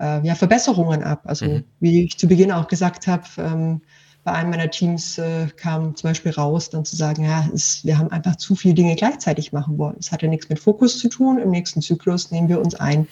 äh, 0.00 0.26
ja, 0.26 0.34
Verbesserungen 0.34 1.02
ab? 1.02 1.22
Also 1.24 1.46
mhm. 1.46 1.64
wie 1.80 2.04
ich 2.04 2.18
zu 2.18 2.26
Beginn 2.26 2.52
auch 2.52 2.68
gesagt 2.68 3.06
habe, 3.06 3.24
ähm, 3.38 3.80
bei 4.24 4.32
einem 4.32 4.50
meiner 4.50 4.70
Teams 4.70 5.18
äh, 5.18 5.48
kam 5.56 5.94
zum 5.96 6.10
Beispiel 6.10 6.32
raus, 6.32 6.70
dann 6.70 6.86
zu 6.86 6.96
sagen, 6.96 7.24
ja, 7.24 7.46
es, 7.54 7.84
wir 7.84 7.98
haben 7.98 8.10
einfach 8.10 8.36
zu 8.36 8.56
viele 8.56 8.74
Dinge 8.74 8.96
gleichzeitig 8.96 9.52
machen 9.52 9.76
wollen. 9.76 9.96
Es 10.00 10.10
hat 10.10 10.22
ja 10.22 10.28
nichts 10.28 10.48
mit 10.48 10.58
Fokus 10.58 10.98
zu 10.98 11.08
tun. 11.08 11.38
Im 11.38 11.50
nächsten 11.50 11.82
Zyklus 11.82 12.30
nehmen 12.30 12.48
wir 12.48 12.58
uns 12.58 12.74
ein 12.74 13.06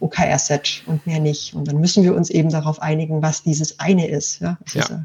OKR-Set 0.00 0.82
und 0.86 1.06
mehr 1.06 1.20
nicht. 1.20 1.54
Und 1.54 1.68
dann 1.68 1.78
müssen 1.80 2.02
wir 2.02 2.14
uns 2.14 2.30
eben 2.30 2.48
darauf 2.48 2.80
einigen, 2.80 3.20
was 3.20 3.42
dieses 3.42 3.78
eine 3.78 4.08
ist. 4.08 4.40
Ja, 4.40 4.56
ja. 4.72 4.80
Ist, 4.80 4.90
äh, 4.90 4.96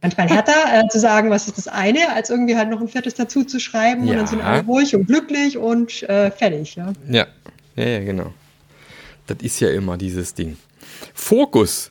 manchmal 0.00 0.28
härter 0.28 0.52
äh, 0.52 0.88
zu 0.88 1.00
sagen, 1.00 1.28
was 1.28 1.48
ist 1.48 1.58
das 1.58 1.66
eine, 1.66 2.12
als 2.14 2.30
irgendwie 2.30 2.56
halt 2.56 2.70
noch 2.70 2.80
ein 2.80 2.88
viertes 2.88 3.14
dazu 3.14 3.42
zu 3.42 3.58
schreiben 3.58 4.04
ja. 4.04 4.12
und 4.12 4.18
dann 4.18 4.26
sind 4.28 4.42
alle 4.42 4.62
ruhig 4.62 4.94
und 4.94 5.06
glücklich 5.06 5.58
und 5.58 6.04
äh, 6.04 6.30
fertig. 6.30 6.76
Ja? 6.76 6.92
ja, 7.08 7.26
ja, 7.74 7.84
ja, 7.84 8.00
genau. 8.00 8.32
Das 9.26 9.38
ist 9.40 9.58
ja 9.58 9.70
immer 9.70 9.96
dieses 9.96 10.34
Ding. 10.34 10.56
Fokus 11.14 11.90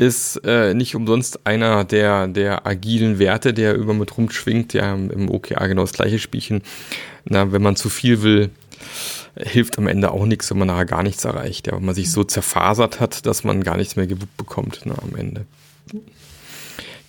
ist 0.00 0.40
äh, 0.46 0.72
nicht 0.72 0.94
umsonst 0.94 1.46
einer 1.46 1.84
der, 1.84 2.26
der 2.26 2.66
agilen 2.66 3.18
Werte, 3.18 3.52
der 3.52 3.74
über 3.74 3.92
mit 3.92 4.16
rumschwingt. 4.16 4.72
Ja, 4.72 4.94
im 4.94 5.30
OKR 5.30 5.68
genau 5.68 5.82
das 5.82 5.92
gleiche 5.92 6.18
Spielchen. 6.18 6.62
Na, 7.26 7.52
wenn 7.52 7.60
man 7.60 7.76
zu 7.76 7.90
viel 7.90 8.22
will, 8.22 8.48
hilft 9.36 9.76
am 9.76 9.86
Ende 9.86 10.10
auch 10.10 10.24
nichts, 10.24 10.50
wenn 10.50 10.56
man 10.56 10.68
nachher 10.68 10.86
gar 10.86 11.02
nichts 11.02 11.26
erreicht. 11.26 11.66
Ja, 11.66 11.74
wenn 11.74 11.84
man 11.84 11.94
sich 11.94 12.10
so 12.10 12.24
zerfasert 12.24 12.98
hat, 12.98 13.26
dass 13.26 13.44
man 13.44 13.62
gar 13.62 13.76
nichts 13.76 13.96
mehr 13.96 14.06
gewuppt 14.06 14.38
bekommt 14.38 14.80
na, 14.86 14.94
am 15.02 15.14
Ende. 15.16 15.44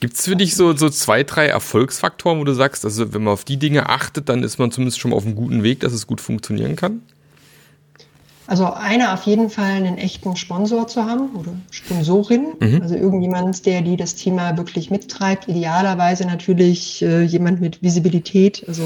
Gibt 0.01 0.15
es 0.15 0.25
für 0.25 0.35
dich 0.35 0.57
so, 0.57 0.75
so 0.75 0.89
zwei, 0.89 1.23
drei 1.23 1.45
Erfolgsfaktoren, 1.45 2.39
wo 2.39 2.43
du 2.43 2.53
sagst, 2.53 2.83
also 2.83 3.13
wenn 3.13 3.23
man 3.23 3.31
auf 3.31 3.45
die 3.45 3.57
Dinge 3.57 3.87
achtet, 3.87 4.27
dann 4.27 4.43
ist 4.43 4.57
man 4.57 4.69
zumindest 4.69 4.99
schon 4.99 5.13
auf 5.13 5.25
einem 5.25 5.35
guten 5.35 5.63
Weg, 5.63 5.79
dass 5.79 5.93
es 5.93 6.07
gut 6.07 6.19
funktionieren 6.19 6.75
kann? 6.75 7.03
Also 8.51 8.65
einer 8.65 9.13
auf 9.13 9.23
jeden 9.23 9.49
Fall 9.49 9.71
einen 9.71 9.97
echten 9.97 10.35
Sponsor 10.35 10.85
zu 10.85 11.05
haben 11.05 11.37
oder 11.37 11.53
Sponsorin, 11.69 12.47
mhm. 12.59 12.81
also 12.81 12.95
irgendjemand, 12.95 13.65
der 13.65 13.81
die 13.81 13.95
das 13.95 14.15
Thema 14.15 14.57
wirklich 14.57 14.91
mittreibt. 14.91 15.47
Idealerweise 15.47 16.27
natürlich 16.27 17.01
äh, 17.01 17.21
jemand 17.21 17.61
mit 17.61 17.81
Visibilität, 17.81 18.65
also 18.67 18.83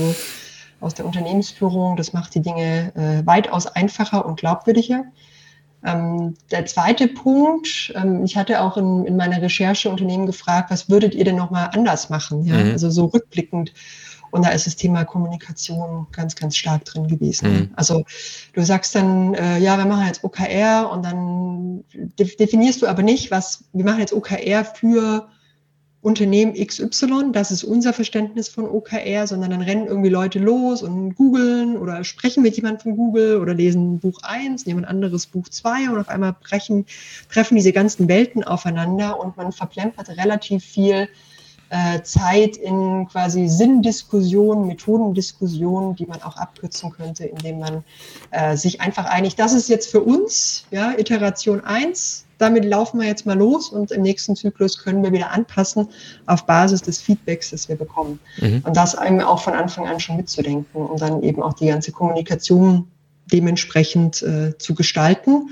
aus 0.82 0.94
der 0.94 1.08
Unternehmensführung. 1.08 1.98
Das 1.98 2.14
macht 2.14 2.36
die 2.36 2.44
Dinge 2.44 2.92
äh, 2.96 3.26
weitaus 3.26 3.66
einfacher 3.66 4.28
und 4.28 4.40
glaubwürdiger. 4.40 5.06
Ähm, 5.84 6.36
der 6.52 6.68
zweite 6.68 7.08
Punkt, 7.08 7.92
ähm, 7.96 8.24
ich 8.24 8.38
hatte 8.38 8.62
auch 8.62 8.78
in, 8.78 9.06
in 9.06 9.16
meiner 9.16 9.42
Recherche 9.42 9.90
Unternehmen 9.90 10.28
gefragt, 10.28 10.70
was 10.70 10.92
würdet 10.92 11.16
ihr 11.16 11.26
denn 11.26 11.38
nochmal 11.38 11.72
anders 11.74 12.12
machen? 12.12 12.46
Ja? 12.46 12.54
Mhm. 12.54 12.72
Also 12.74 12.92
so 12.92 13.06
rückblickend 13.06 13.74
und 14.36 14.46
da 14.46 14.50
ist 14.50 14.68
das 14.68 14.76
Thema 14.76 15.06
Kommunikation 15.06 16.08
ganz, 16.12 16.36
ganz 16.36 16.58
stark 16.58 16.84
drin 16.84 17.08
gewesen. 17.08 17.52
Mhm. 17.52 17.70
Also 17.76 18.04
du 18.54 18.64
sagst 18.64 18.94
dann, 18.94 19.34
äh, 19.34 19.60
ja, 19.60 19.78
wir 19.78 19.86
machen 19.86 20.06
jetzt 20.08 20.26
OKR 20.26 20.92
und 20.92 21.06
dann 21.06 21.86
definierst 22.20 22.82
du 22.82 22.88
aber 22.88 23.02
nicht, 23.02 23.32
was, 23.32 23.64
wir 23.72 23.86
machen 23.86 24.00
jetzt 24.00 24.14
OKR 24.14 24.66
für 24.66 25.30
Unternehmen 26.02 26.54
XY, 26.54 27.32
das 27.32 27.50
ist 27.50 27.64
unser 27.64 27.94
Verständnis 27.94 28.50
von 28.50 28.70
OKR, 28.70 29.26
sondern 29.26 29.52
dann 29.52 29.62
rennen 29.62 29.88
irgendwie 29.88 30.10
Leute 30.10 30.38
los 30.38 30.84
und 30.84 31.16
googeln 31.16 31.78
oder 31.78 32.04
sprechen 32.04 32.44
mit 32.44 32.58
jemandem 32.58 32.82
von 32.82 32.98
Google 32.98 33.38
oder 33.38 33.54
lesen 33.54 34.00
Buch 34.00 34.20
1, 34.22 34.66
nehmen 34.66 34.84
ein 34.84 34.90
anderes 34.90 35.28
Buch 35.28 35.48
2 35.48 35.90
und 35.90 35.98
auf 35.98 36.10
einmal 36.10 36.36
brechen, 36.40 36.86
treffen 37.32 37.56
diese 37.56 37.72
ganzen 37.72 38.10
Welten 38.10 38.44
aufeinander 38.44 39.20
und 39.20 39.38
man 39.38 39.54
verplempert 39.54 40.10
relativ 40.10 40.64
viel 40.64 41.08
äh, 41.70 42.02
Zeit 42.04 42.58
in 42.58 43.08
quasi 43.08 43.48
Sinndiskussionen, 43.48 44.68
Methodendiskussionen, 44.68 45.96
die 45.96 46.06
man 46.06 46.22
auch 46.22 46.38
abkürzen 46.38 46.92
könnte, 46.92 47.26
indem 47.26 47.60
man 47.60 47.84
äh, 48.32 48.56
sich 48.56 48.82
einfach 48.82 49.06
einigt, 49.06 49.40
das 49.40 49.54
ist 49.54 49.70
jetzt 49.70 49.90
für 49.90 50.02
uns, 50.02 50.66
ja, 50.72 50.94
Iteration 50.98 51.64
1, 51.64 52.26
damit 52.38 52.66
laufen 52.66 53.00
wir 53.00 53.08
jetzt 53.08 53.26
mal 53.26 53.38
los 53.38 53.70
und 53.70 53.92
im 53.92 54.02
nächsten 54.02 54.36
Zyklus 54.36 54.78
können 54.84 55.04
wir 55.04 55.12
wieder 55.12 55.32
anpassen 55.32 55.88
auf 56.26 56.46
Basis 56.46 56.82
des 56.82 57.00
Feedbacks, 57.00 57.52
das 57.52 57.70
wir 57.70 57.78
bekommen. 57.78 58.20
Mhm. 58.40 58.62
Und 58.66 58.76
das 58.76 58.96
eben 58.96 59.22
auch 59.22 59.42
von 59.42 59.54
Anfang 59.54 59.88
an 59.88 60.00
schon 60.00 60.18
mitzudenken 60.18 60.86
und 60.86 61.02
dann 61.02 61.24
eben 61.24 61.42
auch 61.42 61.54
die 61.54 61.68
ganze 61.68 61.92
Kommunikation 61.92 62.88
dementsprechend 63.32 64.22
äh, 64.22 64.58
zu 64.58 64.76
gestalten. 64.76 65.50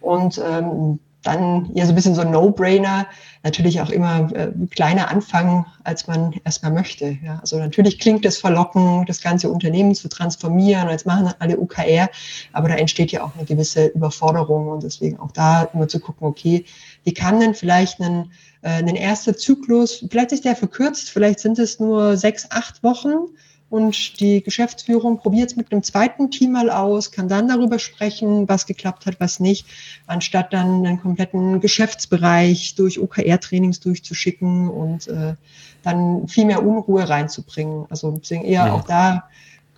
Und 0.00 0.40
ähm, 0.46 1.00
dann 1.26 1.70
ja 1.74 1.84
so 1.84 1.92
ein 1.92 1.94
bisschen 1.94 2.14
so 2.14 2.20
ein 2.20 2.30
No-Brainer, 2.30 3.06
natürlich 3.42 3.80
auch 3.80 3.90
immer 3.90 4.30
äh, 4.34 4.52
kleiner 4.70 5.10
anfangen, 5.10 5.66
als 5.84 6.06
man 6.06 6.34
erstmal 6.44 6.72
möchte. 6.72 7.18
Ja. 7.24 7.38
Also 7.40 7.58
natürlich 7.58 7.98
klingt 7.98 8.24
es 8.24 8.38
verlockend, 8.38 9.08
das 9.08 9.20
ganze 9.20 9.50
Unternehmen 9.50 9.94
zu 9.94 10.08
transformieren, 10.08 10.88
jetzt 10.90 11.06
machen 11.06 11.32
alle 11.38 11.58
UKR, 11.58 12.08
aber 12.52 12.68
da 12.68 12.74
entsteht 12.74 13.12
ja 13.12 13.24
auch 13.24 13.34
eine 13.36 13.44
gewisse 13.44 13.86
Überforderung 13.86 14.68
und 14.68 14.82
deswegen 14.82 15.18
auch 15.18 15.32
da 15.32 15.64
immer 15.72 15.88
zu 15.88 16.00
gucken, 16.00 16.26
okay, 16.26 16.64
wie 17.04 17.14
kann 17.14 17.40
denn 17.40 17.54
vielleicht 17.54 18.00
ein, 18.00 18.30
äh, 18.62 18.82
ein 18.82 18.96
erster 18.96 19.36
Zyklus, 19.36 20.04
vielleicht 20.08 20.32
ist 20.32 20.44
der 20.44 20.56
verkürzt, 20.56 21.10
vielleicht 21.10 21.40
sind 21.40 21.58
es 21.58 21.80
nur 21.80 22.16
sechs, 22.16 22.50
acht 22.50 22.82
Wochen, 22.82 23.28
und 23.68 24.20
die 24.20 24.42
Geschäftsführung 24.42 25.18
probiert 25.18 25.50
es 25.50 25.56
mit 25.56 25.72
einem 25.72 25.82
zweiten 25.82 26.30
Team 26.30 26.52
mal 26.52 26.70
aus, 26.70 27.10
kann 27.10 27.28
dann 27.28 27.48
darüber 27.48 27.78
sprechen, 27.80 28.48
was 28.48 28.66
geklappt 28.66 29.06
hat, 29.06 29.18
was 29.18 29.40
nicht, 29.40 29.66
anstatt 30.06 30.52
dann 30.52 30.86
einen 30.86 31.00
kompletten 31.00 31.60
Geschäftsbereich 31.60 32.76
durch 32.76 33.00
OKR-Trainings 33.00 33.80
durchzuschicken 33.80 34.68
und 34.68 35.08
äh, 35.08 35.34
dann 35.82 36.28
viel 36.28 36.44
mehr 36.44 36.64
Unruhe 36.64 37.08
reinzubringen. 37.08 37.86
Also 37.90 38.12
deswegen 38.12 38.44
eher 38.44 38.66
ja. 38.66 38.72
auch 38.72 38.84
da 38.84 39.24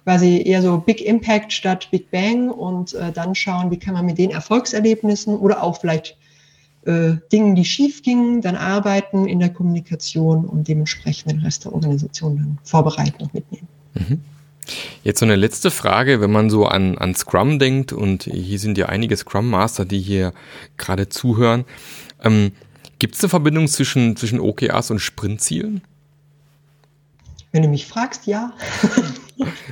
quasi 0.05 0.43
eher 0.45 0.62
so 0.62 0.78
Big 0.78 1.05
Impact 1.05 1.53
statt 1.53 1.89
Big 1.91 2.11
Bang 2.11 2.51
und 2.51 2.95
äh, 2.95 3.11
dann 3.12 3.34
schauen, 3.34 3.70
wie 3.70 3.78
kann 3.78 3.95
man 3.95 4.07
mit 4.07 4.18
den 4.18 4.30
Erfolgserlebnissen 4.30 5.36
oder 5.36 5.62
auch 5.62 5.80
vielleicht 5.80 6.16
äh, 6.84 7.16
Dingen, 7.32 7.55
die 7.55 7.64
schief 7.64 8.03
gingen, 8.03 8.41
dann 8.41 8.57
arbeiten 8.57 9.26
in 9.26 9.39
der 9.39 9.51
Kommunikation 9.51 10.45
und 10.45 10.68
dementsprechend 10.68 11.30
den 11.30 11.41
Rest 11.41 11.64
der 11.64 11.74
Organisation 11.74 12.36
dann 12.36 12.59
vorbereiten 12.64 13.22
und 13.22 13.34
mitnehmen. 13.34 13.68
Mhm. 13.99 14.20
Jetzt 15.03 15.20
so 15.20 15.24
eine 15.24 15.36
letzte 15.36 15.70
Frage, 15.70 16.20
wenn 16.20 16.30
man 16.30 16.51
so 16.51 16.66
an, 16.66 16.99
an 16.99 17.14
Scrum 17.14 17.59
denkt 17.59 17.92
und 17.92 18.24
hier 18.24 18.59
sind 18.59 18.76
ja 18.76 18.86
einige 18.86 19.16
Scrum 19.16 19.49
Master, 19.49 19.84
die 19.84 20.01
hier 20.01 20.34
gerade 20.76 21.09
zuhören. 21.09 21.64
Ähm, 22.22 22.53
Gibt 22.99 23.14
es 23.14 23.22
eine 23.22 23.30
Verbindung 23.30 23.68
zwischen, 23.68 24.16
zwischen 24.16 24.40
OKRs 24.40 24.90
und 24.90 24.99
Sprintzielen? 24.99 25.82
Wenn 27.53 27.62
du 27.62 27.68
mich 27.68 27.86
fragst, 27.86 28.26
ja. 28.26 28.53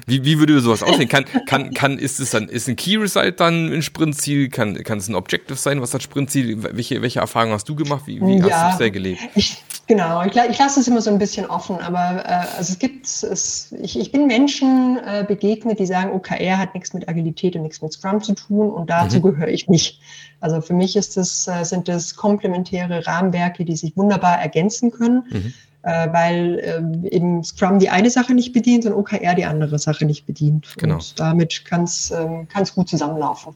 Wie, 0.06 0.24
wie 0.24 0.38
würde 0.38 0.60
sowas 0.60 0.84
aussehen? 0.84 1.08
Kann, 1.08 1.24
kann, 1.46 1.74
kann, 1.74 1.98
ist 1.98 2.20
es 2.20 2.30
dann, 2.30 2.48
ist 2.48 2.68
ein 2.68 2.76
Key 2.76 2.96
Result 2.96 3.40
dann 3.40 3.72
ein 3.72 3.82
Sprintziel? 3.82 4.48
Kann, 4.48 4.82
kann 4.84 4.98
es 4.98 5.08
ein 5.08 5.16
Objective 5.16 5.58
sein? 5.58 5.80
Was 5.80 5.92
hat 5.92 6.04
Sprintziel? 6.04 6.62
Welche, 6.62 7.02
welche 7.02 7.18
Erfahrungen 7.18 7.52
hast 7.52 7.68
du 7.68 7.74
gemacht? 7.74 8.04
Wie, 8.06 8.20
wie 8.20 8.38
ja, 8.38 8.44
hast 8.44 8.62
du 8.62 8.72
es 8.72 8.78
sehr 8.78 8.90
gelebt? 8.92 9.20
Ich, 9.34 9.64
genau, 9.86 10.22
ich, 10.22 10.34
ich 10.34 10.58
lasse 10.58 10.80
es 10.80 10.88
immer 10.88 11.00
so 11.00 11.10
ein 11.10 11.18
bisschen 11.18 11.46
offen, 11.46 11.78
aber 11.78 12.24
äh, 12.24 12.56
also 12.56 12.72
es 12.72 12.78
gibt, 12.78 13.06
es, 13.06 13.74
ich, 13.80 13.98
ich 13.98 14.12
bin 14.12 14.26
Menschen 14.26 14.98
äh, 14.98 15.24
begegnet, 15.26 15.78
die 15.78 15.86
sagen, 15.86 16.12
OKR 16.12 16.58
hat 16.58 16.74
nichts 16.74 16.92
mit 16.92 17.08
Agilität 17.08 17.56
und 17.56 17.62
nichts 17.62 17.82
mit 17.82 17.92
Scrum 17.92 18.22
zu 18.22 18.34
tun 18.34 18.70
und 18.70 18.90
dazu 18.90 19.18
mhm. 19.18 19.22
gehöre 19.22 19.48
ich 19.48 19.68
nicht. 19.68 20.00
Also 20.40 20.60
für 20.60 20.74
mich 20.74 20.96
ist 20.96 21.16
das, 21.16 21.48
äh, 21.48 21.64
sind 21.64 21.88
das 21.88 22.16
komplementäre 22.16 23.06
Rahmenwerke, 23.06 23.64
die 23.64 23.76
sich 23.76 23.96
wunderbar 23.96 24.38
ergänzen 24.40 24.90
können. 24.90 25.24
Mhm 25.30 25.54
äh, 25.86 26.12
weil 26.12 26.58
äh, 26.58 27.14
eben 27.14 27.44
Scrum 27.44 27.78
die 27.78 27.88
eine 27.88 28.10
Sache 28.10 28.34
nicht 28.34 28.52
bedient 28.52 28.84
und 28.86 28.92
OKR 28.92 29.34
die 29.36 29.44
andere 29.44 29.78
Sache 29.78 30.04
nicht 30.04 30.26
bedient. 30.26 30.74
Genau. 30.78 30.96
Und 30.96 31.18
damit 31.18 31.64
kann 31.64 31.84
es 31.84 32.10
ähm, 32.10 32.48
gut 32.74 32.88
zusammenlaufen. 32.88 33.54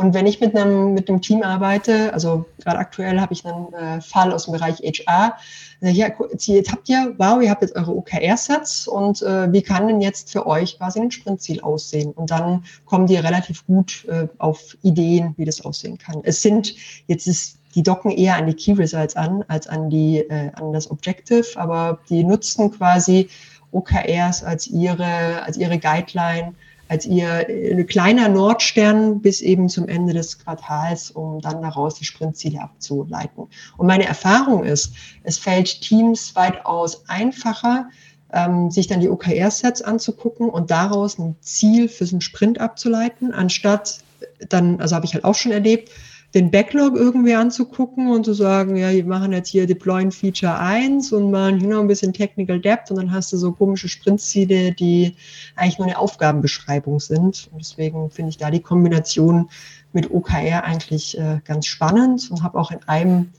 Und 0.00 0.14
wenn 0.14 0.26
ich 0.26 0.40
mit 0.40 0.56
einem, 0.56 0.94
mit 0.94 1.10
einem 1.10 1.20
Team 1.20 1.42
arbeite, 1.42 2.10
also 2.14 2.46
gerade 2.58 2.78
aktuell 2.78 3.20
habe 3.20 3.34
ich 3.34 3.44
einen 3.44 3.70
äh, 3.74 4.00
Fall 4.00 4.32
aus 4.32 4.46
dem 4.46 4.52
Bereich 4.52 4.78
HR, 4.78 5.36
ja, 5.82 6.08
jetzt 6.38 6.72
habt 6.72 6.88
ihr, 6.88 7.14
wow, 7.18 7.42
ihr 7.42 7.50
habt 7.50 7.60
jetzt 7.60 7.76
eure 7.76 7.94
OKR-Sets 7.94 8.88
und 8.88 9.20
äh, 9.20 9.52
wie 9.52 9.60
kann 9.60 9.88
denn 9.88 10.00
jetzt 10.00 10.32
für 10.32 10.46
euch 10.46 10.78
quasi 10.78 11.00
ein 11.00 11.10
Sprintziel 11.10 11.60
aussehen? 11.60 12.12
Und 12.12 12.30
dann 12.30 12.64
kommen 12.86 13.08
die 13.08 13.16
relativ 13.16 13.66
gut 13.66 14.06
äh, 14.08 14.26
auf 14.38 14.74
Ideen, 14.80 15.34
wie 15.36 15.44
das 15.44 15.62
aussehen 15.66 15.98
kann. 15.98 16.20
Es 16.22 16.40
sind, 16.40 16.74
jetzt 17.06 17.26
ist 17.26 17.58
die 17.74 17.82
docken 17.82 18.10
eher 18.10 18.36
an 18.36 18.46
die 18.46 18.54
Key 18.54 18.72
Results 18.72 19.16
an 19.16 19.44
als 19.48 19.66
an 19.66 19.90
die 19.90 20.20
äh, 20.20 20.50
an 20.54 20.72
das 20.72 20.90
Objective, 20.90 21.44
aber 21.56 21.98
die 22.08 22.24
nutzen 22.24 22.70
quasi 22.70 23.28
OKRs 23.72 24.44
als 24.44 24.66
ihre 24.66 25.42
als 25.42 25.58
ihre 25.58 25.78
Guideline, 25.78 26.54
als 26.90 27.06
ihr 27.06 27.48
äh, 27.48 27.84
kleiner 27.84 28.28
Nordstern 28.28 29.20
bis 29.20 29.40
eben 29.40 29.68
zum 29.68 29.86
Ende 29.86 30.12
des 30.12 30.40
Quartals, 30.40 31.12
um 31.12 31.40
dann 31.40 31.62
daraus 31.62 31.94
die 31.94 32.04
Sprintziele 32.04 32.60
abzuleiten. 32.60 33.46
Und 33.76 33.86
meine 33.86 34.06
Erfahrung 34.06 34.64
ist, 34.64 34.92
es 35.22 35.38
fällt 35.38 35.82
Teams 35.82 36.34
weitaus 36.34 37.04
einfacher, 37.06 37.88
ähm, 38.32 38.72
sich 38.72 38.88
dann 38.88 38.98
die 38.98 39.08
OKR-Sets 39.08 39.82
anzugucken 39.82 40.50
und 40.50 40.72
daraus 40.72 41.16
ein 41.16 41.36
Ziel 41.40 41.88
für 41.88 42.06
so 42.06 42.16
einen 42.16 42.22
Sprint 42.22 42.60
abzuleiten, 42.60 43.32
anstatt 43.32 44.00
dann, 44.48 44.80
also 44.80 44.96
habe 44.96 45.06
ich 45.06 45.14
halt 45.14 45.22
auch 45.22 45.36
schon 45.36 45.52
erlebt, 45.52 45.90
den 46.34 46.50
Backlog 46.50 46.96
irgendwie 46.96 47.34
anzugucken 47.34 48.08
und 48.08 48.24
zu 48.24 48.34
sagen, 48.34 48.76
ja, 48.76 48.90
wir 48.92 49.04
machen 49.04 49.32
jetzt 49.32 49.48
hier 49.48 49.66
Deployen 49.66 50.12
Feature 50.12 50.58
1 50.58 51.12
und 51.12 51.30
machen 51.30 51.58
hier 51.58 51.68
noch 51.70 51.80
ein 51.80 51.88
bisschen 51.88 52.12
Technical 52.12 52.60
Depth 52.60 52.90
und 52.90 52.98
dann 52.98 53.10
hast 53.10 53.32
du 53.32 53.36
so 53.36 53.52
komische 53.52 53.88
Sprintziele, 53.88 54.72
die 54.72 55.16
eigentlich 55.56 55.78
nur 55.78 55.88
eine 55.88 55.98
Aufgabenbeschreibung 55.98 57.00
sind. 57.00 57.48
Und 57.52 57.58
deswegen 57.60 58.10
finde 58.10 58.30
ich 58.30 58.36
da 58.36 58.50
die 58.50 58.60
Kombination 58.60 59.48
mit 59.92 60.10
OKR 60.10 60.64
eigentlich 60.64 61.18
äh, 61.18 61.40
ganz 61.44 61.66
spannend 61.66 62.30
und 62.30 62.44
habe 62.44 62.58
auch 62.58 62.70
in 62.70 62.82
einem 62.86 63.30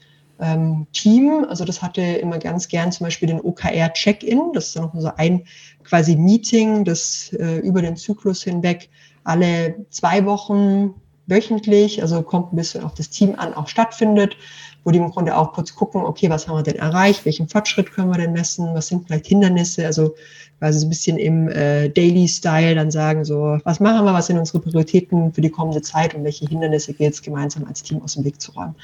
ähm, 0.41 0.87
Team, 0.91 1.45
also 1.47 1.63
das 1.63 1.81
hatte 1.81 2.01
immer 2.01 2.39
ganz 2.39 2.67
gern 2.67 2.91
zum 2.91 3.05
Beispiel 3.05 3.27
den 3.27 3.39
OKR 3.39 3.93
Check-in, 3.93 4.51
das 4.53 4.67
ist 4.67 4.75
dann 4.75 4.85
noch 4.85 4.99
so 4.99 5.11
ein 5.15 5.43
quasi 5.83 6.15
Meeting, 6.17 6.83
das 6.83 7.31
äh, 7.39 7.59
über 7.59 7.81
den 7.81 7.95
Zyklus 7.95 8.43
hinweg 8.43 8.89
alle 9.23 9.85
zwei 9.91 10.25
Wochen 10.25 10.95
wöchentlich, 11.27 12.01
also 12.01 12.21
kommt 12.21 12.53
ein 12.53 12.55
bisschen 12.55 12.83
auf 12.83 12.93
das 12.93 13.09
Team 13.09 13.35
an, 13.37 13.53
auch 13.53 13.67
stattfindet, 13.67 14.35
wo 14.83 14.91
die 14.91 14.99
im 14.99 15.11
Grunde 15.11 15.37
auch 15.37 15.53
kurz 15.53 15.75
gucken, 15.75 16.01
okay, 16.01 16.29
was 16.29 16.47
haben 16.47 16.57
wir 16.57 16.63
denn 16.63 16.77
erreicht, 16.77 17.25
welchen 17.25 17.47
Fortschritt 17.47 17.91
können 17.91 18.09
wir 18.09 18.17
denn 18.17 18.33
messen, 18.33 18.73
was 18.73 18.87
sind 18.87 19.05
vielleicht 19.05 19.27
Hindernisse, 19.27 19.85
also 19.85 20.15
quasi 20.59 20.79
so 20.79 20.85
ein 20.87 20.89
bisschen 20.89 21.17
im 21.17 21.49
äh, 21.49 21.89
Daily-Style 21.89 22.75
dann 22.75 22.91
sagen, 22.91 23.23
so, 23.25 23.59
was 23.63 23.79
machen 23.79 24.05
wir, 24.05 24.13
was 24.13 24.27
sind 24.27 24.37
unsere 24.37 24.59
Prioritäten 24.59 25.33
für 25.33 25.41
die 25.41 25.49
kommende 25.49 25.81
Zeit 25.81 26.13
und 26.15 26.23
welche 26.23 26.47
Hindernisse 26.47 26.93
geht 26.93 27.13
es 27.13 27.21
gemeinsam 27.21 27.65
als 27.65 27.83
Team 27.83 28.01
aus 28.01 28.13
dem 28.13 28.23
Weg 28.23 28.41
zu 28.41 28.51
räumen. 28.51 28.75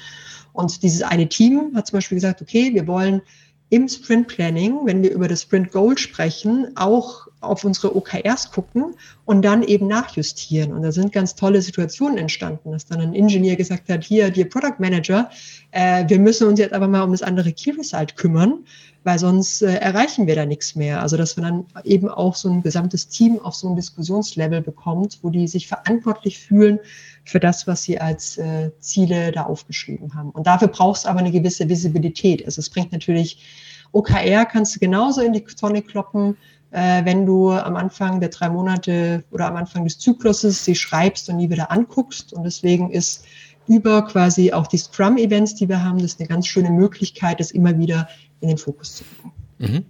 Und 0.53 0.81
dieses 0.81 1.03
eine 1.03 1.29
Team 1.29 1.71
hat 1.75 1.87
zum 1.87 1.97
Beispiel 1.97 2.15
gesagt, 2.15 2.41
okay, 2.41 2.73
wir 2.73 2.87
wollen 2.87 3.21
im 3.69 3.89
Sprint 3.89 4.27
Planning, 4.29 4.79
wenn 4.85 5.03
wir 5.03 5.11
über 5.11 5.27
das 5.27 5.41
Sprint 5.41 5.71
Goal 5.71 5.97
sprechen, 5.97 6.67
auch 6.75 7.27
auf 7.41 7.63
unsere 7.63 7.95
OKRs 7.95 8.51
gucken 8.51 8.95
und 9.25 9.43
dann 9.43 9.61
eben 9.61 9.87
nachjustieren. 9.87 10.73
Und 10.73 10.81
da 10.83 10.91
sind 10.91 11.11
ganz 11.11 11.35
tolle 11.35 11.61
Situationen 11.61 12.17
entstanden, 12.17 12.71
dass 12.71 12.85
dann 12.85 13.01
ein 13.01 13.13
Ingenieur 13.13 13.55
gesagt 13.55 13.89
hat, 13.89 14.03
hier, 14.03 14.31
dir 14.31 14.49
Product 14.49 14.75
Manager, 14.79 15.29
äh, 15.71 16.05
wir 16.07 16.17
müssen 16.17 16.47
uns 16.47 16.59
jetzt 16.59 16.73
aber 16.73 16.87
mal 16.87 17.03
um 17.03 17.11
das 17.11 17.21
andere 17.21 17.51
Key 17.51 17.71
Result 17.71 18.15
kümmern, 18.15 18.65
weil 19.03 19.19
sonst 19.19 19.61
äh, 19.61 19.75
erreichen 19.75 20.27
wir 20.27 20.35
da 20.35 20.45
nichts 20.45 20.75
mehr. 20.75 21.01
Also 21.01 21.17
dass 21.17 21.35
man 21.37 21.65
dann 21.73 21.83
eben 21.83 22.09
auch 22.09 22.35
so 22.35 22.49
ein 22.49 22.63
gesamtes 22.63 23.09
Team 23.09 23.39
auf 23.39 23.55
so 23.55 23.69
ein 23.69 23.75
Diskussionslevel 23.75 24.61
bekommt, 24.61 25.19
wo 25.21 25.29
die 25.29 25.47
sich 25.47 25.67
verantwortlich 25.67 26.39
fühlen 26.39 26.79
für 27.27 27.39
das, 27.39 27.67
was 27.67 27.83
sie 27.83 27.99
als 27.99 28.37
äh, 28.37 28.71
Ziele 28.79 29.31
da 29.31 29.43
aufgeschrieben 29.43 30.15
haben. 30.15 30.31
Und 30.31 30.47
dafür 30.47 30.69
brauchst 30.69 31.05
du 31.05 31.09
aber 31.09 31.19
eine 31.19 31.31
gewisse 31.31 31.67
Visibilität. 31.67 32.45
Also 32.45 32.59
es 32.59 32.69
bringt 32.69 32.91
natürlich 32.91 33.43
OKR 33.91 34.45
kannst 34.45 34.75
du 34.75 34.79
genauso 34.79 35.21
in 35.21 35.33
die 35.33 35.43
Tonne 35.43 35.81
kloppen, 35.81 36.37
äh, 36.71 37.03
wenn 37.05 37.25
du 37.25 37.51
am 37.51 37.75
Anfang 37.75 38.19
der 38.19 38.29
drei 38.29 38.49
Monate 38.49 39.23
oder 39.31 39.47
am 39.47 39.55
Anfang 39.55 39.83
des 39.83 39.99
Zykluses 39.99 40.63
sie 40.63 40.75
schreibst 40.75 41.29
und 41.29 41.37
nie 41.37 41.49
wieder 41.49 41.71
anguckst. 41.71 42.33
Und 42.33 42.43
deswegen 42.43 42.91
ist 42.91 43.25
über 43.67 44.05
quasi 44.05 44.53
auch 44.53 44.67
die 44.67 44.77
Scrum-Events, 44.77 45.55
die 45.55 45.67
wir 45.67 45.83
haben, 45.83 45.97
das 45.97 46.13
ist 46.13 46.19
eine 46.19 46.29
ganz 46.29 46.47
schöne 46.47 46.69
Möglichkeit, 46.69 47.39
das 47.39 47.51
immer 47.51 47.77
wieder 47.77 48.07
in 48.39 48.49
den 48.49 48.57
Fokus 48.57 48.97
zu 48.97 49.03
rücken. 49.03 49.31
Mhm. 49.57 49.85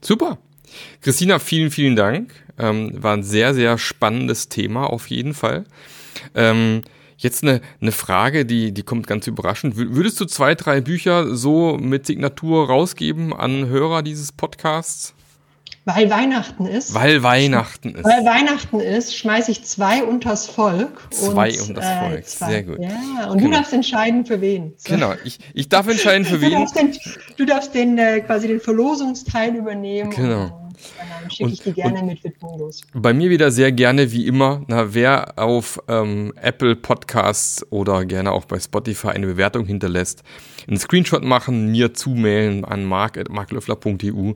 Super. 0.00 0.38
Christina, 1.00 1.38
vielen, 1.38 1.70
vielen 1.70 1.94
Dank. 1.94 2.34
Ähm, 2.58 3.00
war 3.00 3.16
ein 3.16 3.22
sehr, 3.22 3.54
sehr 3.54 3.78
spannendes 3.78 4.48
Thema 4.48 4.86
auf 4.86 5.08
jeden 5.08 5.34
Fall. 5.34 5.64
Ähm, 6.34 6.82
Jetzt 7.16 7.42
eine, 7.42 7.60
eine 7.80 7.92
Frage, 7.92 8.44
die, 8.44 8.72
die 8.72 8.82
kommt 8.82 9.06
ganz 9.06 9.26
überraschend. 9.26 9.76
Würdest 9.76 10.20
du 10.20 10.24
zwei, 10.24 10.54
drei 10.54 10.80
Bücher 10.80 11.34
so 11.34 11.78
mit 11.78 12.06
Signatur 12.06 12.66
rausgeben 12.66 13.32
an 13.32 13.66
Hörer 13.66 14.02
dieses 14.02 14.32
Podcasts? 14.32 15.14
Weil 15.86 16.08
Weihnachten 16.08 16.66
ist. 16.66 16.94
Weil 16.94 17.22
Weihnachten 17.22 17.94
ist. 17.94 18.04
Weil 18.04 18.24
Weihnachten 18.24 18.80
ist, 18.80 19.16
schmeiße 19.16 19.50
ich 19.50 19.64
zwei 19.64 20.02
unters 20.02 20.46
Volk. 20.46 21.08
Zwei 21.10 21.50
und, 21.52 21.68
unters 21.68 21.84
äh, 21.84 22.08
Volk, 22.08 22.26
zwei. 22.26 22.50
sehr 22.50 22.62
gut. 22.62 22.78
Ja, 22.80 23.28
und 23.28 23.38
genau. 23.38 23.50
du 23.50 23.56
darfst 23.56 23.72
entscheiden 23.74 24.24
für 24.24 24.40
wen. 24.40 24.72
So. 24.78 24.94
Genau, 24.94 25.12
ich, 25.24 25.38
ich 25.52 25.68
darf 25.68 25.86
entscheiden 25.86 26.24
für 26.24 26.40
wen. 26.40 26.52
Du 26.52 26.58
darfst 26.58 26.76
den, 26.76 26.96
du 27.36 27.44
darfst 27.44 27.74
den 27.74 27.98
äh, 27.98 28.20
quasi 28.20 28.48
den 28.48 28.60
Verlosungsteil 28.60 29.54
übernehmen. 29.54 30.10
Genau. 30.10 30.63
Dann 30.98 31.30
schicke 31.30 31.50
ich 31.50 31.62
die 31.62 31.72
gerne 31.72 32.02
mit 32.02 32.22
Widmung 32.24 32.58
los. 32.58 32.82
Bei 32.94 33.12
mir 33.12 33.30
wieder 33.30 33.50
sehr 33.50 33.72
gerne, 33.72 34.12
wie 34.12 34.26
immer. 34.26 34.62
Na, 34.68 34.94
wer 34.94 35.38
auf 35.38 35.80
ähm, 35.88 36.32
Apple 36.40 36.76
Podcasts 36.76 37.64
oder 37.70 38.04
gerne 38.04 38.32
auch 38.32 38.44
bei 38.44 38.58
Spotify 38.58 39.08
eine 39.08 39.26
Bewertung 39.26 39.66
hinterlässt, 39.66 40.22
einen 40.68 40.78
Screenshot 40.78 41.24
machen, 41.24 41.70
mir 41.70 41.94
zumailen 41.94 42.64
an 42.64 42.84
mark.marklöffler.eu 42.84 44.32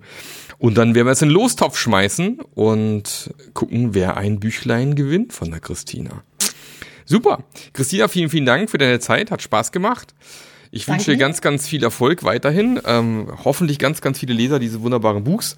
und 0.59 0.77
dann 0.77 0.95
werden 0.95 1.07
wir 1.07 1.13
es 1.13 1.23
in 1.23 1.29
den 1.29 1.35
Lostopf 1.35 1.77
schmeißen 1.77 2.41
und 2.55 3.33
gucken, 3.55 3.95
wer 3.95 4.17
ein 4.17 4.41
Büchlein 4.41 4.95
gewinnt 4.95 5.33
von 5.33 5.51
der 5.51 5.61
Christina. 5.61 6.23
Super. 7.05 7.43
Christina, 7.73 8.07
vielen, 8.09 8.29
vielen 8.29 8.45
Dank 8.45 8.69
für 8.69 8.77
deine 8.77 9.01
Zeit. 9.01 9.31
Hat 9.31 9.41
Spaß 9.41 9.73
gemacht. 9.73 10.15
Ich 10.71 10.85
Danke. 10.85 11.01
wünsche 11.01 11.11
dir 11.13 11.17
ganz, 11.17 11.41
ganz 11.41 11.67
viel 11.67 11.83
Erfolg 11.83 12.23
weiterhin. 12.23 12.81
Ähm, 12.85 13.29
hoffentlich 13.45 13.79
ganz, 13.79 14.03
ganz 14.03 14.19
viele 14.19 14.35
Leser 14.35 14.59
dieses 14.59 14.81
wunderbaren 14.83 15.25
Buchs. 15.25 15.57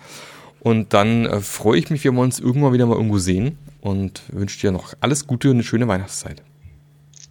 Und 0.60 0.92
dann 0.92 1.26
äh, 1.26 1.40
freue 1.40 1.78
ich 1.78 1.90
mich, 1.90 2.04
wenn 2.04 2.14
wir 2.14 2.22
uns 2.22 2.38
irgendwann 2.38 2.72
wieder 2.72 2.86
mal 2.86 2.96
irgendwo 2.96 3.18
sehen 3.18 3.58
und 3.80 4.22
wünsche 4.28 4.60
dir 4.60 4.70
noch 4.72 4.94
alles 5.00 5.26
Gute 5.26 5.48
und 5.48 5.56
eine 5.56 5.64
schöne 5.64 5.88
Weihnachtszeit. 5.88 6.42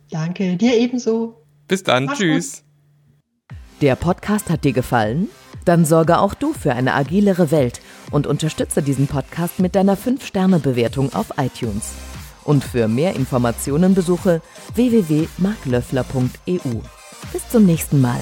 Danke, 0.10 0.58
dir 0.58 0.76
ebenso. 0.76 1.36
Bis 1.68 1.84
dann, 1.84 2.06
Mach's 2.06 2.18
tschüss. 2.18 2.58
Gut. 2.58 2.66
Der 3.82 3.96
Podcast 3.96 4.50
hat 4.50 4.66
dir 4.66 4.74
gefallen? 4.74 5.30
Dann 5.66 5.86
sorge 5.86 6.18
auch 6.20 6.34
du 6.34 6.54
für 6.54 6.74
eine 6.74 6.96
agilere 6.96 7.52
Welt 7.52 7.80
und 8.12 8.28
unterstütze 8.28 8.82
diesen 8.82 9.08
Podcast 9.08 9.60
mit 9.60 9.76
deiner 9.76 9.96
5-Sterne-Bewertung 9.96 11.14
auf 11.14 11.34
iTunes. 11.38 11.92
Und 12.44 12.64
für 12.64 12.88
mehr 12.88 13.16
Informationen 13.16 13.94
besuche 13.94 14.42
www.marklöffler.eu. 14.74 16.80
Bis 17.32 17.48
zum 17.50 17.66
nächsten 17.66 18.02
Mal. 18.02 18.20